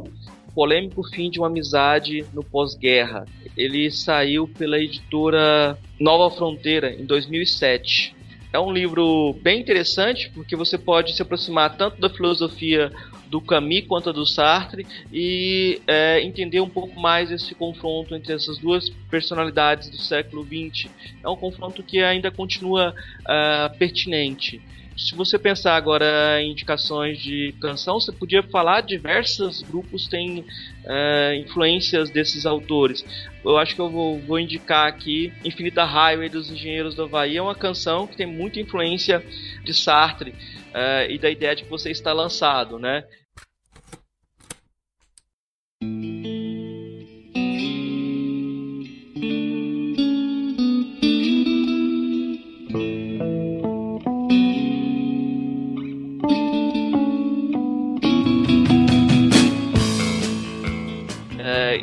polêmico 0.54 1.02
fim 1.02 1.30
de 1.30 1.38
uma 1.38 1.48
amizade 1.48 2.24
no 2.32 2.42
pós-guerra. 2.42 3.24
Ele 3.56 3.90
saiu 3.90 4.48
pela 4.48 4.78
editora 4.78 5.78
Nova 5.98 6.34
Fronteira 6.34 6.92
em 6.92 7.04
2007. 7.04 8.14
É 8.52 8.60
um 8.60 8.72
livro 8.72 9.32
bem 9.42 9.60
interessante 9.60 10.30
porque 10.32 10.54
você 10.54 10.78
pode 10.78 11.12
se 11.14 11.20
aproximar 11.20 11.76
tanto 11.76 12.00
da 12.00 12.08
filosofia 12.08 12.92
do 13.26 13.40
Camus 13.40 13.84
quanto 13.88 14.10
a 14.10 14.12
do 14.12 14.24
Sartre 14.24 14.86
e 15.12 15.82
é, 15.88 16.20
entender 16.22 16.60
um 16.60 16.68
pouco 16.68 17.00
mais 17.00 17.32
esse 17.32 17.52
confronto 17.52 18.14
entre 18.14 18.32
essas 18.32 18.56
duas 18.58 18.88
personalidades 19.10 19.90
do 19.90 19.98
século 19.98 20.44
XX. 20.44 20.88
É 21.20 21.28
um 21.28 21.34
confronto 21.34 21.82
que 21.82 22.00
ainda 22.00 22.31
continua 22.31 22.94
uh, 23.22 23.76
pertinente. 23.76 24.62
Se 24.96 25.14
você 25.14 25.38
pensar 25.38 25.74
agora 25.74 26.40
em 26.40 26.52
indicações 26.52 27.18
de 27.18 27.54
canção, 27.60 28.00
você 28.00 28.12
podia 28.12 28.42
falar 28.42 28.80
diversos 28.80 29.62
grupos 29.62 30.06
têm 30.06 30.44
é, 30.84 31.36
influências 31.36 32.10
desses 32.10 32.46
autores. 32.46 33.04
Eu 33.44 33.58
acho 33.58 33.74
que 33.74 33.80
eu 33.80 33.90
vou, 33.90 34.18
vou, 34.20 34.38
indicar 34.38 34.86
aqui 34.86 35.32
Infinita 35.44 35.84
Highway 35.84 36.28
dos 36.28 36.50
Engenheiros 36.50 36.94
do 36.94 37.02
Havaí. 37.04 37.36
É 37.36 37.42
uma 37.42 37.54
canção 37.54 38.06
que 38.06 38.16
tem 38.16 38.26
muita 38.26 38.60
influência 38.60 39.24
de 39.64 39.74
Sartre 39.74 40.34
é, 40.72 41.12
e 41.12 41.18
da 41.18 41.28
ideia 41.28 41.56
de 41.56 41.64
que 41.64 41.70
você 41.70 41.90
está 41.90 42.12
lançado, 42.12 42.78
né? 42.78 43.04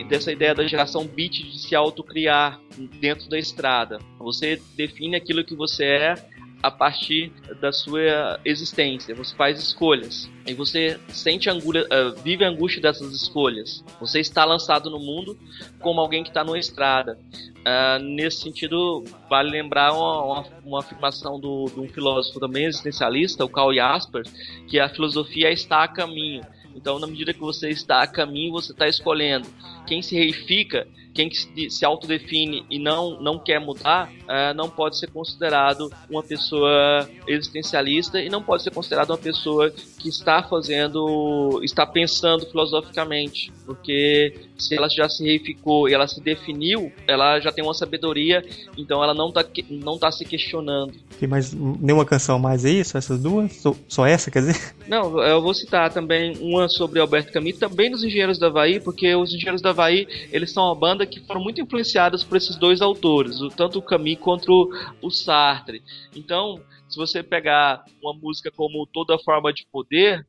Dessa 0.08 0.32
ideia 0.32 0.54
da 0.54 0.66
geração 0.66 1.06
bit 1.06 1.44
de 1.44 1.60
se 1.60 1.76
autocriar 1.76 2.60
dentro 3.00 3.30
da 3.30 3.38
estrada. 3.38 4.00
Você 4.20 4.62
define 4.76 5.16
aquilo 5.16 5.44
que 5.44 5.56
você 5.56 5.86
é 5.86 6.16
a 6.62 6.70
partir 6.70 7.32
da 7.60 7.72
sua 7.72 8.40
existência. 8.46 9.16
Você 9.16 9.36
faz 9.36 9.60
escolhas 9.60 10.30
e 10.46 10.54
você 10.54 11.00
sente 11.10 11.50
angústia, 11.50 11.86
uh, 11.86 12.22
vive 12.22 12.46
a 12.46 12.50
angústia 12.50 12.82
dessas 12.82 13.12
escolhas. 13.14 13.84
Você 14.00 14.20
está 14.20 14.46
lançado 14.46 14.90
no 14.90 15.00
mundo 15.00 15.38
como 15.80 16.00
alguém 16.00 16.24
que 16.24 16.30
está 16.30 16.44
numa 16.44 16.60
estrada. 16.60 17.18
Uh, 17.60 18.04
nesse 18.04 18.42
sentido, 18.42 19.04
vale 19.30 19.50
lembrar 19.50 19.94
uma, 19.94 20.24
uma, 20.24 20.46
uma 20.64 20.80
afirmação 20.80 21.40
do, 21.40 21.66
de 21.66 21.80
um 21.80 21.88
filósofo 21.88 22.40
também 22.40 22.66
existencialista, 22.66 23.44
o 23.44 23.50
Karl 23.50 23.74
Jasper, 23.74 24.24
que 24.68 24.80
a 24.80 24.90
filosofia 24.90 25.52
está 25.52 25.84
a 25.84 25.88
caminho. 25.88 26.42
Então, 26.76 27.00
na 27.00 27.08
medida 27.08 27.34
que 27.34 27.40
você 27.40 27.70
está 27.70 28.02
a 28.02 28.08
caminho, 28.08 28.54
você 28.54 28.72
está 28.72 28.88
escolhendo. 28.88 29.48
Quem 29.86 30.02
se 30.02 30.16
reifica 30.16 30.88
quem 31.14 31.30
se 31.70 31.86
autodefine 31.86 32.66
e 32.70 32.80
não, 32.80 33.20
não 33.22 33.38
quer 33.38 33.60
mudar, 33.60 34.10
uh, 34.10 34.54
não 34.56 34.70
pode 34.70 34.98
ser 34.98 35.08
considerado 35.08 35.92
uma 36.10 36.24
pessoa 36.24 37.08
existencialista 37.28 38.20
e 38.22 38.30
não 38.30 38.42
pode 38.42 38.64
ser 38.64 38.72
considerado 38.72 39.10
uma 39.10 39.18
pessoa 39.18 39.72
que 40.00 40.10
está 40.10 40.42
fazendo, 40.44 41.60
está 41.64 41.86
pensando 41.86 42.46
filosoficamente, 42.46 43.52
porque 43.66 44.34
se 44.58 44.76
ela 44.76 44.88
já 44.90 45.10
se 45.10 45.24
reificou 45.24 45.90
e 45.90 45.94
ela 45.94 46.08
se 46.08 46.22
definiu, 46.22 46.92
ela 47.08 47.40
já 47.40 47.52
tem 47.52 47.64
uma 47.64 47.74
sabedoria, 47.74 48.44
então 48.78 49.04
ela 49.04 49.14
não 49.14 49.30
está 49.30 49.46
não 49.70 49.98
tá 49.98 50.12
se 50.12 50.24
questionando. 50.24 50.94
Tem 51.20 51.28
mais 51.28 51.54
nenhuma 51.54 52.06
canção 52.06 52.40
mais 52.40 52.64
aí? 52.64 52.84
Só 52.84 52.98
essas 52.98 53.22
duas? 53.22 53.54
Só, 53.58 53.76
só 53.88 54.06
essa, 54.06 54.32
quer 54.32 54.40
dizer? 54.40 54.76
Não, 54.88 55.22
eu 55.22 55.42
vou 55.42 55.54
citar 55.54 55.92
também 55.92 56.38
uma 56.40 56.68
sobre 56.70 57.00
Alberto 57.00 57.32
Camus, 57.32 57.58
também 57.58 57.92
dos 57.92 58.04
Engenheiros 58.04 58.40
da 58.40 58.48
Havaí, 58.48 58.80
porque 58.80 59.14
os 59.16 59.34
Engenheiros 59.34 59.62
da 59.62 59.71
Havaí, 59.72 60.08
eles 60.32 60.52
são 60.52 60.66
uma 60.66 60.76
banda 60.76 61.06
que 61.06 61.20
foram 61.22 61.42
muito 61.42 61.60
influenciadas 61.60 62.24
por 62.24 62.38
esses 62.38 62.56
dois 62.56 62.82
autores, 62.82 63.38
tanto 63.56 63.80
o 63.80 63.82
Camus 63.82 64.18
quanto 64.20 64.70
o 65.02 65.10
Sartre. 65.10 65.82
Então, 66.16 66.62
se 66.88 66.98
você 66.98 67.24
pegar 67.24 67.84
uma 68.02 68.14
música 68.14 68.52
como 68.52 68.88
Toda 68.88 69.18
Forma 69.20 69.52
de 69.54 69.66
Poder, 69.72 70.26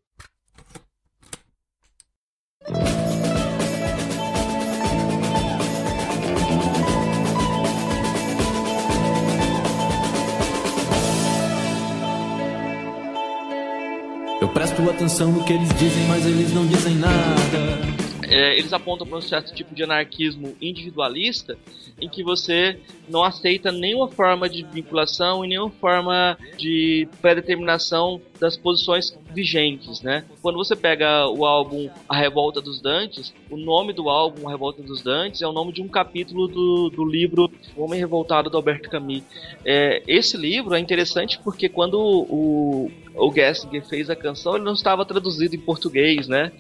Eu 14.40 14.49
presto 14.49 14.90
atenção 14.90 15.30
no 15.30 15.45
que 15.45 15.53
eles 15.53 15.68
dizem, 15.78 16.05
mas 16.09 16.26
eles 16.26 16.53
não 16.53 16.66
dizem 16.66 16.97
nada 16.97 18.01
é, 18.32 18.58
eles 18.58 18.72
apontam 18.72 19.06
para 19.06 19.18
um 19.18 19.20
certo 19.20 19.54
tipo 19.54 19.74
de 19.74 19.82
anarquismo 19.82 20.56
individualista 20.60 21.56
em 22.00 22.08
que 22.08 22.22
você 22.24 22.78
não 23.08 23.22
aceita 23.22 23.70
nenhuma 23.70 24.08
forma 24.08 24.48
de 24.48 24.62
vinculação 24.64 25.44
e 25.44 25.48
nenhuma 25.48 25.70
forma 25.70 26.38
de 26.56 27.08
predeterminação 27.20 28.20
das 28.43 28.57
posições 28.57 29.16
vigentes, 29.32 30.03
né? 30.03 30.24
Quando 30.43 30.57
você 30.57 30.74
pega 30.74 31.28
o 31.28 31.47
álbum 31.47 31.88
A 32.09 32.16
Revolta 32.16 32.61
dos 32.61 32.80
Dantes, 32.80 33.32
o 33.49 33.57
nome 33.57 33.93
do 33.93 34.09
álbum 34.09 34.49
A 34.49 34.51
Revolta 34.51 34.82
dos 34.82 35.01
Dantes 35.01 35.43
é 35.43 35.47
o 35.47 35.53
nome 35.53 35.72
de 35.72 35.80
um 35.80 35.86
capítulo 35.86 36.49
do, 36.49 36.90
do 36.90 37.05
livro 37.05 37.49
O 37.76 37.84
Homem 37.84 38.01
Revoltado 38.01 38.51
do 38.51 38.57
Alberto 38.57 38.90
Camus. 38.90 39.22
É, 39.64 40.03
esse 40.09 40.36
livro 40.36 40.74
é 40.74 40.80
interessante 40.80 41.38
porque 41.38 41.68
quando 41.68 42.01
o, 42.01 42.90
o 43.14 43.32
Gessinger 43.32 43.86
fez 43.86 44.11
a 44.11 44.16
canção, 44.16 44.57
ele 44.57 44.64
não 44.64 44.72
estava 44.72 45.05
traduzido 45.05 45.55
em 45.55 45.61
português, 45.61 46.26
né? 46.26 46.51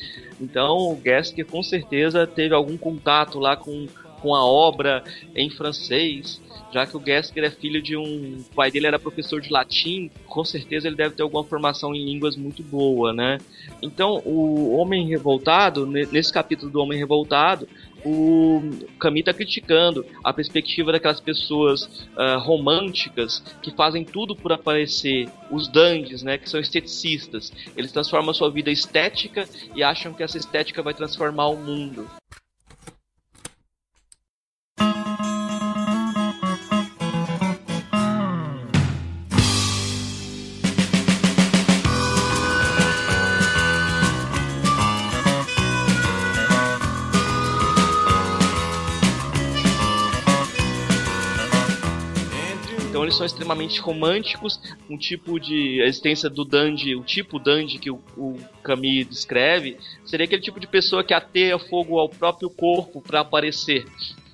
Então 0.40 0.92
o 0.92 1.00
Gessinger 1.04 1.46
com 1.46 1.64
certeza 1.64 2.28
teve 2.28 2.54
algum 2.54 2.76
contato 2.76 3.40
lá 3.40 3.56
com, 3.56 3.88
com 4.22 4.34
a 4.34 4.44
obra 4.44 5.02
em 5.34 5.50
francês 5.50 6.40
já 6.72 6.86
que 6.86 6.96
o 6.96 7.02
Gesker 7.04 7.44
é 7.44 7.50
filho 7.50 7.82
de 7.82 7.96
um. 7.96 8.38
O 8.38 8.54
pai 8.54 8.70
dele 8.70 8.86
era 8.86 8.98
professor 8.98 9.40
de 9.40 9.52
latim, 9.52 10.10
com 10.26 10.44
certeza 10.44 10.88
ele 10.88 10.96
deve 10.96 11.14
ter 11.14 11.22
alguma 11.22 11.44
formação 11.44 11.94
em 11.94 12.04
línguas 12.04 12.34
muito 12.34 12.62
boa, 12.62 13.12
né? 13.12 13.38
Então, 13.82 14.22
o 14.24 14.74
Homem 14.76 15.06
Revoltado, 15.06 15.86
nesse 15.86 16.32
capítulo 16.32 16.72
do 16.72 16.80
Homem 16.80 16.98
Revoltado, 16.98 17.68
o 18.04 18.60
Camus 18.98 19.20
está 19.20 19.32
criticando 19.32 20.04
a 20.24 20.32
perspectiva 20.32 20.90
daquelas 20.90 21.20
pessoas 21.20 21.84
uh, 22.16 22.38
românticas 22.38 23.40
que 23.62 23.70
fazem 23.70 24.04
tudo 24.04 24.34
por 24.34 24.52
aparecer, 24.52 25.28
os 25.50 25.68
dandies, 25.68 26.22
né, 26.22 26.38
que 26.38 26.50
são 26.50 26.58
esteticistas. 26.58 27.52
Eles 27.76 27.92
transformam 27.92 28.30
a 28.30 28.34
sua 28.34 28.50
vida 28.50 28.70
estética 28.70 29.46
e 29.76 29.82
acham 29.84 30.12
que 30.12 30.22
essa 30.22 30.38
estética 30.38 30.82
vai 30.82 30.94
transformar 30.94 31.46
o 31.48 31.56
mundo. 31.56 32.08
Eles 53.04 53.16
são 53.16 53.26
extremamente 53.26 53.80
românticos, 53.80 54.60
um 54.88 54.96
tipo 54.96 55.38
de 55.38 55.80
a 55.82 55.86
existência 55.86 56.28
do 56.28 56.44
dandy, 56.44 56.94
o 56.94 57.02
tipo 57.02 57.38
dandy 57.38 57.78
que 57.78 57.90
o, 57.90 58.00
o 58.16 58.38
Camille 58.62 59.04
descreve, 59.04 59.76
seria 60.04 60.24
aquele 60.24 60.42
tipo 60.42 60.60
de 60.60 60.66
pessoa 60.66 61.04
que 61.04 61.14
ateia 61.14 61.58
fogo 61.58 61.98
ao 61.98 62.08
próprio 62.08 62.50
corpo 62.50 63.00
para 63.00 63.20
aparecer. 63.20 63.84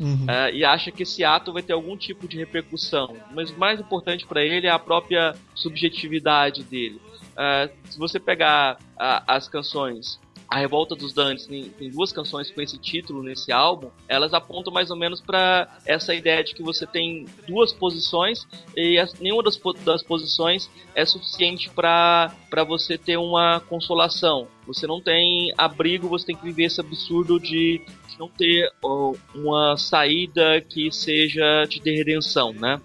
Uhum. 0.00 0.24
Uh, 0.24 0.54
e 0.54 0.64
acha 0.64 0.92
que 0.92 1.02
esse 1.02 1.24
ato 1.24 1.52
vai 1.52 1.62
ter 1.62 1.72
algum 1.72 1.96
tipo 1.96 2.28
de 2.28 2.36
repercussão. 2.36 3.16
Mas 3.34 3.50
o 3.50 3.58
mais 3.58 3.80
importante 3.80 4.26
para 4.26 4.44
ele 4.44 4.66
é 4.66 4.70
a 4.70 4.78
própria 4.78 5.34
subjetividade 5.54 6.62
dele. 6.62 7.00
Uh, 7.32 7.70
se 7.88 7.98
você 7.98 8.18
pegar 8.18 8.74
uh, 8.74 9.22
as 9.26 9.48
canções 9.48 10.20
a 10.48 10.58
Revolta 10.58 10.94
dos 10.96 11.12
Dantes 11.12 11.46
tem, 11.46 11.90
duas 11.90 12.10
canções 12.10 12.50
com 12.50 12.60
esse 12.60 12.78
título 12.78 13.22
nesse 13.22 13.52
álbum, 13.52 13.90
elas 14.08 14.32
apontam 14.32 14.72
mais 14.72 14.90
ou 14.90 14.96
menos 14.96 15.20
para 15.20 15.78
essa 15.84 16.14
ideia 16.14 16.42
de 16.42 16.54
que 16.54 16.62
você 16.62 16.86
tem 16.86 17.26
duas 17.46 17.72
posições 17.72 18.46
e 18.74 18.96
nenhuma 19.20 19.42
das, 19.42 19.60
das 19.84 20.02
posições 20.02 20.70
é 20.94 21.04
suficiente 21.04 21.70
para 21.70 22.32
você 22.66 22.96
ter 22.96 23.18
uma 23.18 23.60
consolação. 23.60 24.48
Você 24.66 24.86
não 24.86 25.00
tem 25.00 25.52
abrigo, 25.56 26.08
você 26.08 26.26
tem 26.26 26.36
que 26.36 26.44
viver 26.44 26.64
esse 26.64 26.80
absurdo 26.80 27.38
de 27.38 27.82
não 28.18 28.28
ter 28.28 28.70
oh, 28.82 29.14
uma 29.34 29.76
saída 29.76 30.60
que 30.60 30.90
seja 30.90 31.64
de 31.68 31.78
redenção, 31.78 32.52
né? 32.52 32.80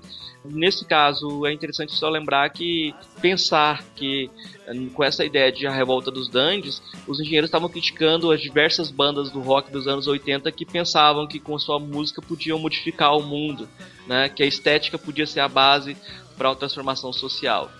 Nesse 0.45 0.85
caso, 0.85 1.45
é 1.45 1.53
interessante 1.53 1.93
só 1.93 2.09
lembrar 2.09 2.49
que 2.49 2.93
pensar 3.21 3.83
que 3.95 4.29
com 4.93 5.03
essa 5.03 5.23
ideia 5.23 5.51
de 5.51 5.65
a 5.65 5.71
revolta 5.71 6.11
dos 6.11 6.27
dandies, 6.27 6.81
os 7.07 7.19
engenheiros 7.19 7.47
estavam 7.47 7.69
criticando 7.69 8.31
as 8.31 8.41
diversas 8.41 8.91
bandas 8.91 9.31
do 9.31 9.39
rock 9.39 9.71
dos 9.71 9.87
anos 9.87 10.05
80 10.07 10.51
que 10.51 10.65
pensavam 10.65 11.27
que 11.27 11.39
com 11.39 11.57
sua 11.57 11.79
música 11.79 12.21
podiam 12.21 12.59
modificar 12.59 13.15
o 13.15 13.23
mundo, 13.23 13.69
né? 14.05 14.27
que 14.27 14.43
a 14.43 14.45
estética 14.45 14.97
podia 14.97 15.25
ser 15.25 15.39
a 15.39 15.47
base 15.47 15.95
para 16.37 16.51
a 16.51 16.55
transformação 16.55 17.13
social 17.13 17.71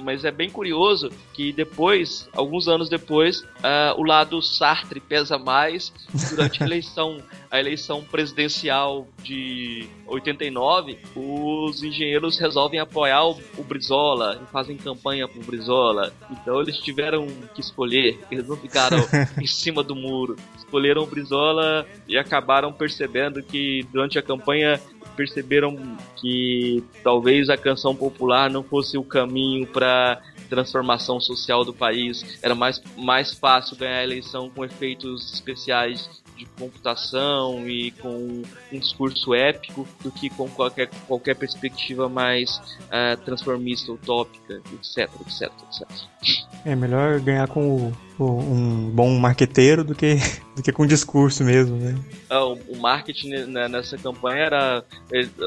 mas 0.00 0.24
é 0.24 0.30
bem 0.30 0.50
curioso 0.50 1.10
que 1.32 1.52
depois, 1.52 2.28
alguns 2.32 2.68
anos 2.68 2.88
depois, 2.88 3.40
uh, 3.40 3.98
o 3.98 4.02
lado 4.02 4.40
Sartre 4.42 5.00
pesa 5.00 5.38
mais 5.38 5.92
durante 6.30 6.62
a 6.62 6.66
eleição, 6.66 7.22
a 7.50 7.58
eleição 7.58 8.04
presidencial 8.04 9.08
de 9.24 9.88
89, 10.06 10.98
os 11.16 11.82
engenheiros 11.82 12.38
resolvem 12.38 12.78
apoiar 12.78 13.26
o, 13.26 13.40
o 13.58 13.64
Brizola 13.64 14.40
e 14.40 14.52
fazem 14.52 14.76
campanha 14.76 15.26
pro 15.26 15.42
Brizola. 15.42 16.12
Então 16.30 16.60
eles 16.60 16.78
tiveram 16.78 17.26
que 17.52 17.60
escolher, 17.60 18.20
eles 18.30 18.46
não 18.46 18.56
ficaram 18.56 18.98
em 19.40 19.46
cima 19.46 19.82
do 19.82 19.96
muro. 19.96 20.36
Escolheram 20.56 21.02
o 21.02 21.06
Brizola 21.06 21.84
e 22.06 22.16
acabaram 22.16 22.72
percebendo 22.72 23.42
que 23.42 23.84
durante 23.90 24.16
a 24.16 24.22
campanha 24.22 24.80
perceberam 25.16 25.76
que 26.16 26.84
talvez 27.02 27.50
a 27.50 27.56
canção 27.56 27.96
popular 27.96 28.48
não 28.48 28.62
fosse 28.62 28.96
o 28.96 29.02
caminho 29.02 29.66
para 29.66 30.22
transformação 30.48 31.20
social 31.20 31.64
do 31.64 31.74
país. 31.74 32.38
Era 32.42 32.54
mais, 32.54 32.82
mais 32.96 33.32
fácil 33.32 33.76
ganhar 33.76 33.98
a 33.98 34.04
eleição 34.04 34.48
com 34.50 34.64
efeitos 34.64 35.32
especiais 35.32 36.20
de 36.40 36.46
computação 36.58 37.68
e 37.68 37.90
com 37.92 38.42
um 38.72 38.78
discurso 38.78 39.34
épico 39.34 39.86
do 40.02 40.10
que 40.10 40.30
com 40.30 40.48
qualquer, 40.48 40.88
qualquer 41.06 41.36
perspectiva 41.36 42.08
mais 42.08 42.56
uh, 42.86 43.16
transformista, 43.24 43.92
utópica, 43.92 44.60
etc, 44.72 45.10
etc, 45.20 45.52
etc. 45.68 45.88
É 46.64 46.74
melhor 46.74 47.20
ganhar 47.20 47.46
com 47.48 47.92
o, 48.18 48.24
um 48.24 48.90
bom 48.90 49.18
marqueteiro 49.18 49.84
do 49.84 49.94
que, 49.94 50.16
do 50.56 50.62
que 50.62 50.72
com 50.72 50.86
discurso 50.86 51.44
mesmo, 51.44 51.76
né? 51.76 51.98
Ah, 52.28 52.44
o, 52.44 52.54
o 52.54 52.78
marketing 52.78 53.46
nessa 53.46 53.98
campanha 53.98 54.44
era... 54.44 54.84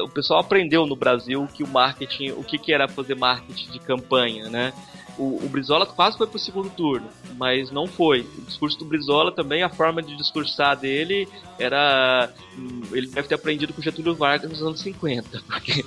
O 0.04 0.08
pessoal 0.08 0.40
aprendeu 0.40 0.86
no 0.86 0.96
Brasil 0.96 1.46
que 1.52 1.62
o 1.62 1.68
marketing... 1.68 2.30
O 2.32 2.44
que, 2.44 2.58
que 2.58 2.72
era 2.72 2.86
fazer 2.88 3.16
marketing 3.16 3.70
de 3.70 3.78
campanha, 3.80 4.48
né? 4.48 4.72
O, 5.18 5.44
o 5.44 5.48
Brizola 5.48 5.86
quase 5.86 6.18
foi 6.18 6.26
pro 6.26 6.38
segundo 6.38 6.70
turno, 6.70 7.08
mas 7.36 7.70
não 7.70 7.86
foi. 7.86 8.20
O 8.38 8.42
discurso 8.42 8.78
do 8.78 8.84
Brizola 8.84 9.30
também, 9.30 9.62
a 9.62 9.68
forma 9.68 10.02
de 10.02 10.16
discursar 10.16 10.76
dele 10.76 11.28
era. 11.58 12.32
Hum, 12.58 12.82
ele 12.92 13.06
deve 13.06 13.28
ter 13.28 13.34
aprendido 13.34 13.72
com 13.72 13.82
Getúlio 13.82 14.14
Vargas 14.14 14.50
nos 14.50 14.62
anos 14.62 14.80
50, 14.80 15.42
porque. 15.46 15.84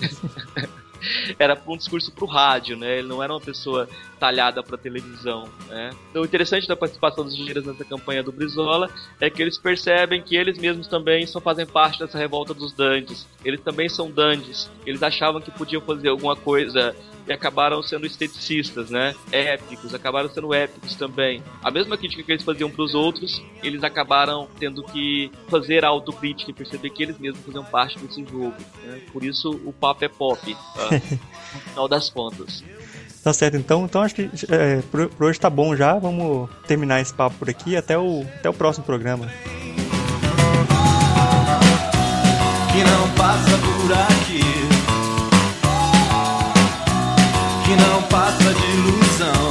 era 1.38 1.59
um 1.67 1.78
discurso 1.78 2.11
pro 2.11 2.25
rádio, 2.25 2.78
né? 2.78 2.99
Ele 2.99 3.07
não 3.07 3.21
era 3.21 3.32
uma 3.32 3.41
pessoa 3.41 3.88
talhada 4.19 4.63
para 4.63 4.78
televisão, 4.78 5.47
né? 5.67 5.91
Então, 6.09 6.21
o 6.21 6.25
interessante 6.25 6.67
da 6.67 6.75
participação 6.75 7.23
dos 7.23 7.34
engenheiros 7.34 7.65
nessa 7.65 7.86
campanha 7.86 8.23
do 8.23 8.32
Brizola 8.32 8.89
é 9.19 9.30
que 9.30 9.41
eles 9.41 9.57
percebem 9.57 10.21
que 10.21 10.36
eles 10.36 10.57
mesmos 10.57 10.88
também 10.88 11.25
só 11.25 11.39
fazem 11.39 11.65
parte 11.65 11.99
dessa 11.99 12.17
revolta 12.17 12.53
dos 12.53 12.73
dandes. 12.73 13.28
Eles 13.43 13.61
também 13.61 13.89
são 13.89 14.09
dandes. 14.09 14.69
Eles 14.86 15.03
achavam 15.03 15.41
que 15.41 15.51
podiam 15.51 15.82
fazer 15.82 16.09
alguma 16.09 16.36
coisa 16.36 16.95
e 17.28 17.34
acabaram 17.34 17.84
sendo 17.84 18.05
esteticistas, 18.05 18.89
né? 18.89 19.13
Épicos, 19.32 19.93
acabaram 19.93 20.30
sendo 20.30 20.53
épicos 20.53 20.95
também. 20.95 21.43
A 21.61 21.69
mesma 21.69 21.97
crítica 21.97 22.23
que 22.23 22.32
eles 22.32 22.43
faziam 22.43 22.69
para 22.69 22.84
os 22.84 22.95
outros, 22.95 23.41
eles 23.61 23.84
acabaram 23.84 24.47
tendo 24.57 24.84
que 24.84 25.30
fazer 25.49 25.84
autocrítica 25.84 26.51
e 26.51 26.53
perceber 26.53 26.89
que 26.91 27.03
eles 27.03 27.19
mesmos 27.19 27.45
faziam 27.45 27.65
parte 27.65 27.99
desse 27.99 28.23
jogo. 28.23 28.55
Né? 28.84 29.01
Por 29.11 29.23
isso 29.23 29.59
o 29.65 29.73
papo 29.73 30.05
é 30.05 30.07
pop, 30.07 30.55
tá? 30.73 30.89
no 31.53 31.59
final 31.59 31.88
das 31.88 32.09
contas. 32.09 32.63
Tá 33.23 33.34
certo, 33.34 33.57
então, 33.57 33.84
então 33.84 34.01
acho 34.01 34.15
que 34.15 34.30
é, 34.49 34.82
por, 34.89 35.09
por, 35.09 35.25
hoje 35.25 35.38
tá 35.38 35.49
bom 35.49 35.75
já. 35.75 35.99
Vamos 35.99 36.49
terminar 36.65 37.01
esse 37.01 37.13
papo 37.13 37.36
por 37.38 37.49
aqui 37.49 37.75
até 37.75 37.97
o, 37.97 38.21
até 38.21 38.49
o 38.49 38.53
próximo 38.53 38.86
programa. 38.86 39.30
Que 42.71 42.84
não 42.84 43.15
passa 43.15 43.57
por 43.57 43.91
aqui 43.91 44.66
que 47.68 47.76
não 47.76 48.01
passa 48.03 48.53
de 48.53 48.65
ilusão. 48.78 49.46